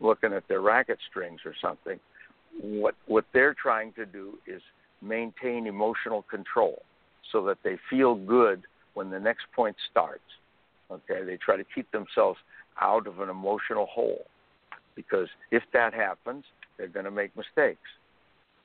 looking 0.00 0.32
at 0.32 0.46
their 0.48 0.60
racket 0.60 0.98
strings 1.10 1.40
or 1.44 1.54
something 1.60 1.98
what 2.60 2.94
what 3.06 3.24
they're 3.32 3.54
trying 3.54 3.92
to 3.94 4.06
do 4.06 4.38
is 4.46 4.60
maintain 5.00 5.66
emotional 5.66 6.22
control 6.22 6.82
so 7.30 7.44
that 7.44 7.58
they 7.64 7.78
feel 7.90 8.14
good 8.14 8.62
when 8.94 9.10
the 9.10 9.18
next 9.18 9.46
point 9.54 9.76
starts. 9.90 10.20
Okay, 10.90 11.24
they 11.24 11.36
try 11.36 11.56
to 11.56 11.64
keep 11.74 11.90
themselves 11.90 12.38
out 12.80 13.06
of 13.06 13.20
an 13.20 13.28
emotional 13.28 13.86
hole 13.86 14.24
because 14.94 15.28
if 15.50 15.62
that 15.72 15.94
happens, 15.94 16.44
they're 16.76 16.88
going 16.88 17.04
to 17.04 17.10
make 17.10 17.34
mistakes. 17.36 17.88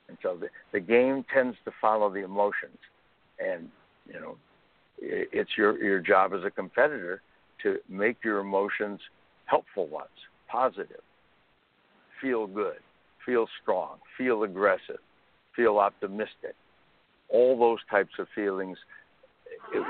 And 0.08 0.18
so 0.22 0.36
the, 0.36 0.48
the 0.72 0.80
game 0.80 1.24
tends 1.32 1.56
to 1.64 1.72
follow 1.80 2.12
the 2.12 2.24
emotions, 2.24 2.78
and 3.38 3.68
you 4.06 4.20
know, 4.20 4.36
it, 4.98 5.28
it's 5.32 5.50
your 5.56 5.82
your 5.82 6.00
job 6.00 6.32
as 6.34 6.44
a 6.44 6.50
competitor 6.50 7.22
to 7.62 7.78
make 7.88 8.18
your 8.24 8.38
emotions 8.38 9.00
helpful 9.46 9.86
ones, 9.86 10.08
positive, 10.48 11.00
feel 12.20 12.46
good 12.46 12.78
feel 13.28 13.46
strong, 13.60 13.98
feel 14.16 14.42
aggressive, 14.44 15.00
feel 15.54 15.76
optimistic. 15.76 16.54
All 17.28 17.58
those 17.58 17.78
types 17.90 18.12
of 18.18 18.26
feelings, 18.34 18.78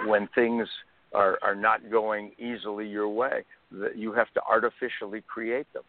when 0.07 0.29
things 0.35 0.67
are 1.15 1.39
are 1.41 1.55
not 1.55 1.89
going 1.89 2.33
easily 2.39 2.89
your 2.89 3.09
way, 3.09 3.45
that 3.71 3.97
you 3.97 4.13
have 4.13 4.27
to 4.35 4.41
artificially 4.43 5.23
create 5.29 5.73
them, 5.73 5.85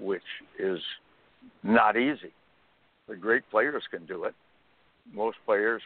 which 0.00 0.22
is 0.58 0.80
not 1.62 1.96
easy. 1.96 2.32
The 3.08 3.14
great 3.14 3.48
players 3.48 3.84
can 3.90 4.04
do 4.04 4.24
it. 4.24 4.34
Most 5.14 5.36
players, 5.46 5.82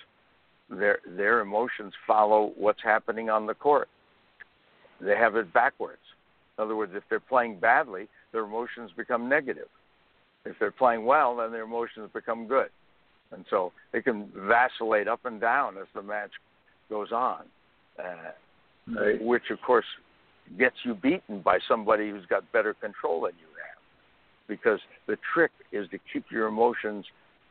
their 0.71 1.01
their 1.07 1.41
emotions 1.41 1.93
follow 2.07 2.53
what's 2.57 2.83
happening 2.83 3.29
on 3.29 3.47
the 3.47 3.55
court. 3.55 3.89
They 5.03 5.17
have 5.17 5.37
it 5.37 5.53
backwards. 5.53 6.01
In 6.57 6.65
other 6.65 6.77
words, 6.77 6.93
if 6.95 7.03
they're 7.11 7.21
playing 7.21 7.59
badly, 7.59 8.09
their 8.33 8.45
emotions 8.45 8.91
become 8.97 9.29
negative. 9.29 9.69
If 10.47 10.57
they're 10.59 10.71
playing 10.71 11.05
well, 11.05 11.37
then 11.37 11.51
their 11.51 11.65
emotions 11.65 12.11
become 12.15 12.47
good. 12.47 12.69
And 13.33 13.45
so 13.51 13.73
they 13.93 14.01
can 14.01 14.31
vacillate 14.35 15.09
up 15.09 15.21
and 15.25 15.41
down 15.41 15.77
as 15.79 15.87
the 15.95 16.03
match 16.03 16.31
goes 16.89 17.11
on, 17.11 17.43
uh, 17.99 18.95
right. 18.99 19.21
which 19.21 19.51
of 19.51 19.61
course 19.63 19.85
gets 20.59 20.77
you 20.85 20.95
beaten 20.95 21.41
by 21.41 21.59
somebody 21.69 22.11
who's 22.11 22.27
got 22.27 22.51
better 22.53 22.75
control 22.75 23.23
than 23.23 23.33
you 23.41 23.47
have. 23.47 23.83
Because 24.49 24.79
the 25.09 25.17
trick 25.35 25.51
is 25.73 25.89
to 25.91 25.99
keep 26.13 26.27
your 26.31 26.47
emotions 26.47 27.05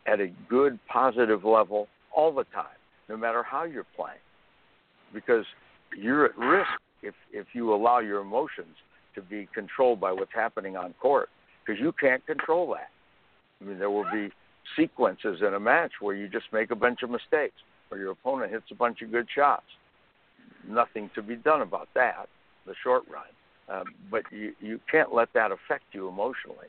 at 0.08 0.22
a 0.22 0.28
good, 0.50 0.80
positive 0.88 1.43
level 1.43 1.88
all 2.16 2.34
the 2.34 2.46
time, 2.46 2.78
no 3.10 3.18
matter 3.18 3.43
how 3.43 3.64
you're 3.64 3.86
playing. 3.96 4.20
Because 5.14 5.46
you're 5.98 6.26
at 6.26 6.38
risk 6.38 6.70
if 7.02 7.14
if 7.32 7.48
you 7.54 7.74
allow 7.74 8.00
your 8.00 8.22
emotions 8.22 8.76
to 9.14 9.22
be 9.22 9.48
controlled 9.54 10.00
by 10.00 10.12
what's 10.12 10.34
happening 10.34 10.76
on 10.76 10.93
court, 11.02 11.30
because 11.66 11.80
you 11.80 11.93
can't 11.99 12.26
control 12.26 12.74
that. 12.74 12.89
I 13.61 13.66
mean, 13.70 13.80
there 13.80 13.89
will 13.89 14.05
be 14.11 14.30
sequences 14.78 15.39
in 15.45 15.53
a 15.53 15.59
match 15.59 15.91
where 16.01 16.16
you 16.16 16.28
just 16.28 16.45
make 16.51 16.72
a 16.72 16.76
bunch 16.76 17.01
of 17.03 17.09
mistakes, 17.09 17.55
or 17.91 17.97
your 17.97 18.11
opponent 18.11 18.51
hits 18.51 18.66
a 18.72 18.76
bunch 18.76 19.01
of 19.01 19.11
good 19.11 19.28
shots. 19.34 19.66
Nothing 20.68 21.09
to 21.16 21.22
be 21.22 21.36
done 21.36 21.61
about 21.61 21.89
that, 21.95 22.28
the 22.66 22.74
short 22.84 23.03
run. 23.11 23.24
Um, 23.68 23.86
but 24.11 24.24
you 24.32 24.53
you 24.59 24.80
can't 24.91 25.13
let 25.13 25.30
that 25.34 25.51
affect 25.51 25.86
you 25.91 26.07
emotionally. 26.07 26.68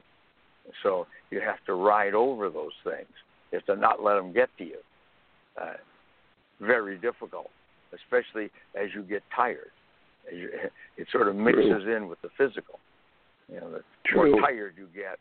So 0.83 1.07
you 1.31 1.41
have 1.41 1.63
to 1.67 1.75
ride 1.75 2.15
over 2.15 2.49
those 2.49 2.73
things. 2.85 3.09
You 3.53 3.59
have 3.59 3.67
to 3.67 3.77
not 3.77 4.03
let 4.03 4.15
them 4.15 4.33
get 4.33 4.49
to 4.59 4.65
you. 4.65 4.79
Uh, 5.61 5.75
very 6.61 6.97
difficult, 6.99 7.51
especially 7.95 8.51
as 8.75 8.89
you 8.95 9.03
get 9.03 9.23
tired. 9.35 9.71
You, 10.33 10.51
it 10.97 11.07
sort 11.13 11.29
of 11.29 11.37
mixes 11.37 11.85
in 11.87 12.09
with 12.09 12.21
the 12.23 12.31
physical. 12.37 12.79
You 13.53 13.61
know, 13.61 13.71
the 13.71 13.81
True. 14.07 14.33
more 14.33 14.41
tired 14.41 14.75
you 14.77 14.89
get, 14.95 15.19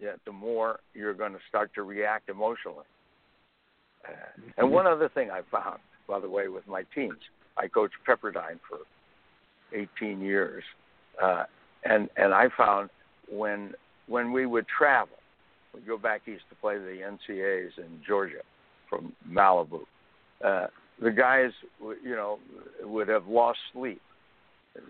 yeah, 0.00 0.12
the 0.24 0.32
more 0.32 0.80
you're 0.94 1.14
going 1.14 1.32
to 1.32 1.38
start 1.48 1.72
to 1.74 1.82
react 1.82 2.28
emotionally. 2.28 2.84
Uh, 4.06 4.12
and 4.56 4.70
one 4.70 4.86
other 4.86 5.08
thing 5.08 5.30
I 5.30 5.42
found, 5.50 5.78
by 6.08 6.20
the 6.20 6.28
way, 6.28 6.48
with 6.48 6.66
my 6.66 6.84
teams, 6.94 7.18
I 7.58 7.68
coached 7.68 7.94
Pepperdine 8.08 8.58
for 8.68 8.78
18 9.72 10.20
years, 10.20 10.64
uh, 11.22 11.44
and 11.84 12.08
and 12.16 12.32
I 12.32 12.46
found 12.56 12.90
when 13.30 13.74
when 14.06 14.32
we 14.32 14.46
would 14.46 14.66
travel, 14.66 15.16
we'd 15.74 15.86
go 15.86 15.98
back 15.98 16.22
east 16.26 16.42
to 16.50 16.56
play 16.56 16.78
the 16.78 16.98
NCAAs 17.04 17.78
in 17.78 18.00
Georgia 18.06 18.42
from 18.88 19.12
Malibu. 19.28 19.80
Uh, 20.44 20.66
the 21.00 21.10
guys, 21.10 21.50
you 21.80 22.16
know, 22.16 22.38
would 22.82 23.08
have 23.08 23.26
lost 23.26 23.58
sleep. 23.72 24.00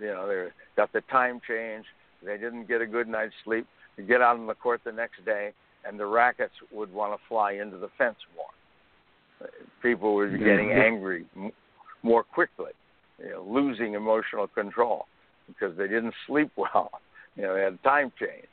You 0.01 0.07
know, 0.07 0.29
they 0.29 0.49
got 0.77 0.93
the 0.93 1.03
time 1.11 1.41
change. 1.47 1.85
They 2.25 2.37
didn't 2.37 2.69
get 2.69 2.81
a 2.81 2.87
good 2.87 3.09
night's 3.09 3.35
sleep. 3.45 3.67
You 3.97 4.05
get 4.05 4.21
out 4.21 4.37
on 4.37 4.47
the 4.47 4.55
court 4.55 4.81
the 4.85 4.93
next 4.93 5.25
day, 5.25 5.53
and 5.85 5.99
the 5.99 6.07
rackets 6.07 6.55
would 6.73 6.93
want 6.93 7.19
to 7.19 7.29
fly 7.29 7.53
into 7.53 7.79
the 7.79 7.89
fence 7.99 8.17
more. 8.37 9.49
People 9.83 10.15
were 10.15 10.29
getting 10.29 10.73
angry 10.73 11.25
more 12.03 12.23
quickly, 12.23 12.73
you 13.19 13.31
know, 13.31 13.43
losing 13.47 13.95
emotional 13.95 14.47
control 14.47 15.07
because 15.47 15.77
they 15.77 15.89
didn't 15.89 16.15
sleep 16.27 16.51
well. 16.57 16.91
You 17.37 17.45
know, 17.45 17.55
they 17.55 17.63
had 17.63 17.81
time 17.85 18.13
change. 18.19 18.49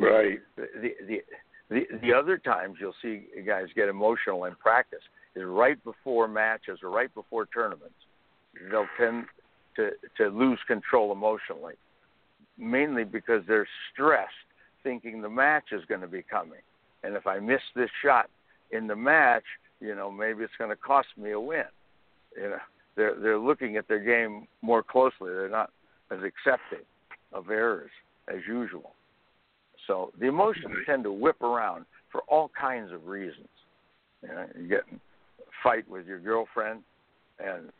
Right. 0.00 0.38
The, 0.56 0.66
the 1.06 1.22
the 1.68 1.80
the 2.00 2.12
other 2.12 2.38
times 2.38 2.76
you'll 2.80 2.94
see 3.02 3.24
guys 3.46 3.66
get 3.76 3.90
emotional 3.90 4.46
in 4.46 4.54
practice 4.56 5.02
is 5.36 5.44
right 5.44 5.82
before 5.84 6.26
matches 6.26 6.78
or 6.82 6.90
right 6.90 7.14
before 7.14 7.46
tournaments. 7.46 7.94
They'll 8.70 8.88
tend 8.98 9.26
to 9.76 9.90
to 10.16 10.28
lose 10.28 10.58
control 10.66 11.12
emotionally, 11.12 11.74
mainly 12.58 13.04
because 13.04 13.42
they're 13.46 13.68
stressed, 13.92 14.30
thinking 14.82 15.20
the 15.20 15.28
match 15.28 15.72
is 15.72 15.84
going 15.88 16.00
to 16.00 16.08
be 16.08 16.22
coming, 16.22 16.60
and 17.02 17.14
if 17.14 17.26
I 17.26 17.38
miss 17.38 17.60
this 17.74 17.90
shot 18.02 18.30
in 18.70 18.86
the 18.86 18.96
match, 18.96 19.44
you 19.80 19.94
know 19.94 20.10
maybe 20.10 20.42
it's 20.42 20.52
going 20.58 20.70
to 20.70 20.76
cost 20.76 21.08
me 21.16 21.32
a 21.32 21.40
win. 21.40 21.64
You 22.36 22.50
know 22.50 22.58
they're 22.96 23.14
they're 23.20 23.38
looking 23.38 23.76
at 23.76 23.88
their 23.88 24.00
game 24.00 24.46
more 24.62 24.82
closely. 24.82 25.32
They're 25.32 25.48
not 25.48 25.70
as 26.10 26.18
accepting 26.18 26.84
of 27.32 27.50
errors 27.50 27.90
as 28.28 28.40
usual. 28.46 28.92
So 29.86 30.12
the 30.18 30.26
emotions 30.26 30.74
tend 30.86 31.04
to 31.04 31.12
whip 31.12 31.42
around 31.42 31.84
for 32.10 32.22
all 32.22 32.50
kinds 32.58 32.92
of 32.92 33.06
reasons. 33.06 33.48
You, 34.22 34.28
know, 34.28 34.46
you 34.58 34.68
get 34.68 34.84
in 34.90 34.96
a 34.96 35.42
fight 35.62 35.88
with 35.88 36.06
your 36.06 36.20
girlfriend, 36.20 36.80
and 37.38 37.70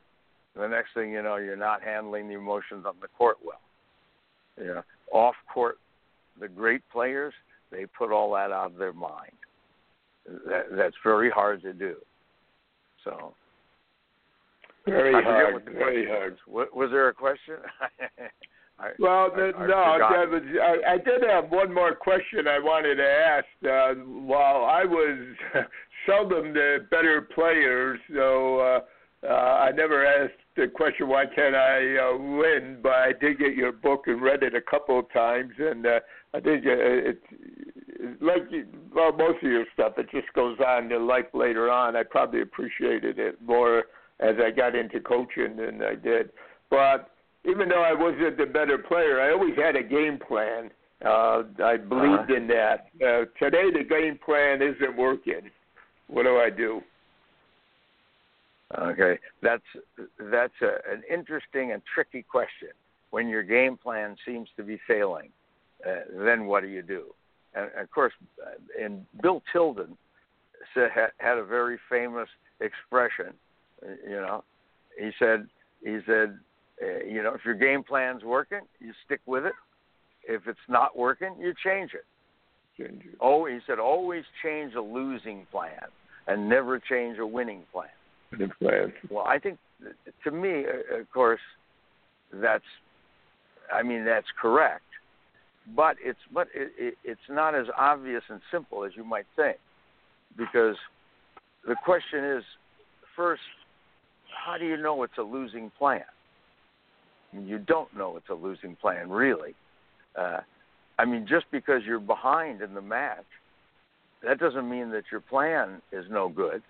the 0.57 0.69
next 0.69 0.89
thing 0.95 1.13
you 1.13 1.23
know, 1.23 1.37
you're 1.37 1.57
not 1.57 1.83
handling 1.83 2.29
the 2.29 2.35
emotions 2.35 2.85
on 2.87 2.95
the 3.01 3.09
court 3.17 3.39
well. 3.45 3.61
You 4.59 4.67
know, 4.67 4.83
off 5.13 5.35
court, 5.53 5.79
the 6.41 6.49
great 6.49 6.83
players 6.93 7.35
they 7.71 7.87
put 7.87 8.13
all 8.13 8.33
that 8.35 8.53
out 8.53 8.73
of 8.73 8.77
their 8.77 8.93
mind. 8.93 9.33
That, 10.47 10.67
that's 10.73 10.95
very 11.03 11.31
hard 11.31 11.63
to 11.63 11.73
do. 11.73 11.97
So 13.03 13.35
very 14.87 15.13
hard. 15.13 15.65
Very 15.65 16.07
hard. 16.07 16.37
Was, 16.47 16.69
was 16.75 16.91
there 16.91 17.09
a 17.09 17.15
question? 17.15 17.57
I, 18.79 18.91
well, 18.99 19.31
I, 19.33 19.67
no, 19.67 19.75
I, 19.75 20.25
was, 20.25 20.43
I, 20.61 20.95
I 20.95 20.99
did 20.99 21.23
have 21.29 21.51
one 21.51 21.73
more 21.73 21.95
question 21.95 22.49
I 22.49 22.59
wanted 22.59 22.97
to 22.97 23.05
ask. 23.05 23.47
Uh, 23.63 24.01
while 24.05 24.65
I 24.65 24.85
was 24.85 25.19
seldom 26.07 26.53
the 26.53 26.87
better 26.91 27.23
player, 27.35 27.97
so 28.13 28.59
uh, 28.59 28.81
uh, 29.27 29.33
I 29.33 29.71
never 29.71 30.05
asked 30.05 30.35
the 30.57 30.69
question, 30.69 31.09
why 31.09 31.25
can't 31.27 31.55
I 31.55 31.97
uh, 31.97 32.17
win? 32.17 32.79
But 32.83 32.93
I 32.93 33.13
did 33.21 33.39
get 33.39 33.55
your 33.55 33.73
book 33.73 34.05
and 34.07 34.23
read 34.23 34.43
it 34.43 34.55
a 34.55 34.61
couple 34.61 34.99
of 34.99 35.13
times, 35.13 35.53
and 35.59 35.87
uh, 35.87 36.01
I 36.33 36.41
think 36.41 36.65
uh, 36.67 36.71
it, 36.71 37.19
it, 37.31 38.23
like 38.23 38.43
well, 38.95 39.13
most 39.13 39.43
of 39.43 39.51
your 39.51 39.65
stuff, 39.75 39.95
it 39.99 40.11
just 40.11 40.33
goes 40.35 40.59
on 40.67 40.89
to 40.91 40.99
life 40.99 41.27
later 41.35 41.71
on. 41.71 41.97
I 41.97 42.03
probably 42.03 42.43
appreciated 42.43 43.19
it 43.19 43.41
more 43.43 43.85
as 44.21 44.37
I 44.45 44.51
got 44.51 44.75
into 44.75 45.01
coaching 45.01 45.57
than 45.57 45.83
I 45.83 45.95
did. 45.95 46.31
But 46.71 47.11
even 47.45 47.69
though 47.69 47.83
I 47.83 47.93
wasn't 47.93 48.37
the 48.37 48.47
better 48.47 48.79
player, 48.79 49.21
I 49.21 49.33
always 49.33 49.57
had 49.57 49.77
a 49.77 49.83
game 49.83 50.19
plan. 50.19 50.71
Uh, 51.05 51.43
I 51.63 51.77
believed 51.77 52.31
uh 52.31 52.37
in 52.37 52.47
that. 52.49 52.87
Uh, 52.95 53.25
today, 53.39 53.71
the 53.73 53.85
game 53.85 54.19
plan 54.25 54.63
isn't 54.63 54.97
working. 54.97 55.51
What 56.07 56.23
do 56.23 56.37
I 56.37 56.51
do? 56.51 56.81
Okay, 58.79 59.19
that's 59.43 59.63
that's 60.19 60.55
a, 60.63 60.93
an 60.93 61.03
interesting 61.11 61.73
and 61.73 61.83
tricky 61.95 62.23
question. 62.23 62.71
When 63.11 63.29
your 63.29 63.45
game 63.45 63.77
plan 63.77 64.17
seems 64.27 64.49
to 64.57 64.65
be 64.65 64.81
failing, 64.89 65.31
uh, 65.87 66.25
then 66.25 66.47
what 66.47 66.63
do 66.63 66.69
you 66.69 66.83
do? 66.83 67.15
And, 67.55 67.71
of 67.81 67.91
course, 67.93 68.13
and 68.81 69.01
uh, 69.01 69.23
Bill 69.23 69.43
Tilden 69.53 69.97
said, 70.75 70.91
had 71.19 71.39
a 71.39 71.45
very 71.45 71.79
famous 71.89 72.29
expression. 72.61 73.33
Uh, 73.81 73.91
you 74.05 74.17
know, 74.17 74.43
he 74.99 75.11
said 75.21 75.47
he 75.85 75.99
said 76.07 76.41
uh, 76.83 77.05
you 77.05 77.23
know, 77.23 77.35
if 77.35 77.45
your 77.45 77.55
game 77.55 77.83
plan's 77.83 78.23
working, 78.25 78.61
you 78.81 78.93
stick 79.05 79.21
with 79.27 79.45
it. 79.45 79.53
If 80.27 80.47
it's 80.47 80.59
not 80.69 80.97
working, 80.97 81.35
you 81.39 81.55
change 81.65 81.93
it. 81.95 82.05
Change 82.81 83.03
it. 83.05 83.17
Oh, 83.21 83.47
he 83.47 83.59
said, 83.67 83.79
always 83.79 84.25
change 84.43 84.75
a 84.75 84.81
losing 84.81 85.47
plan 85.53 85.87
and 86.27 86.49
never 86.49 86.79
change 86.81 87.19
a 87.19 87.27
winning 87.27 87.63
plan. 87.73 87.89
Winning 88.39 88.53
plan. 88.61 88.93
Well, 89.11 89.25
I 89.25 89.39
think, 89.39 89.59
to 90.25 90.31
me, 90.31 90.65
uh, 90.65 91.01
of 91.01 91.11
course, 91.13 91.41
that's, 92.33 92.65
I 93.73 93.83
mean, 93.83 94.05
that's 94.05 94.27
correct. 94.41 94.83
But 95.75 95.97
it's 96.05 96.19
but 96.33 96.49
it, 96.55 96.73
it, 96.79 96.95
it's 97.05 97.21
not 97.31 97.55
as 97.55 97.67
obvious 97.79 98.23
and 98.29 98.41
simple 98.53 98.85
as 98.85 98.93
you 98.95 99.03
might 99.03 99.25
think, 99.35 99.57
because 100.37 100.77
the 101.67 101.75
question 101.83 102.23
is, 102.23 102.45
first, 103.17 103.41
how 104.45 104.59
do 104.59 104.67
you 104.67 104.77
know 104.77 105.03
it's 105.05 105.17
a 105.17 105.23
losing 105.23 105.71
plan? 105.79 106.03
you 107.43 107.59
don't 107.59 107.95
know 107.97 108.17
it's 108.17 108.29
a 108.29 108.35
losing 108.35 108.77
plan, 108.77 109.11
really. 109.11 109.55
Uh, 110.17 110.41
I 110.99 111.05
mean, 111.05 111.27
just 111.29 111.47
because 111.51 111.83
you're 111.85 111.99
behind 111.99 112.63
in 112.63 112.75
the 112.75 112.81
match, 112.81 113.25
that 114.23 114.39
doesn't 114.39 114.69
mean 114.69 114.91
that 114.91 115.05
your 115.11 115.21
plan 115.21 115.83
is 115.93 116.05
no 116.11 116.29
good. 116.29 116.63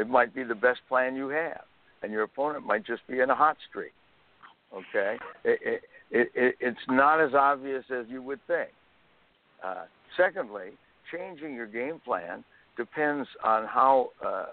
It 0.00 0.08
might 0.08 0.34
be 0.34 0.42
the 0.42 0.54
best 0.54 0.80
plan 0.88 1.14
you 1.14 1.28
have, 1.28 1.60
and 2.02 2.10
your 2.10 2.22
opponent 2.22 2.64
might 2.64 2.86
just 2.86 3.06
be 3.06 3.20
in 3.20 3.28
a 3.28 3.34
hot 3.34 3.56
streak. 3.68 3.92
Okay, 4.72 5.18
it, 5.44 5.82
it, 6.10 6.30
it, 6.34 6.54
it's 6.60 6.78
not 6.88 7.20
as 7.20 7.34
obvious 7.34 7.84
as 7.90 8.06
you 8.08 8.22
would 8.22 8.40
think. 8.46 8.70
Uh, 9.62 9.84
secondly, 10.16 10.70
changing 11.12 11.54
your 11.54 11.66
game 11.66 12.00
plan 12.02 12.44
depends 12.76 13.28
on 13.44 13.66
how 13.66 14.10
uh, 14.24 14.46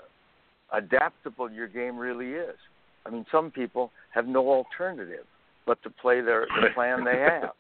adaptable 0.74 1.50
your 1.50 1.68
game 1.68 1.98
really 1.98 2.32
is. 2.32 2.58
I 3.06 3.10
mean, 3.10 3.26
some 3.32 3.50
people 3.50 3.92
have 4.14 4.28
no 4.28 4.50
alternative 4.50 5.26
but 5.66 5.82
to 5.84 5.90
play 5.90 6.22
their 6.22 6.48
the 6.62 6.70
plan 6.74 7.06
they 7.06 7.20
have. 7.20 7.52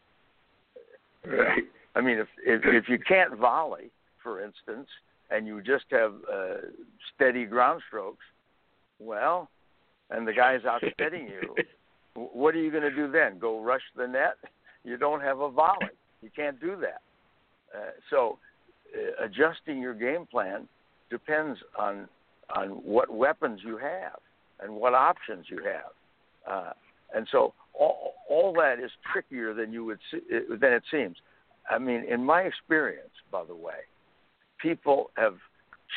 Right. 1.25 1.63
I 1.95 2.01
mean, 2.01 2.17
if 2.17 2.27
if, 2.43 2.61
if 2.65 2.89
you 2.89 2.97
can't 2.99 3.37
volley, 3.37 3.91
for 4.21 4.43
instance, 4.43 4.87
and 5.29 5.45
you 5.45 5.61
just 5.61 5.85
have 5.91 6.13
uh, 6.31 6.55
steady 7.15 7.45
ground 7.45 7.81
strokes, 7.87 8.23
well, 8.99 9.49
and 10.09 10.27
the 10.27 10.33
guy's 10.33 10.61
outspitting 10.61 11.29
you, 11.41 11.55
what 12.15 12.55
are 12.55 12.61
you 12.61 12.71
going 12.71 12.83
to 12.83 12.95
do 12.95 13.11
then? 13.11 13.37
Go 13.39 13.61
rush 13.61 13.81
the 13.95 14.07
net? 14.07 14.37
You 14.83 14.97
don't 14.97 15.21
have 15.21 15.39
a 15.39 15.49
volley. 15.49 15.91
You 16.21 16.29
can't 16.35 16.59
do 16.59 16.75
that. 16.81 17.01
Uh, 17.75 17.91
so, 18.09 18.39
uh, 18.95 19.25
adjusting 19.25 19.81
your 19.81 19.93
game 19.93 20.25
plan 20.25 20.67
depends 21.09 21.59
on 21.77 22.07
on 22.55 22.69
what 22.69 23.13
weapons 23.13 23.59
you 23.63 23.77
have 23.77 24.19
and 24.61 24.73
what 24.73 24.93
options 24.93 25.47
you 25.49 25.61
have. 25.63 25.91
Uh, 26.49 26.71
and 27.13 27.27
so 27.31 27.53
all, 27.73 28.13
all 28.29 28.53
that 28.53 28.79
is 28.83 28.89
trickier 29.11 29.53
than 29.53 29.73
you 29.73 29.83
would 29.83 29.99
see, 30.09 30.19
than 30.29 30.73
it 30.73 30.83
seems. 30.89 31.17
I 31.69 31.77
mean, 31.77 32.05
in 32.09 32.23
my 32.23 32.43
experience, 32.43 33.11
by 33.31 33.43
the 33.43 33.55
way, 33.55 33.83
people 34.61 35.11
have 35.15 35.35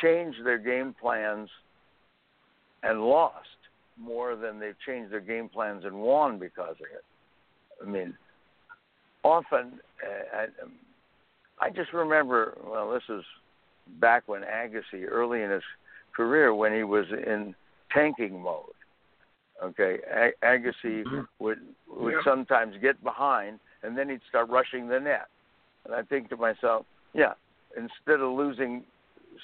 changed 0.02 0.44
their 0.44 0.58
game 0.58 0.94
plans 1.00 1.48
and 2.82 3.00
lost 3.02 3.46
more 3.98 4.36
than 4.36 4.58
they've 4.58 4.78
changed 4.86 5.12
their 5.12 5.20
game 5.20 5.48
plans 5.48 5.84
and 5.84 5.94
won 5.94 6.38
because 6.38 6.76
of 6.76 6.86
it. 6.94 7.04
I 7.82 7.90
mean, 7.90 8.14
often, 9.22 9.80
uh, 10.04 10.46
I, 11.60 11.66
I 11.66 11.70
just 11.70 11.92
remember. 11.92 12.56
Well, 12.66 12.92
this 12.92 13.02
is 13.08 13.24
back 14.00 14.24
when 14.26 14.42
Agassi, 14.42 15.06
early 15.08 15.42
in 15.42 15.50
his 15.50 15.62
career, 16.14 16.54
when 16.54 16.74
he 16.74 16.82
was 16.82 17.06
in 17.10 17.54
tanking 17.92 18.40
mode. 18.40 18.64
Okay, 19.62 19.98
A- 20.10 20.44
Agassi 20.44 21.04
mm-hmm. 21.04 21.20
would 21.38 21.58
would 21.88 22.12
yeah. 22.12 22.20
sometimes 22.24 22.76
get 22.80 23.02
behind, 23.04 23.60
and 23.82 23.96
then 23.96 24.08
he'd 24.08 24.20
start 24.28 24.48
rushing 24.48 24.88
the 24.88 24.98
net. 24.98 25.26
And 25.84 25.94
I 25.94 26.02
think 26.02 26.30
to 26.30 26.36
myself, 26.36 26.86
yeah, 27.12 27.32
instead 27.76 28.20
of 28.20 28.32
losing 28.32 28.84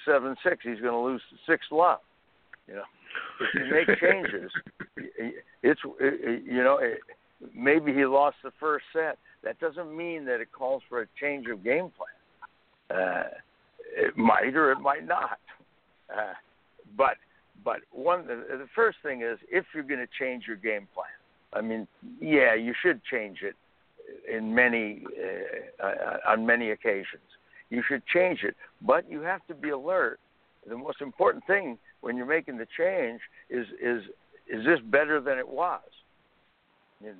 seven 0.04 0.36
six, 0.42 0.58
he's 0.62 0.80
going 0.80 0.92
to 0.92 0.98
lose 0.98 1.22
six 1.48 1.66
love. 1.70 2.00
You 2.68 2.74
know, 2.74 2.82
if 3.40 3.54
you 3.54 3.70
make 3.70 3.98
changes, 4.00 4.50
it's 5.62 5.80
you 5.84 6.62
know 6.62 6.78
it, 6.78 6.98
maybe 7.54 7.92
he 7.92 8.04
lost 8.04 8.36
the 8.42 8.52
first 8.58 8.84
set. 8.92 9.18
That 9.44 9.58
doesn't 9.60 9.96
mean 9.96 10.24
that 10.26 10.40
it 10.40 10.48
calls 10.52 10.82
for 10.88 11.02
a 11.02 11.06
change 11.20 11.46
of 11.48 11.62
game 11.62 11.90
plan. 11.96 12.98
Uh, 12.98 13.28
it 13.96 14.16
might 14.16 14.54
or 14.54 14.72
it 14.72 14.80
might 14.80 15.06
not. 15.06 15.38
Uh, 16.10 16.34
but 16.96 17.16
but 17.64 17.78
one 17.92 18.26
the, 18.26 18.44
the 18.48 18.68
first 18.74 18.98
thing 19.02 19.22
is 19.22 19.38
if 19.50 19.64
you're 19.74 19.82
going 19.82 20.00
to 20.00 20.08
change 20.18 20.44
your 20.46 20.56
game 20.56 20.88
plan. 20.94 21.06
I 21.52 21.60
mean, 21.62 21.86
yeah, 22.20 22.54
you 22.54 22.74
should 22.82 23.00
change 23.04 23.38
it 23.42 23.54
in 24.30 24.54
many 24.54 25.04
uh, 25.82 25.86
uh, 25.86 26.16
on 26.28 26.44
many 26.44 26.70
occasions. 26.70 27.22
You 27.70 27.82
should 27.88 28.02
change 28.06 28.40
it, 28.42 28.54
but 28.80 29.10
you 29.10 29.20
have 29.20 29.44
to 29.48 29.54
be 29.54 29.70
alert. 29.70 30.20
The 30.68 30.76
most 30.76 31.00
important 31.00 31.46
thing 31.46 31.78
when 32.00 32.16
you're 32.16 32.26
making 32.26 32.58
the 32.58 32.66
change 32.76 33.20
is 33.50 33.66
is 33.82 34.02
is 34.48 34.64
this 34.64 34.78
better 34.84 35.20
than 35.20 35.38
it 35.38 35.48
was? 35.48 35.82
Mean, 37.02 37.14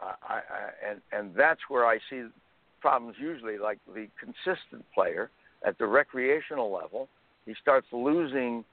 I, 0.00 0.14
I, 0.34 0.40
and 0.90 1.00
and 1.12 1.34
that's 1.34 1.60
where 1.68 1.86
I 1.86 1.98
see 2.10 2.24
problems 2.80 3.16
usually. 3.20 3.58
Like 3.58 3.78
the 3.86 4.08
consistent 4.18 4.84
player 4.94 5.30
at 5.66 5.78
the 5.78 5.86
recreational 5.86 6.72
level, 6.72 7.08
he 7.46 7.54
starts 7.60 7.86
losing 7.92 8.64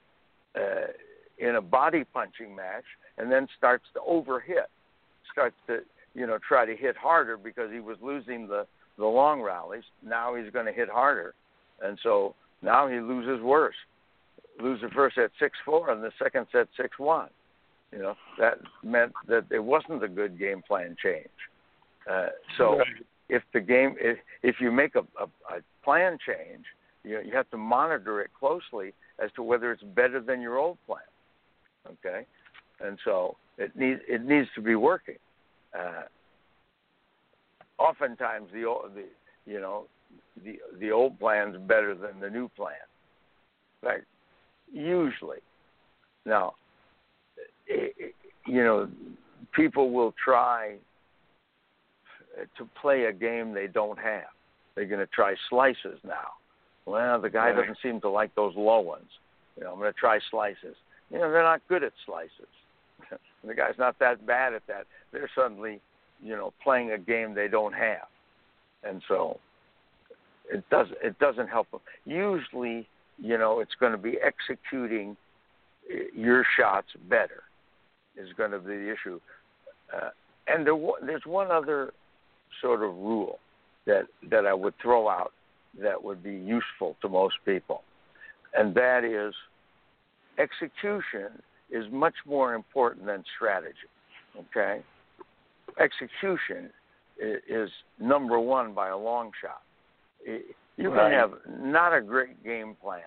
uh, 0.54 0.92
in 1.38 1.56
a 1.56 1.60
body 1.60 2.04
punching 2.04 2.54
match, 2.54 2.84
and 3.18 3.30
then 3.30 3.48
starts 3.58 3.84
to 3.94 4.00
overhit, 4.00 4.70
starts 5.32 5.56
to 5.66 5.80
you 6.14 6.26
know 6.26 6.38
try 6.46 6.64
to 6.64 6.76
hit 6.76 6.96
harder 6.96 7.36
because 7.36 7.70
he 7.72 7.80
was 7.80 7.96
losing 8.00 8.46
the 8.46 8.66
the 8.98 9.06
long 9.06 9.42
rallies. 9.42 9.84
Now 10.04 10.34
he's 10.34 10.50
going 10.52 10.66
to 10.66 10.72
hit 10.72 10.88
harder, 10.88 11.34
and 11.82 11.98
so 12.02 12.34
now 12.62 12.88
he 12.88 12.98
loses 13.00 13.42
worse. 13.42 13.74
Lose 14.62 14.80
the 14.80 14.88
first 14.88 15.16
set 15.16 15.30
six 15.38 15.56
four, 15.64 15.90
and 15.90 16.02
the 16.02 16.12
second 16.22 16.46
set 16.50 16.68
six 16.76 16.98
one. 16.98 17.28
You 17.92 17.98
know 17.98 18.14
that 18.38 18.58
meant 18.82 19.12
that 19.28 19.46
it 19.50 19.62
wasn't 19.62 20.02
a 20.02 20.08
good 20.08 20.38
game 20.38 20.62
plan 20.66 20.96
change. 21.02 21.28
Uh, 22.10 22.28
so 22.56 22.78
right. 22.78 22.86
if 23.28 23.42
the 23.52 23.60
game 23.60 23.96
if 24.00 24.18
if 24.42 24.56
you 24.60 24.70
make 24.72 24.94
a, 24.94 25.00
a, 25.20 25.24
a 25.24 25.60
plan 25.84 26.18
change, 26.26 26.64
you 27.04 27.20
you 27.24 27.32
have 27.34 27.50
to 27.50 27.58
monitor 27.58 28.20
it 28.20 28.30
closely 28.38 28.94
as 29.18 29.30
to 29.36 29.42
whether 29.42 29.72
it's 29.72 29.82
better 29.82 30.20
than 30.20 30.40
your 30.40 30.56
old 30.56 30.78
plan. 30.86 31.00
Okay, 31.86 32.26
and 32.80 32.98
so 33.04 33.36
it 33.58 33.76
needs 33.76 34.00
it 34.08 34.24
needs 34.24 34.48
to 34.54 34.62
be 34.62 34.74
working. 34.74 35.16
Uh, 35.78 36.02
oftentimes 37.78 38.48
the 38.52 38.64
old 38.64 38.94
the 38.94 39.04
you 39.50 39.60
know 39.60 39.86
the 40.44 40.58
the 40.78 40.90
old 40.90 41.18
plan's 41.18 41.56
better 41.66 41.94
than 41.94 42.20
the 42.20 42.30
new 42.30 42.48
plan. 42.50 42.74
In 43.82 43.88
fact, 43.88 44.04
usually. 44.72 45.38
Now, 46.24 46.54
it, 47.66 48.14
you 48.46 48.64
know, 48.64 48.88
people 49.52 49.90
will 49.90 50.14
try 50.22 50.76
to 52.56 52.68
play 52.80 53.04
a 53.04 53.12
game 53.12 53.54
they 53.54 53.66
don't 53.66 53.98
have. 53.98 54.24
They're 54.74 54.86
going 54.86 55.00
to 55.00 55.06
try 55.06 55.34
slices 55.48 55.98
now. 56.04 56.34
Well, 56.84 57.20
the 57.20 57.30
guy 57.30 57.52
doesn't 57.52 57.78
seem 57.82 58.00
to 58.02 58.10
like 58.10 58.34
those 58.34 58.54
low 58.56 58.80
ones. 58.80 59.08
You 59.56 59.64
know, 59.64 59.72
I'm 59.72 59.78
going 59.78 59.92
to 59.92 59.98
try 59.98 60.20
slices. 60.30 60.76
You 61.10 61.18
know, 61.18 61.30
they're 61.30 61.42
not 61.42 61.62
good 61.68 61.82
at 61.82 61.92
slices. 62.04 62.30
the 63.44 63.54
guy's 63.54 63.78
not 63.78 63.98
that 63.98 64.24
bad 64.26 64.54
at 64.54 64.62
that. 64.68 64.86
They're 65.12 65.30
suddenly, 65.34 65.80
you 66.22 66.34
know, 66.34 66.52
playing 66.62 66.92
a 66.92 66.98
game 66.98 67.34
they 67.34 67.48
don't 67.48 67.74
have, 67.74 68.08
and 68.84 69.02
so 69.08 69.38
it 70.50 70.64
does 70.70 70.86
it 71.02 71.18
doesn't 71.18 71.48
help 71.48 71.70
them. 71.70 71.80
Usually, 72.04 72.88
you 73.18 73.38
know, 73.38 73.60
it's 73.60 73.74
going 73.78 73.92
to 73.92 73.98
be 73.98 74.16
executing 74.24 75.16
your 76.14 76.44
shots 76.58 76.88
better 77.08 77.44
is 78.16 78.28
going 78.36 78.50
to 78.50 78.58
be 78.58 78.76
the 78.76 78.92
issue. 78.92 79.20
Uh, 79.94 80.10
and 80.46 80.66
there, 80.66 80.76
there's 81.04 81.26
one 81.26 81.50
other 81.50 81.92
sort 82.60 82.82
of 82.82 82.94
rule 82.94 83.38
that 83.86 84.04
that 84.30 84.46
I 84.46 84.54
would 84.54 84.74
throw 84.82 85.08
out 85.08 85.32
that 85.80 86.02
would 86.02 86.22
be 86.22 86.32
useful 86.32 86.96
to 87.02 87.08
most 87.08 87.36
people, 87.44 87.82
and 88.54 88.74
that 88.74 89.04
is 89.04 89.34
execution 90.38 91.42
is 91.70 91.84
much 91.92 92.14
more 92.26 92.54
important 92.54 93.06
than 93.06 93.24
strategy. 93.36 93.76
Okay, 94.38 94.82
execution 95.78 96.70
is 97.18 97.70
number 97.98 98.38
one 98.38 98.72
by 98.72 98.88
a 98.88 98.96
long 98.96 99.30
shot. 99.40 99.62
You 100.76 100.90
can 100.90 101.10
have 101.12 101.32
not 101.60 101.94
a 101.94 102.00
great 102.00 102.42
game 102.44 102.76
plan, 102.82 103.00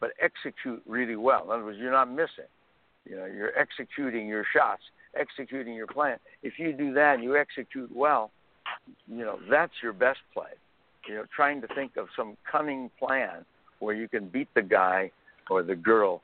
but 0.00 0.10
execute 0.20 0.82
really 0.86 1.16
well. 1.16 1.44
In 1.44 1.50
other 1.50 1.64
words, 1.64 1.78
you're 1.80 1.92
not 1.92 2.10
missing. 2.10 2.50
You 3.08 3.16
know, 3.16 3.26
you're 3.26 3.56
executing 3.56 4.26
your 4.26 4.44
shots, 4.52 4.82
executing 5.18 5.74
your 5.74 5.86
plan. 5.86 6.18
If 6.42 6.58
you 6.58 6.72
do 6.72 6.92
that 6.94 7.14
and 7.14 7.24
you 7.24 7.36
execute 7.36 7.94
well, 7.94 8.30
you 9.06 9.24
know 9.24 9.38
that's 9.50 9.72
your 9.82 9.92
best 9.92 10.20
play. 10.32 10.50
You 11.06 11.16
know, 11.16 11.24
trying 11.34 11.60
to 11.60 11.68
think 11.74 11.96
of 11.96 12.08
some 12.16 12.36
cunning 12.50 12.90
plan 12.98 13.44
where 13.78 13.94
you 13.94 14.08
can 14.08 14.28
beat 14.28 14.48
the 14.54 14.62
guy 14.62 15.10
or 15.50 15.62
the 15.62 15.76
girl 15.76 16.22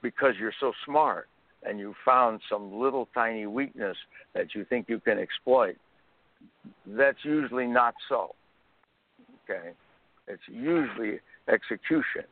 because 0.00 0.34
you're 0.38 0.54
so 0.60 0.72
smart 0.84 1.28
and 1.66 1.78
you 1.78 1.94
found 2.04 2.40
some 2.50 2.78
little 2.78 3.08
tiny 3.14 3.46
weakness 3.46 3.96
that 4.34 4.54
you 4.54 4.64
think 4.64 4.88
you 4.88 5.00
can 5.00 5.18
exploit. 5.18 5.76
That's 6.86 7.18
usually 7.24 7.66
not 7.66 7.94
so. 8.08 8.34
Okay, 9.44 9.70
it's 10.26 10.42
usually 10.48 11.20
execution 11.48 12.24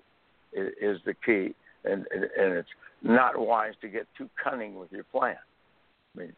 is, 0.53 0.99
the 1.05 1.15
key, 1.15 1.55
and, 1.85 2.07
and 2.13 2.25
and 2.37 2.55
it's 2.55 2.69
not 3.03 3.39
wise 3.39 3.75
to 3.81 3.89
get 3.89 4.07
too 4.17 4.29
cunning 4.43 4.77
with 4.77 4.91
your 4.93 5.05
plan. 5.05 5.37
I 6.15 6.21
mean, 6.21 6.33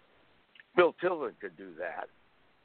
Bill 0.76 0.94
Tilden 1.00 1.32
could 1.40 1.56
do 1.56 1.68
that. 1.78 2.08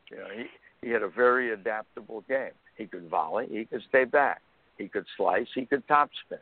You 0.09 0.17
know, 0.17 0.27
he 0.35 0.45
he 0.81 0.91
had 0.91 1.03
a 1.03 1.09
very 1.09 1.53
adaptable 1.53 2.23
game. 2.27 2.51
He 2.77 2.85
could 2.85 3.09
volley, 3.09 3.47
he 3.49 3.65
could 3.65 3.81
stay 3.87 4.05
back, 4.05 4.41
he 4.77 4.87
could 4.87 5.05
slice, 5.17 5.47
he 5.53 5.65
could 5.65 5.87
topspin. 5.87 6.39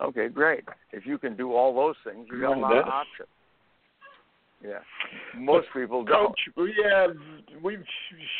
Okay, 0.00 0.28
great. 0.28 0.64
If 0.92 1.06
you 1.06 1.18
can 1.18 1.36
do 1.36 1.54
all 1.54 1.74
those 1.74 1.96
things, 2.04 2.26
you 2.30 2.40
got 2.40 2.56
a 2.56 2.60
lot 2.60 2.76
of 2.76 2.86
options. 2.86 3.28
Yeah, 4.64 4.78
most 5.36 5.66
people 5.74 6.04
don't. 6.04 6.28
Coach, 6.28 6.40
we 6.56 6.74
have 6.90 7.10
we've 7.62 7.84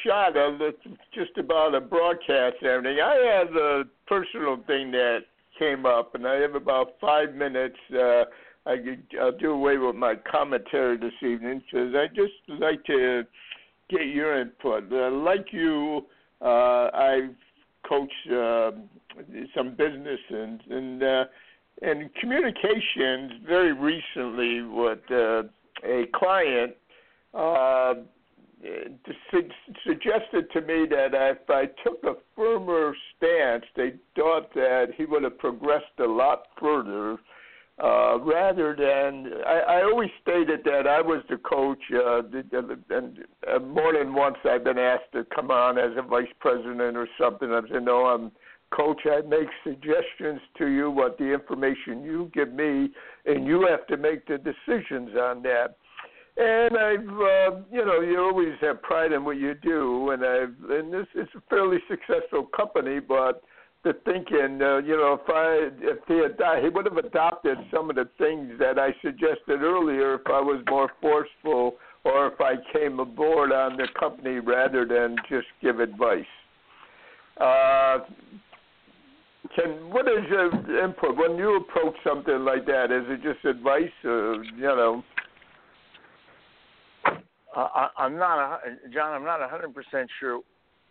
shot 0.05 0.37
a, 0.37 0.73
just 1.15 1.37
about 1.39 1.75
a 1.75 1.81
broadcast 1.81 2.57
and 2.63 2.71
everything. 2.71 2.99
I 3.01 3.39
have 3.39 3.55
a 3.55 3.85
personal 4.07 4.57
thing 4.67 4.91
that 4.93 5.21
came 5.59 5.85
up, 5.85 6.15
and 6.15 6.27
I 6.27 6.37
have 6.37 6.55
about 6.55 6.93
five 7.01 7.35
minutes. 7.35 7.77
Uh, 7.93 8.25
I 8.65 8.77
could, 8.79 9.05
I'll 9.21 9.37
do 9.37 9.53
away 9.53 9.77
with 9.79 9.95
my 9.95 10.15
commentary 10.31 10.97
this 10.97 11.13
evening 11.23 11.63
because 11.71 11.95
I 11.95 12.07
just 12.09 12.61
like 12.61 12.83
to 12.87 13.23
get 13.91 14.07
your 14.07 14.41
input. 14.41 14.91
Uh, 14.91 15.11
like 15.11 15.47
you, 15.53 16.07
uh, 16.41 16.89
I've 16.93 17.35
coached 17.89 18.13
uh, 18.33 18.71
some 19.55 19.71
business 19.77 20.21
and 20.31 20.61
and 20.71 21.03
uh, 21.03 21.25
and 21.83 22.15
communications 22.15 23.33
very 23.47 23.73
recently. 23.73 24.63
What 24.63 25.03
uh, 25.11 25.43
a 25.85 26.07
client 26.15 26.75
uh, 27.35 27.95
su- 29.31 29.51
suggested 29.87 30.51
to 30.53 30.61
me 30.63 30.87
that 30.91 31.11
if 31.13 31.51
I 31.51 31.67
took 31.85 32.03
a 32.05 32.15
firmer 32.35 32.95
stance, 33.17 33.65
they 33.77 33.95
thought 34.15 34.53
that 34.55 34.89
he 34.97 35.05
would 35.05 35.23
have 35.23 35.39
progressed 35.39 35.99
a 35.99 36.07
lot 36.07 36.45
further. 36.61 37.19
Uh, 37.79 38.19
rather 38.21 38.75
than, 38.75 39.31
I, 39.47 39.81
I 39.81 39.83
always 39.83 40.09
stated 40.23 40.61
that 40.65 40.87
I 40.87 41.03
was 41.03 41.23
the 41.29 41.37
coach, 41.37 41.79
uh, 41.93 42.23
and 42.89 43.19
uh, 43.47 43.59
more 43.59 43.93
than 43.93 44.15
once 44.15 44.37
I've 44.49 44.65
been 44.65 44.79
asked 44.79 45.13
to 45.13 45.27
come 45.35 45.51
on 45.51 45.77
as 45.77 45.91
a 45.99 46.03
vice 46.03 46.25
president 46.41 46.97
or 46.97 47.07
something. 47.21 47.53
I 47.53 47.61
said, 47.71 47.85
no, 47.85 48.07
I'm 48.07 48.33
coach. 48.71 49.01
I 49.07 49.21
make 49.23 49.49
suggestions 49.65 50.41
to 50.59 50.67
you, 50.67 50.91
what 50.91 51.19
the 51.19 51.33
information 51.33 52.03
you 52.03 52.31
give 52.35 52.53
me, 52.53 52.91
and 53.25 53.47
you 53.47 53.67
have 53.69 53.87
to 53.89 53.97
make 53.97 54.27
the 54.27 54.39
decisions 54.39 55.11
on 55.17 55.43
that. 55.43 55.77
And 56.39 56.77
I've, 56.77 57.09
uh, 57.09 57.61
you 57.73 57.85
know, 57.85 58.01
you 58.01 58.21
always 58.21 58.55
have 58.61 58.83
pride 58.83 59.13
in 59.13 59.25
what 59.25 59.39
you 59.39 59.55
do, 59.55 60.11
and 60.11 60.25
I've, 60.25 60.71
and 60.71 60.93
this 60.93 61.07
is 61.15 61.29
a 61.35 61.41
fairly 61.49 61.79
successful 61.89 62.47
company, 62.55 63.01
but 63.01 63.43
the 63.85 63.95
thinking, 64.05 64.61
uh, 64.61 64.79
you 64.79 64.97
know, 64.97 65.19
if 65.23 65.29
I, 65.29 65.71
if 65.81 65.99
he 66.09 66.15
had, 66.19 66.63
he 66.63 66.69
would 66.69 66.87
have 66.87 66.97
adopted 66.99 67.57
some 67.73 67.89
of 67.89 67.97
the 67.97 68.09
things 68.19 68.53
that 68.59 68.79
I 68.79 68.91
suggested 69.01 69.63
earlier 69.63 70.15
if 70.15 70.27
I 70.27 70.41
was 70.41 70.63
more 70.69 70.91
forceful 71.01 71.77
or 72.05 72.27
if 72.27 72.41
I 72.41 72.55
came 72.77 73.01
aboard 73.01 73.53
on 73.53 73.77
the 73.77 73.87
company 73.99 74.41
rather 74.41 74.85
than 74.85 75.17
just 75.29 75.47
give 75.63 75.81
advice. 75.81 76.25
Uh, 77.41 77.99
can 79.57 79.91
what 79.91 80.07
is 80.07 80.25
your 80.29 80.85
input 80.85 81.17
when 81.17 81.37
you 81.37 81.57
approach 81.57 81.95
something 82.05 82.45
like 82.45 82.67
that? 82.67 82.93
Is 82.93 83.05
it 83.09 83.23
just 83.23 83.45
advice, 83.45 83.91
or 84.05 84.45
you 84.45 84.63
know? 84.63 85.03
Uh, 87.57 87.89
I, 87.97 88.07
am 88.07 88.19
not, 88.19 88.39
a, 88.39 88.89
John. 88.93 89.15
I'm 89.15 89.25
not 89.25 89.41
100 89.41 89.75
percent 89.75 90.11
sure 90.21 90.41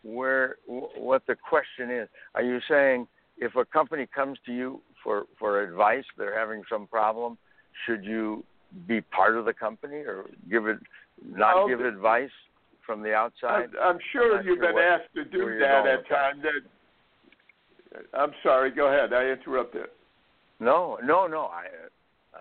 where 0.04 0.58
what 0.66 1.26
the 1.28 1.36
question 1.36 1.92
is. 1.92 2.10
Are 2.34 2.44
you 2.44 2.60
saying 2.68 3.08
if 3.38 3.56
a 3.56 3.66
company 3.66 4.08
comes 4.14 4.38
to 4.48 4.54
you 4.54 4.82
for 5.04 5.26
for 5.38 5.62
advice, 5.62 6.06
they're 6.18 6.38
having 6.38 6.64
some 6.70 6.88
problem, 6.88 7.38
should 7.86 8.04
you 8.04 8.44
be 8.88 9.02
part 9.02 9.38
of 9.38 9.46
the 9.46 9.54
company 9.54 9.98
or 9.98 10.26
give 10.50 10.68
it 10.68 10.80
not 11.24 11.56
well, 11.56 11.68
give 11.68 11.82
advice 11.82 12.32
from 12.86 13.04
the 13.04 13.14
outside? 13.14 13.70
I, 13.80 13.90
I'm 13.90 14.00
sure 14.12 14.38
you've 14.42 14.58
sure 14.58 14.68
been 14.68 14.74
what, 14.74 14.84
asked 14.84 15.14
to 15.16 15.24
do 15.24 15.58
that 15.60 15.86
at 15.86 16.10
times. 16.10 16.42
That 16.42 16.62
I'm 18.14 18.32
sorry. 18.44 18.72
Go 18.72 18.88
ahead. 18.88 19.14
I 19.14 19.26
interrupted. 19.26 19.88
No, 20.60 20.98
no, 21.04 21.28
no. 21.28 21.46
I 21.46 21.66
uh, 22.34 22.40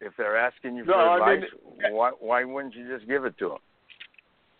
if 0.00 0.12
they're 0.18 0.36
asking 0.36 0.76
you 0.76 0.84
for 0.84 0.90
no, 0.90 1.14
advice, 1.14 1.48
I 1.82 1.88
mean, 1.88 1.96
why 1.96 2.10
why 2.20 2.44
wouldn't 2.44 2.74
you 2.74 2.88
just 2.88 3.08
give 3.08 3.24
it 3.24 3.38
to 3.38 3.48
them? 3.50 3.58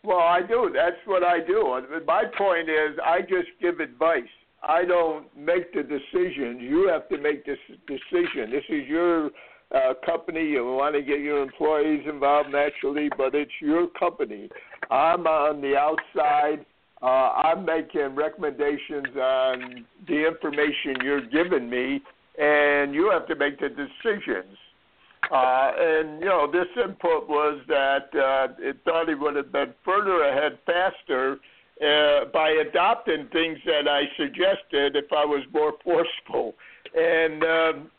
Well, 0.04 0.18
I 0.20 0.40
do. 0.46 0.70
That's 0.72 0.96
what 1.04 1.24
I 1.24 1.40
do. 1.44 1.80
My 2.06 2.24
point 2.38 2.68
is, 2.68 2.96
I 3.04 3.22
just 3.22 3.48
give 3.60 3.80
advice. 3.80 4.22
I 4.62 4.84
don't 4.84 5.26
make 5.36 5.72
the 5.74 5.82
decisions. 5.82 6.60
You 6.60 6.88
have 6.92 7.08
to 7.08 7.18
make 7.18 7.44
this 7.44 7.58
decision. 7.88 8.50
This 8.50 8.64
is 8.68 8.86
your 8.86 9.30
uh, 9.74 9.94
company. 10.04 10.44
You 10.44 10.64
want 10.64 10.94
to 10.94 11.02
get 11.02 11.20
your 11.20 11.42
employees 11.42 12.04
involved 12.08 12.50
naturally, 12.50 13.10
but 13.16 13.34
it's 13.34 13.50
your 13.60 13.88
company. 13.98 14.48
I'm 14.90 15.26
on 15.26 15.60
the 15.60 15.76
outside. 15.76 16.64
Uh, 17.02 17.06
I'm 17.06 17.64
making 17.64 18.14
recommendations 18.14 19.14
on 19.16 19.84
the 20.08 20.26
information 20.26 20.96
you're 21.02 21.26
giving 21.26 21.68
me, 21.68 22.00
and 22.38 22.94
you 22.94 23.10
have 23.10 23.26
to 23.28 23.36
make 23.36 23.60
the 23.60 23.68
decisions. 23.68 24.56
Uh, 25.30 25.72
and 25.78 26.20
you 26.20 26.26
know, 26.26 26.50
this 26.50 26.68
input 26.76 27.28
was 27.28 27.60
that 27.68 28.08
uh, 28.14 28.48
it 28.58 28.76
thought 28.84 29.08
he 29.08 29.14
would 29.14 29.36
have 29.36 29.52
been 29.52 29.74
further 29.84 30.22
ahead 30.22 30.58
faster 30.64 31.38
uh, 31.82 32.26
by 32.32 32.50
adopting 32.50 33.28
things 33.32 33.58
that 33.66 33.88
I 33.88 34.02
suggested 34.16 34.96
if 34.96 35.12
I 35.12 35.24
was 35.24 35.42
more 35.52 35.74
forceful. 35.84 36.54
And 36.94 37.42
um, 37.42 37.90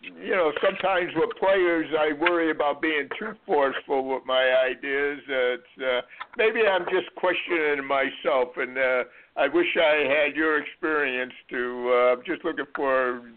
you 0.00 0.30
know, 0.30 0.52
sometimes 0.64 1.12
with 1.14 1.30
players, 1.38 1.86
I 1.98 2.12
worry 2.12 2.50
about 2.50 2.80
being 2.80 3.08
too 3.18 3.32
forceful 3.44 4.08
with 4.08 4.24
my 4.24 4.54
ideas. 4.66 5.20
Uh, 5.28 5.34
it's, 5.34 5.82
uh, 5.82 6.00
maybe 6.38 6.60
I'm 6.66 6.84
just 6.84 7.14
questioning 7.16 7.86
myself, 7.86 8.48
and 8.56 8.78
uh, 8.78 9.04
I 9.36 9.48
wish 9.48 9.66
I 9.76 10.06
had 10.08 10.36
your 10.36 10.62
experience 10.62 11.32
to. 11.50 11.90
Uh, 11.90 12.22
just 12.26 12.44
looking 12.44 12.64
for, 12.74 13.30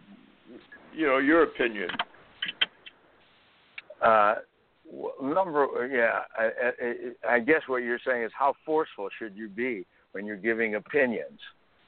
you 0.95 1.05
know, 1.05 1.18
your 1.18 1.43
opinion. 1.43 1.89
Uh, 4.01 4.36
number, 5.22 5.68
yeah, 5.91 6.22
I, 6.38 7.32
I, 7.32 7.36
I 7.36 7.39
guess 7.39 7.61
what 7.68 7.84
you're 7.84 7.99
saying 8.05 8.24
is 8.24 8.32
how 8.38 8.53
forceful 8.66 9.09
should 9.20 9.36
you 9.36 9.49
be 9.49 9.86
when 10.14 10.26
you're 10.26 10.38
giving 10.38 10.76
opinions? 10.76 11.39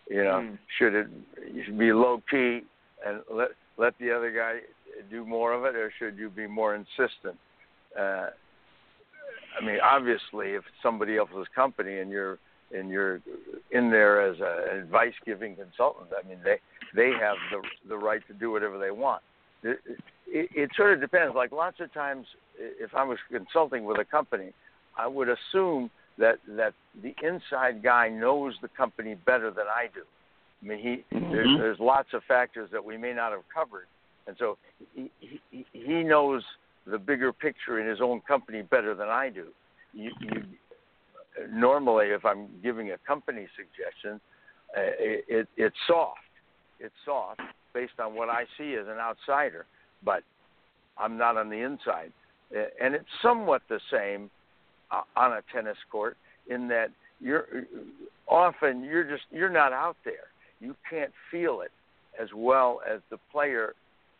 You 0.09 0.23
know, 0.23 0.39
mm. 0.43 0.57
should 0.77 0.93
it 0.93 1.07
you 1.51 1.63
should 1.65 1.79
be 1.79 1.91
low 1.91 2.21
key 2.29 2.61
and 3.05 3.21
let 3.31 3.49
let 3.77 3.97
the 3.99 4.11
other 4.11 4.31
guy 4.31 4.59
do 5.09 5.25
more 5.25 5.53
of 5.53 5.65
it, 5.65 5.75
or 5.75 5.91
should 5.99 6.17
you 6.17 6.29
be 6.29 6.47
more 6.47 6.75
insistent? 6.75 7.37
Uh, 7.97 8.27
I 9.59 9.65
mean, 9.65 9.77
obviously, 9.83 10.49
if 10.51 10.63
it's 10.67 10.83
somebody 10.83 11.17
else's 11.17 11.47
company 11.55 11.99
and 11.99 12.11
you're 12.11 12.39
and 12.75 12.89
you're 12.89 13.21
in 13.71 13.91
there 13.91 14.21
as 14.21 14.39
a, 14.39 14.71
an 14.71 14.77
advice 14.79 15.13
giving 15.25 15.55
consultant, 15.55 16.09
I 16.17 16.27
mean, 16.27 16.39
they 16.43 16.57
they 16.95 17.11
have 17.19 17.37
the 17.51 17.61
the 17.87 17.97
right 17.97 18.21
to 18.27 18.33
do 18.33 18.51
whatever 18.51 18.77
they 18.77 18.91
want. 18.91 19.21
It, 19.63 19.79
it, 20.27 20.49
it 20.53 20.69
sort 20.75 20.93
of 20.93 21.01
depends. 21.01 21.35
Like 21.35 21.51
lots 21.51 21.79
of 21.79 21.93
times, 21.93 22.25
if 22.57 22.93
I 22.95 23.03
was 23.03 23.17
consulting 23.31 23.85
with 23.85 23.99
a 23.99 24.05
company, 24.05 24.53
I 24.97 25.07
would 25.07 25.29
assume 25.29 25.89
that 26.17 26.39
that 26.47 26.73
the 27.01 27.15
inside 27.23 27.83
guy 27.83 28.09
knows 28.09 28.55
the 28.61 28.69
company 28.69 29.15
better 29.25 29.51
than 29.51 29.65
I 29.67 29.87
do. 29.93 30.01
I 30.61 30.67
mean, 30.67 30.79
he 30.79 31.15
mm-hmm. 31.15 31.31
there's, 31.31 31.57
there's 31.57 31.79
lots 31.79 32.09
of 32.13 32.23
factors 32.27 32.69
that 32.71 32.83
we 32.83 32.97
may 32.97 33.13
not 33.13 33.31
have 33.31 33.43
covered, 33.53 33.87
and 34.27 34.35
so 34.39 34.57
he, 34.93 35.11
he 35.19 35.65
he 35.71 36.03
knows 36.03 36.43
the 36.87 36.97
bigger 36.97 37.33
picture 37.33 37.79
in 37.79 37.87
his 37.87 37.99
own 38.01 38.21
company 38.21 38.61
better 38.61 38.95
than 38.95 39.07
I 39.07 39.29
do. 39.29 39.47
You, 39.93 40.11
you 40.19 40.43
normally, 41.51 42.07
if 42.07 42.25
I'm 42.25 42.47
giving 42.63 42.91
a 42.91 42.97
company 43.07 43.47
suggestion, 43.55 44.19
uh, 44.75 44.81
it, 44.99 45.25
it, 45.27 45.47
it's 45.57 45.75
soft. 45.87 46.19
It's 46.79 46.93
soft 47.05 47.41
based 47.73 47.99
on 47.99 48.15
what 48.15 48.29
I 48.29 48.45
see 48.57 48.75
as 48.75 48.87
an 48.87 48.97
outsider, 48.99 49.65
but 50.03 50.23
I'm 50.97 51.17
not 51.17 51.37
on 51.37 51.49
the 51.49 51.57
inside, 51.57 52.11
and 52.81 52.95
it's 52.95 53.05
somewhat 53.21 53.61
the 53.69 53.79
same 53.91 54.29
uh, 54.91 55.01
on 55.15 55.33
a 55.33 55.41
tennis 55.53 55.77
court 55.91 56.17
in 56.49 56.67
that 56.69 56.89
you're 57.19 57.47
often 58.27 58.83
you're 58.83 59.03
just 59.03 59.23
you're 59.31 59.49
not 59.49 59.73
out 59.73 59.97
there 60.05 60.27
you 60.59 60.75
can't 60.89 61.11
feel 61.31 61.61
it 61.61 61.71
as 62.21 62.29
well 62.35 62.81
as 62.89 63.01
the 63.09 63.17
player. 63.31 63.73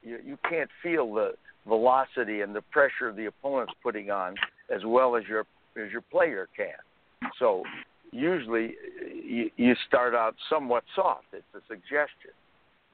You, 0.04 0.20
you 0.24 0.38
can't 0.50 0.70
feel 0.84 1.14
the 1.14 1.32
velocity 1.68 2.42
and 2.42 2.56
the 2.56 2.62
pressure 2.62 3.12
the 3.14 3.26
opponent's 3.26 3.74
putting 3.82 4.12
on 4.12 4.36
as 4.74 4.82
well 4.86 5.16
as 5.16 5.24
your 5.28 5.42
as 5.78 5.92
your 5.92 6.02
player 6.02 6.48
can. 6.56 7.32
So 7.40 7.64
usually 8.12 8.76
you, 9.14 9.50
you 9.58 9.74
start 9.88 10.16
out 10.16 10.36
somewhat 10.50 10.84
soft. 10.96 11.26
It's 11.34 11.44
a 11.56 11.62
suggestion. 11.68 12.32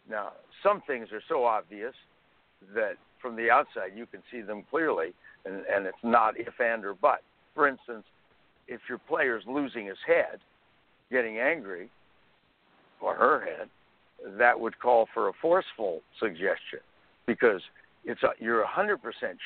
Now 0.10 0.34
some 0.64 0.82
things 0.88 1.10
are 1.12 1.22
so 1.28 1.44
obvious 1.44 1.94
that 2.74 2.94
from 3.22 3.36
the 3.36 3.50
outside 3.50 3.92
you 3.96 4.06
can 4.06 4.22
see 4.32 4.42
them 4.42 4.64
clearly, 4.70 5.14
and, 5.46 5.64
and 5.72 5.86
it's 5.86 5.98
not 6.04 6.40
if 6.40 6.60
and 6.60 6.86
or 6.86 6.94
but. 6.94 7.22
For 7.54 7.68
instance, 7.68 8.06
if 8.68 8.80
your 8.88 9.00
player's 9.00 9.44
losing 9.48 9.86
his 9.88 9.98
head, 10.08 10.40
getting 11.12 11.38
angry, 11.40 11.90
or 13.02 13.16
her 13.16 13.46
head, 13.46 13.70
that 14.38 14.60
would 14.60 14.80
call 14.80 15.08
for 15.14 15.30
a 15.30 15.34
forceful 15.42 16.02
suggestion 16.20 16.80
because 17.26 17.62
it's 18.06 18.24
a, 18.24 18.30
you're 18.40 18.64
100% 18.64 18.98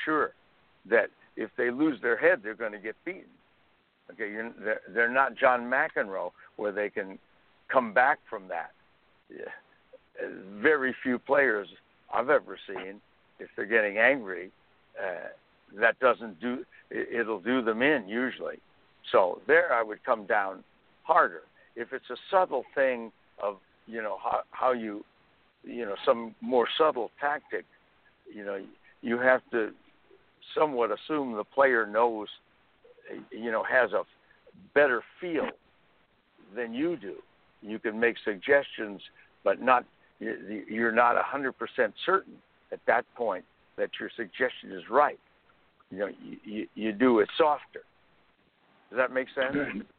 sure 0.04 0.32
that 0.90 1.10
if 1.36 1.50
they 1.58 1.72
lose 1.72 2.00
their 2.02 2.18
head, 2.18 2.42
they're 2.44 2.56
going 2.56 2.72
to 2.72 2.80
get 2.80 2.96
beaten. 3.06 3.24
Okay, 4.12 4.30
you're, 4.32 4.52
they're, 4.64 4.82
they're 4.94 5.12
not 5.12 5.36
John 5.36 5.62
McEnroe 5.62 6.32
where 6.58 6.72
they 6.72 6.90
can 6.90 7.18
come 7.72 7.94
back 7.94 8.20
from 8.30 8.48
that. 8.50 8.72
Very 10.62 10.96
few 11.04 11.20
players 11.20 11.68
I've 12.14 12.30
ever 12.30 12.58
seen, 12.68 13.02
if 13.40 13.50
they're 13.56 13.66
getting 13.66 13.98
angry, 13.98 14.52
uh, 15.02 15.28
that 15.80 16.00
doesn't 16.00 16.40
do. 16.40 16.64
It'll 16.92 17.40
do 17.40 17.62
them 17.62 17.82
in 17.82 18.08
usually. 18.08 18.60
So 19.12 19.42
there, 19.48 19.74
I 19.74 19.84
would 19.84 20.04
come 20.06 20.26
down 20.26 20.64
harder. 21.04 21.42
If 21.76 21.92
it's 21.92 22.10
a 22.10 22.16
subtle 22.32 22.64
thing 22.74 23.12
of 23.42 23.58
you 23.88 24.02
know 24.02 24.18
how 24.24 24.42
how 24.52 24.72
you 24.72 25.04
you 25.64 25.86
know 25.86 25.96
some 26.06 26.36
more 26.42 26.68
subtle 26.78 27.12
tactic 27.20 27.66
you 28.34 28.44
know 28.46 28.60
you 29.02 29.18
have 29.20 29.42
to 29.52 29.72
somewhat 30.58 30.90
assume 30.92 31.36
the 31.36 31.44
player 31.44 31.86
knows 31.86 32.28
you 33.32 33.52
know 33.52 33.64
has 33.64 33.92
a 33.92 34.04
better 34.74 35.04
feel 35.20 35.50
than 36.56 36.74
you 36.74 36.96
do 36.98 37.16
you 37.62 37.80
can 37.80 38.00
make 38.00 38.16
suggestions 38.24 39.02
but 39.44 39.62
not 39.62 39.86
you're 40.20 40.94
not 40.94 41.18
a 41.18 41.22
100% 41.22 41.52
certain 42.06 42.36
at 42.72 42.80
that 42.88 43.04
point 43.16 43.44
that 43.76 43.90
your 44.00 44.10
suggestion 44.16 44.72
is 44.72 44.84
right 44.90 45.20
you 45.92 46.00
know 46.00 46.10
you, 46.44 46.68
you 46.76 46.92
do 46.92 47.20
it 47.20 47.30
softer. 47.38 47.82
Does 48.90 48.98
that 48.98 49.12
make 49.12 49.28
sense? 49.36 49.56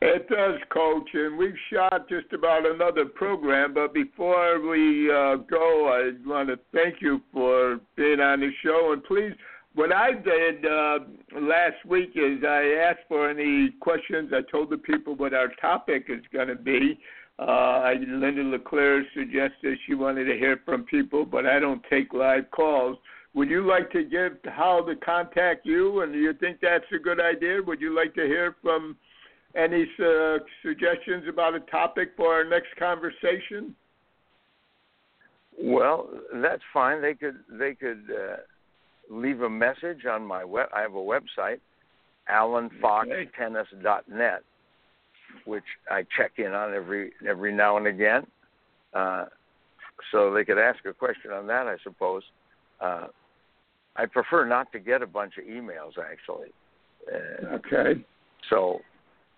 It 0.00 0.28
does, 0.28 0.60
Coach, 0.70 1.08
and 1.12 1.36
we've 1.36 1.58
shot 1.72 2.08
just 2.08 2.32
about 2.32 2.64
another 2.64 3.04
program. 3.04 3.74
But 3.74 3.92
before 3.92 4.60
we 4.60 5.10
uh, 5.10 5.36
go, 5.36 5.88
I 5.88 6.12
want 6.28 6.50
to 6.50 6.58
thank 6.72 7.02
you 7.02 7.20
for 7.32 7.80
being 7.96 8.20
on 8.20 8.38
the 8.38 8.50
show. 8.62 8.92
And 8.92 9.02
please, 9.02 9.32
what 9.74 9.92
I 9.92 10.12
did 10.12 10.64
uh, 10.64 10.98
last 11.40 11.84
week 11.84 12.10
is 12.14 12.44
I 12.46 12.76
asked 12.88 13.08
for 13.08 13.28
any 13.28 13.70
questions. 13.80 14.30
I 14.32 14.48
told 14.48 14.70
the 14.70 14.78
people 14.78 15.16
what 15.16 15.34
our 15.34 15.48
topic 15.60 16.06
is 16.08 16.22
going 16.32 16.48
to 16.48 16.54
be. 16.54 17.00
Uh, 17.40 17.90
Linda 17.98 18.42
LeClaire 18.42 19.04
suggested 19.14 19.78
she 19.86 19.94
wanted 19.94 20.24
to 20.26 20.38
hear 20.38 20.60
from 20.64 20.84
people, 20.84 21.24
but 21.24 21.44
I 21.44 21.58
don't 21.58 21.82
take 21.90 22.12
live 22.12 22.48
calls. 22.52 22.98
Would 23.34 23.50
you 23.50 23.66
like 23.66 23.90
to 23.92 24.04
give 24.04 24.38
how 24.44 24.82
to 24.82 24.94
contact 24.96 25.66
you? 25.66 26.02
And 26.02 26.12
do 26.12 26.18
you 26.20 26.34
think 26.34 26.58
that's 26.62 26.84
a 26.94 26.98
good 26.98 27.20
idea? 27.20 27.60
Would 27.64 27.80
you 27.80 27.94
like 27.94 28.14
to 28.14 28.26
hear 28.26 28.56
from 28.62 28.96
any 29.58 29.86
uh, 29.98 30.38
suggestions 30.62 31.24
about 31.28 31.54
a 31.54 31.60
topic 31.60 32.12
for 32.16 32.32
our 32.32 32.44
next 32.44 32.68
conversation? 32.78 33.74
Well, 35.60 36.08
that's 36.34 36.62
fine. 36.72 37.02
They 37.02 37.14
could 37.14 37.40
they 37.50 37.74
could 37.74 38.04
uh, 38.10 38.36
leave 39.10 39.42
a 39.42 39.50
message 39.50 40.06
on 40.08 40.24
my 40.24 40.44
web. 40.44 40.68
I 40.74 40.82
have 40.82 40.94
a 40.94 40.98
website, 40.98 41.58
AllenFoxTennis.net, 42.30 44.42
which 45.44 45.64
I 45.90 46.06
check 46.16 46.34
in 46.38 46.52
on 46.52 46.74
every 46.74 47.10
every 47.28 47.52
now 47.52 47.76
and 47.76 47.88
again. 47.88 48.24
Uh, 48.94 49.24
so 50.12 50.32
they 50.32 50.44
could 50.44 50.58
ask 50.58 50.84
a 50.86 50.92
question 50.92 51.32
on 51.32 51.48
that, 51.48 51.66
I 51.66 51.76
suppose. 51.82 52.22
Uh, 52.80 53.08
I 53.96 54.06
prefer 54.06 54.46
not 54.46 54.70
to 54.72 54.78
get 54.78 55.02
a 55.02 55.08
bunch 55.08 55.38
of 55.38 55.44
emails, 55.44 55.98
actually. 55.98 56.52
Uh, 57.12 57.56
okay. 57.56 58.00
So 58.48 58.80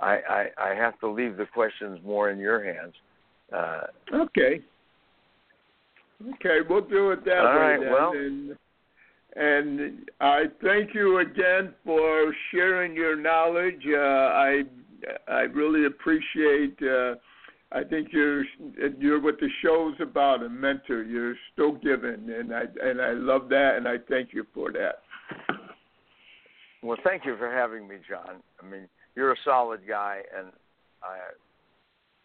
I, 0.00 0.18
I, 0.28 0.70
I 0.70 0.74
have 0.74 0.98
to 1.00 1.08
leave 1.08 1.36
the 1.36 1.46
questions 1.46 2.00
more 2.04 2.30
in 2.30 2.38
your 2.38 2.64
hands. 2.64 2.94
Uh, 3.52 3.82
okay. 4.14 4.60
Okay, 6.34 6.58
we'll 6.68 6.82
do 6.82 7.10
it 7.12 7.24
that 7.24 7.38
all 7.38 7.54
way. 7.54 7.60
Right, 7.60 7.80
then. 7.80 7.90
well, 7.90 8.12
and, 8.12 8.56
and 9.36 10.10
I 10.20 10.44
thank 10.62 10.94
you 10.94 11.18
again 11.18 11.74
for 11.84 12.34
sharing 12.50 12.94
your 12.94 13.16
knowledge. 13.16 13.82
Uh, 13.86 13.98
I 13.98 14.62
I 15.28 15.40
really 15.40 15.86
appreciate. 15.86 16.76
Uh, 16.82 17.14
I 17.72 17.84
think 17.84 18.08
you're 18.12 18.44
you're 18.98 19.20
what 19.20 19.40
the 19.40 19.48
show's 19.62 19.94
about, 20.00 20.42
a 20.42 20.48
mentor. 20.48 21.04
You're 21.04 21.36
still 21.52 21.72
giving, 21.72 22.28
and 22.30 22.54
I 22.54 22.64
and 22.82 23.00
I 23.00 23.12
love 23.12 23.48
that, 23.50 23.76
and 23.76 23.88
I 23.88 23.96
thank 24.08 24.34
you 24.34 24.46
for 24.52 24.72
that. 24.72 24.96
Well, 26.82 26.98
thank 27.04 27.24
you 27.24 27.36
for 27.36 27.50
having 27.50 27.86
me, 27.86 27.96
John. 28.08 28.42
I 28.62 28.66
mean, 28.66 28.88
you're 29.14 29.32
a 29.32 29.36
solid 29.44 29.80
guy, 29.86 30.20
and 30.36 30.48
I 31.02 31.18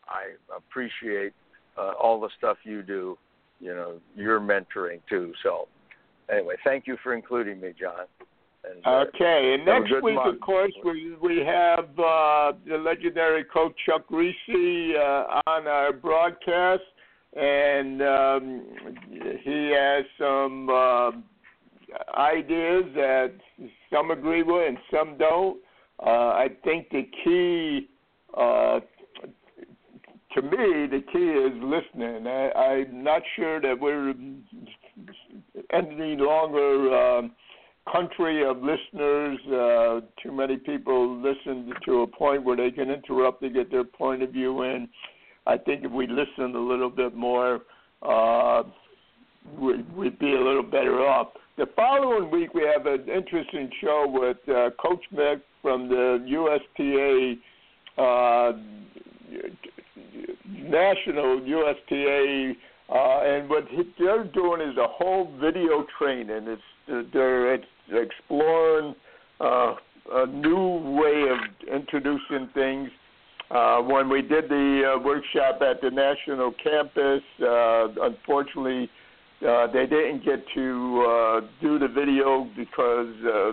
I 0.07 0.55
appreciate 0.55 1.33
uh, 1.77 1.93
all 2.01 2.19
the 2.19 2.29
stuff 2.38 2.57
you 2.63 2.81
do. 2.81 3.17
You 3.59 3.73
know, 3.73 3.93
your 4.15 4.39
mentoring 4.39 4.99
too. 5.09 5.33
So, 5.41 5.67
anyway, 6.31 6.55
thank 6.63 6.88
you 6.88 6.97
for 7.01 7.13
including 7.13 7.61
me, 7.61 7.73
John. 7.79 8.05
And, 8.69 8.86
uh, 8.86 9.05
okay, 9.07 9.55
and 9.55 9.65
next 9.65 10.03
week, 10.03 10.15
month. 10.15 10.36
of 10.36 10.41
course, 10.41 10.73
we 10.83 11.15
we 11.21 11.38
have 11.39 11.86
uh, 11.99 12.53
the 12.67 12.77
legendary 12.77 13.43
coach 13.45 13.73
Chuck 13.86 14.07
Kriese 14.09 14.95
uh, 14.95 15.41
on 15.47 15.67
our 15.67 15.93
broadcast, 15.93 16.83
and 17.36 18.01
um, 18.01 18.63
he 19.43 19.71
has 19.75 20.05
some 20.17 20.69
uh, 20.69 21.11
ideas 22.17 22.86
that 22.95 23.33
some 23.91 24.11
agree 24.11 24.43
with 24.43 24.67
and 24.67 24.77
some 24.91 25.17
don't. 25.17 25.57
Uh, 26.03 26.09
I 26.09 26.47
think 26.63 26.89
the 26.89 27.03
key, 27.23 27.89
uh, 28.37 28.79
to 30.33 30.41
me, 30.41 30.87
the 30.87 31.03
key 31.11 31.19
is 31.19 31.53
listening. 31.63 32.27
I, 32.27 32.51
I'm 32.51 33.03
not 33.03 33.21
sure 33.35 33.61
that 33.61 33.79
we're 33.79 34.13
any 35.71 36.15
longer. 36.17 36.93
Um, 36.93 37.31
country 37.91 38.47
of 38.47 38.57
listeners. 38.57 39.39
Uh, 39.47 40.01
too 40.21 40.31
many 40.31 40.57
people 40.57 41.17
listen 41.21 41.73
to 41.85 42.01
a 42.01 42.07
point 42.07 42.43
where 42.43 42.57
they 42.57 42.71
can 42.71 42.89
interrupt 42.89 43.41
to 43.41 43.49
get 43.49 43.71
their 43.71 43.83
point 43.83 44.23
of 44.23 44.31
view 44.31 44.63
in. 44.63 44.87
I 45.47 45.57
think 45.57 45.83
if 45.83 45.91
we 45.91 46.07
listen 46.07 46.55
a 46.55 46.59
little 46.59 46.89
bit 46.89 47.15
more, 47.15 47.61
uh, 48.01 48.63
we'd, 49.59 49.95
we'd 49.95 50.19
be 50.19 50.33
a 50.33 50.41
little 50.41 50.63
better 50.63 50.99
off. 50.99 51.29
The 51.57 51.67
following 51.75 52.29
week, 52.31 52.53
we 52.53 52.63
have 52.63 52.85
an 52.85 53.07
interesting 53.07 53.69
show 53.81 54.05
with 54.07 54.37
uh, 54.49 54.71
Coach 54.81 55.03
Mick 55.13 55.41
from 55.61 55.87
the 55.87 56.23
USTA, 56.27 57.35
uh, 57.97 58.51
National 60.47 61.41
USTA, 61.45 62.53
uh, 62.89 63.19
and 63.23 63.49
what 63.49 63.63
they're 63.97 64.25
doing 64.25 64.61
is 64.61 64.77
a 64.77 64.87
whole 64.87 65.31
video 65.39 65.85
training. 65.97 66.47
It's 66.47 66.61
they're 67.13 67.55
exploring 67.91 68.95
uh, 69.39 69.75
a 70.11 70.27
new 70.27 70.97
way 70.99 71.25
of 71.31 71.73
introducing 71.73 72.49
things. 72.53 72.89
Uh, 73.49 73.77
when 73.81 74.09
we 74.09 74.21
did 74.21 74.49
the 74.49 74.95
uh, 74.95 75.03
workshop 75.03 75.61
at 75.61 75.79
the 75.81 75.89
national 75.89 76.51
campus, 76.63 77.21
uh, 77.41 77.87
unfortunately, 78.07 78.89
uh, 79.41 79.67
they 79.67 79.86
didn't 79.86 80.23
get 80.23 80.43
to 80.55 81.05
uh, 81.07 81.41
do 81.61 81.79
the 81.79 81.88
video 81.88 82.49
because 82.55 83.13
uh, 83.25 83.51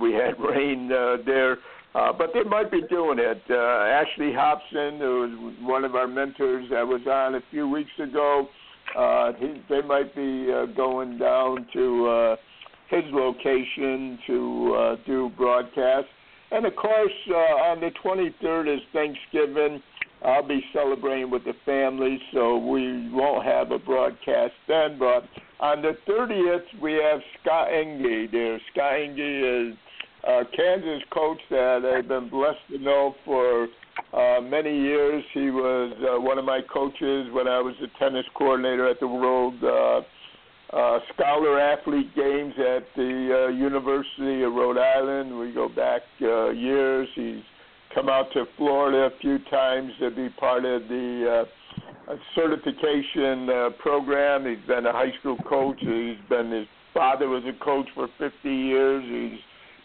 we 0.00 0.12
had 0.12 0.38
rain 0.40 0.90
uh, 0.92 1.16
there. 1.24 1.58
Uh, 1.92 2.12
but 2.12 2.30
they 2.32 2.44
might 2.44 2.70
be 2.70 2.82
doing 2.88 3.18
it. 3.18 3.42
Uh, 3.50 3.54
Ashley 3.54 4.32
Hobson, 4.32 4.98
who 4.98 5.20
was 5.42 5.54
one 5.62 5.84
of 5.84 5.96
our 5.96 6.06
mentors 6.06 6.68
that 6.70 6.86
was 6.86 7.00
on 7.10 7.34
a 7.34 7.40
few 7.50 7.68
weeks 7.68 7.90
ago, 7.98 8.48
uh, 8.96 9.32
he, 9.38 9.60
they 9.68 9.82
might 9.82 10.14
be 10.14 10.52
uh, 10.52 10.66
going 10.66 11.18
down 11.18 11.66
to 11.72 12.06
uh, 12.06 12.36
his 12.88 13.04
location 13.12 14.18
to 14.26 14.74
uh, 14.74 14.96
do 15.06 15.30
broadcasts. 15.36 16.10
And 16.52 16.66
of 16.66 16.74
course, 16.76 17.12
uh, 17.28 17.34
on 17.34 17.80
the 17.80 17.90
23rd 18.04 18.74
is 18.74 18.80
Thanksgiving. 18.92 19.82
I'll 20.24 20.46
be 20.46 20.62
celebrating 20.72 21.30
with 21.30 21.44
the 21.44 21.54
family, 21.64 22.20
so 22.32 22.58
we 22.58 23.08
won't 23.10 23.44
have 23.44 23.70
a 23.70 23.78
broadcast 23.78 24.52
then. 24.68 24.98
But 24.98 25.24
on 25.60 25.82
the 25.82 25.96
30th, 26.08 26.80
we 26.80 26.92
have 26.94 27.20
Scott 27.40 27.68
Enge 27.68 28.30
there. 28.30 28.60
Scott 28.72 28.92
Enge 28.92 29.70
is 29.70 29.76
a 30.24 30.42
Kansas 30.54 31.02
coach 31.10 31.40
that 31.50 31.84
I've 31.84 32.08
been 32.08 32.28
blessed 32.28 32.58
to 32.70 32.78
know 32.78 33.14
for 33.24 33.68
uh, 34.12 34.40
many 34.42 34.78
years. 34.78 35.24
He 35.32 35.50
was 35.50 35.92
uh, 36.02 36.20
one 36.20 36.38
of 36.38 36.44
my 36.44 36.60
coaches 36.72 37.28
when 37.32 37.48
I 37.48 37.60
was 37.60 37.74
the 37.80 37.88
tennis 37.98 38.26
coordinator 38.34 38.88
at 38.88 39.00
the 39.00 39.08
World 39.08 39.54
uh, 39.62 40.02
uh, 40.76 40.98
Scholar 41.14 41.58
Athlete 41.58 42.14
Games 42.14 42.54
at 42.58 42.84
the 42.94 43.46
uh, 43.46 43.52
University 43.52 44.42
of 44.42 44.52
Rhode 44.52 44.78
Island. 44.78 45.38
We 45.38 45.52
go 45.52 45.68
back 45.68 46.02
uh, 46.22 46.50
years. 46.50 47.08
He's 47.14 47.42
come 47.94 48.08
out 48.08 48.32
to 48.32 48.44
Florida 48.56 49.14
a 49.14 49.18
few 49.20 49.38
times 49.50 49.92
to 50.00 50.10
be 50.10 50.28
part 50.30 50.64
of 50.64 50.82
the 50.88 51.46
uh, 52.08 52.14
certification 52.34 53.48
uh, 53.48 53.70
program. 53.78 54.46
He's 54.46 54.66
been 54.66 54.86
a 54.86 54.92
high 54.92 55.12
school 55.20 55.36
coach. 55.48 55.78
He's 55.80 56.18
been 56.28 56.50
his 56.50 56.66
father 56.94 57.28
was 57.28 57.42
a 57.44 57.64
coach 57.64 57.86
for 57.94 58.08
50 58.18 58.48
years. 58.48 59.04
He's 59.04 59.40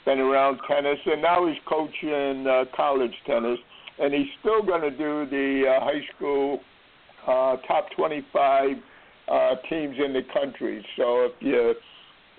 been 0.06 0.20
around 0.20 0.60
tennis, 0.68 1.00
and 1.06 1.22
now 1.22 1.48
he's 1.48 1.58
coaching 1.68 2.46
uh, 2.48 2.66
college 2.76 3.14
tennis. 3.26 3.58
And 3.98 4.14
he's 4.14 4.28
still 4.40 4.62
going 4.62 4.82
to 4.82 4.92
do 4.92 5.26
the 5.30 5.64
uh, 5.70 5.84
high 5.84 6.02
school 6.16 6.60
uh, 7.28 7.58
top 7.68 7.88
25 7.96 8.72
uh, 9.28 9.56
teams 9.70 9.96
in 10.04 10.14
the 10.14 10.22
country. 10.34 10.86
So 10.98 11.26
if 11.26 11.32
you 11.40 11.74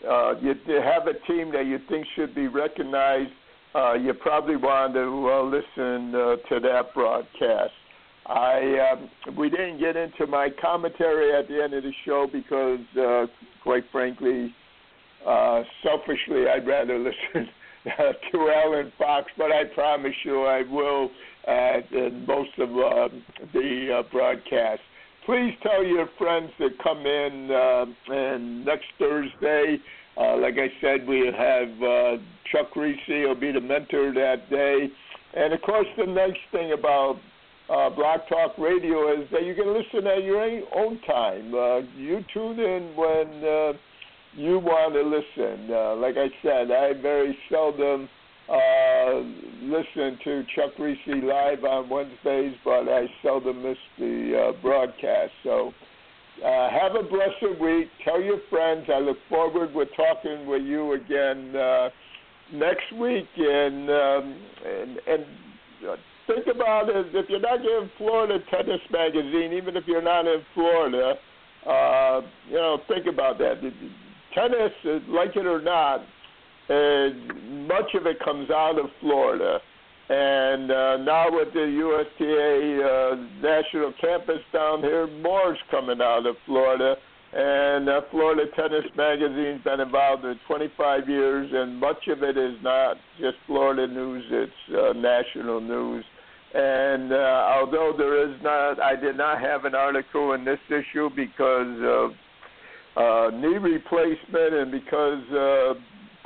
uh, 0.09 0.35
you 0.41 0.55
have 0.83 1.07
a 1.09 1.15
team 1.27 1.51
that 1.53 1.65
you 1.67 1.79
think 1.89 2.07
should 2.15 2.35
be 2.35 2.49
recognized, 2.49 3.31
uh, 3.77 3.95
you 3.95 4.15
probably 4.15 4.57
want 4.57 4.95
to 4.95 5.03
uh, 5.03 5.43
listen 5.45 6.15
uh, 6.15 6.37
to 6.49 6.61
that 6.61 6.95
broadcast. 6.95 7.73
I 8.27 8.93
um, 8.93 9.37
we 9.37 9.51
didn't 9.51 9.79
get 9.79 9.97
into 9.97 10.27
my 10.27 10.49
commentary 10.61 11.33
at 11.35 11.47
the 11.47 11.63
end 11.63 11.75
of 11.75 11.83
the 11.85 11.93
show 12.05 12.27
because, 12.31 12.81
uh, 12.99 13.27
quite 13.63 13.85
frankly, 13.93 14.53
uh, 15.27 15.63
selfishly, 15.83 16.49
I'd 16.49 16.67
rather 16.67 16.99
listen 17.35 17.49
to 18.33 18.53
Allen 18.55 18.93
Fox, 18.99 19.31
but 19.37 19.53
I 19.53 19.65
promise 19.75 20.15
you 20.25 20.43
I 20.43 20.63
will 20.69 21.11
at 21.47 21.85
uh, 21.93 22.11
most 22.27 22.51
of 22.59 22.71
uh, 22.71 23.09
the 23.53 24.01
uh, 24.01 24.11
broadcast. 24.11 24.81
Please 25.25 25.55
tell 25.63 25.85
your 25.85 26.09
friends 26.19 26.51
to 26.59 26.69
come 26.83 27.05
in 27.07 27.51
uh, 27.51 27.85
and 28.09 28.65
next 28.65 28.87
Thursday. 28.99 29.79
Uh, 30.17 30.37
like 30.39 30.55
I 30.55 30.69
said, 30.81 31.07
we 31.07 31.27
have 31.27 31.69
uh, 31.83 32.17
Chuck 32.51 32.73
Kriese 32.75 33.27
will 33.27 33.35
be 33.35 33.53
the 33.53 33.61
mentor 33.61 34.13
that 34.15 34.49
day. 34.51 34.89
And 35.35 35.53
of 35.53 35.61
course, 35.63 35.87
the 35.99 36.07
nice 36.07 36.33
thing 36.53 36.73
about 36.73 37.17
uh, 37.69 37.91
Blog 37.91 38.21
Talk 38.29 38.57
Radio 38.59 39.13
is 39.21 39.29
that 39.33 39.45
you 39.45 39.55
can 39.55 39.75
listen 39.75 40.07
at 40.07 40.23
your 40.23 40.41
own 40.75 41.01
time. 41.07 41.53
Uh, 41.53 41.79
you 41.97 42.25
tune 42.33 42.59
in 42.59 42.95
when 42.97 43.45
uh, 43.45 43.73
you 44.35 44.59
want 44.59 44.95
to 44.95 45.03
listen. 45.03 45.71
Uh, 45.71 45.97
like 45.97 46.17
I 46.17 46.29
said, 46.43 46.71
I 46.71 46.93
very 47.01 47.37
seldom 47.51 48.09
uh, 48.49 49.15
listen 49.63 50.19
to 50.23 50.45
Chuck 50.55 50.77
Kriese 50.79 51.25
live 51.25 51.65
on 51.65 51.89
Wednesdays, 51.89 52.55
but 52.65 52.89
I 52.89 53.07
seldom 53.23 53.63
miss 53.63 53.79
the 53.99 54.53
uh, 54.55 54.63
broadcast. 54.63 55.33
So 55.43 55.73
uh, 56.45 56.71
have 56.71 56.95
a 56.95 57.03
blessed 57.03 57.61
week. 57.61 57.89
Tell 58.05 58.21
your 58.21 58.41
friends. 58.51 58.87
I 58.93 58.99
look 58.99 59.19
forward 59.29 59.73
to 59.73 59.85
talking 59.97 60.47
with 60.47 60.63
you 60.63 60.93
again 60.93 61.55
uh, 61.57 61.89
next 62.53 62.93
week. 62.99 63.29
And 63.37 63.91
um, 63.91 64.41
and, 64.65 64.99
and 65.07 65.25
uh, 65.89 65.97
think 66.27 66.47
about 66.53 66.89
it. 66.89 67.07
If 67.15 67.29
you're 67.29 67.41
not 67.41 67.59
getting 67.59 67.91
Florida 67.99 68.39
Tennis 68.51 68.81
Magazine, 68.91 69.53
even 69.53 69.77
if 69.77 69.85
you're 69.87 70.03
not 70.03 70.27
in 70.27 70.43
Florida, 70.55 71.15
uh, 71.67 72.21
you 72.49 72.57
know, 72.57 72.79
think 72.89 73.07
about 73.07 73.39
that. 73.39 73.61
Tennis, 74.35 74.73
like 75.09 75.35
it 75.37 75.47
or 75.47 75.63
not, 75.63 76.05
and 76.69 77.67
much 77.67 77.95
of 77.95 78.07
it 78.07 78.19
comes 78.25 78.51
out 78.51 78.79
of 78.79 78.87
Florida. 79.01 79.59
And 80.09 80.71
uh, 80.71 80.97
now 80.99 81.27
with 81.31 81.53
the 81.53 81.67
USTA 81.67 82.81
uh, 82.81 83.17
national 83.43 83.93
campus 84.01 84.41
down 84.53 84.81
here, 84.81 85.07
more's 85.07 85.59
coming 85.71 86.01
out 86.01 86.27
of 86.27 86.37
Florida. 86.47 86.95
And 87.33 87.89
uh, 87.89 88.03
Florida 88.11 88.45
Tennis 88.55 88.85
Magazine's 88.97 89.63
been 89.65 89.81
involved 89.81 90.25
in 90.25 90.39
25 90.47 91.09
years, 91.09 91.51
and 91.53 91.79
much 91.79 92.07
of 92.09 92.23
it 92.23 92.39
is 92.39 92.55
not 92.63 92.97
just 93.21 93.37
Florida 93.47 93.93
news; 93.93 94.25
it's 94.31 94.53
uh, 94.71 94.93
national 94.93 95.61
news. 95.61 96.05
And 96.55 97.13
uh, 97.13 97.53
although 97.59 97.93
there 97.99 98.31
is 98.31 98.41
not, 98.43 98.81
I 98.81 98.95
did 98.95 99.17
not 99.17 99.41
have 99.41 99.65
an 99.65 99.75
article 99.75 100.33
in 100.33 100.45
this 100.45 100.61
issue 100.69 101.11
because 101.15 101.77
of 101.83 102.11
uh, 102.97 103.37
knee 103.37 103.59
replacement 103.59 104.55
and 104.55 104.71
because 104.71 105.23
uh, 105.33 105.75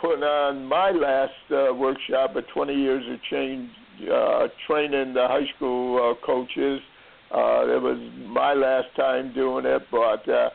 putting 0.00 0.22
on 0.22 0.64
my 0.66 0.90
last 0.90 1.32
uh, 1.50 1.74
workshop 1.74 2.36
of 2.36 2.44
20 2.54 2.74
years 2.74 3.04
of 3.12 3.22
change, 3.30 3.70
uh, 4.12 4.48
training 4.66 5.14
the 5.14 5.26
high 5.28 5.46
school 5.56 5.96
uh, 5.96 6.26
coaches. 6.26 6.80
Uh, 7.32 7.76
it 7.76 7.82
was 7.82 7.98
my 8.26 8.54
last 8.54 8.88
time 8.96 9.32
doing 9.34 9.64
it, 9.64 9.82
but 9.90 10.28
uh, 10.28 10.50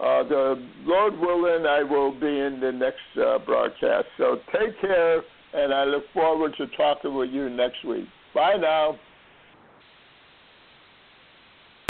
uh, 0.00 0.22
the 0.28 0.62
Lord 0.84 1.18
willing, 1.18 1.66
I 1.66 1.82
will 1.82 2.12
be 2.12 2.26
in 2.26 2.60
the 2.60 2.70
next 2.70 3.00
uh, 3.16 3.38
broadcast. 3.38 4.06
So 4.16 4.38
take 4.52 4.80
care, 4.80 5.22
and 5.54 5.72
I 5.72 5.84
look 5.84 6.04
forward 6.12 6.52
to 6.58 6.66
talking 6.76 7.14
with 7.14 7.30
you 7.30 7.48
next 7.48 7.84
week. 7.84 8.06
Bye 8.34 8.56
now. 8.60 8.98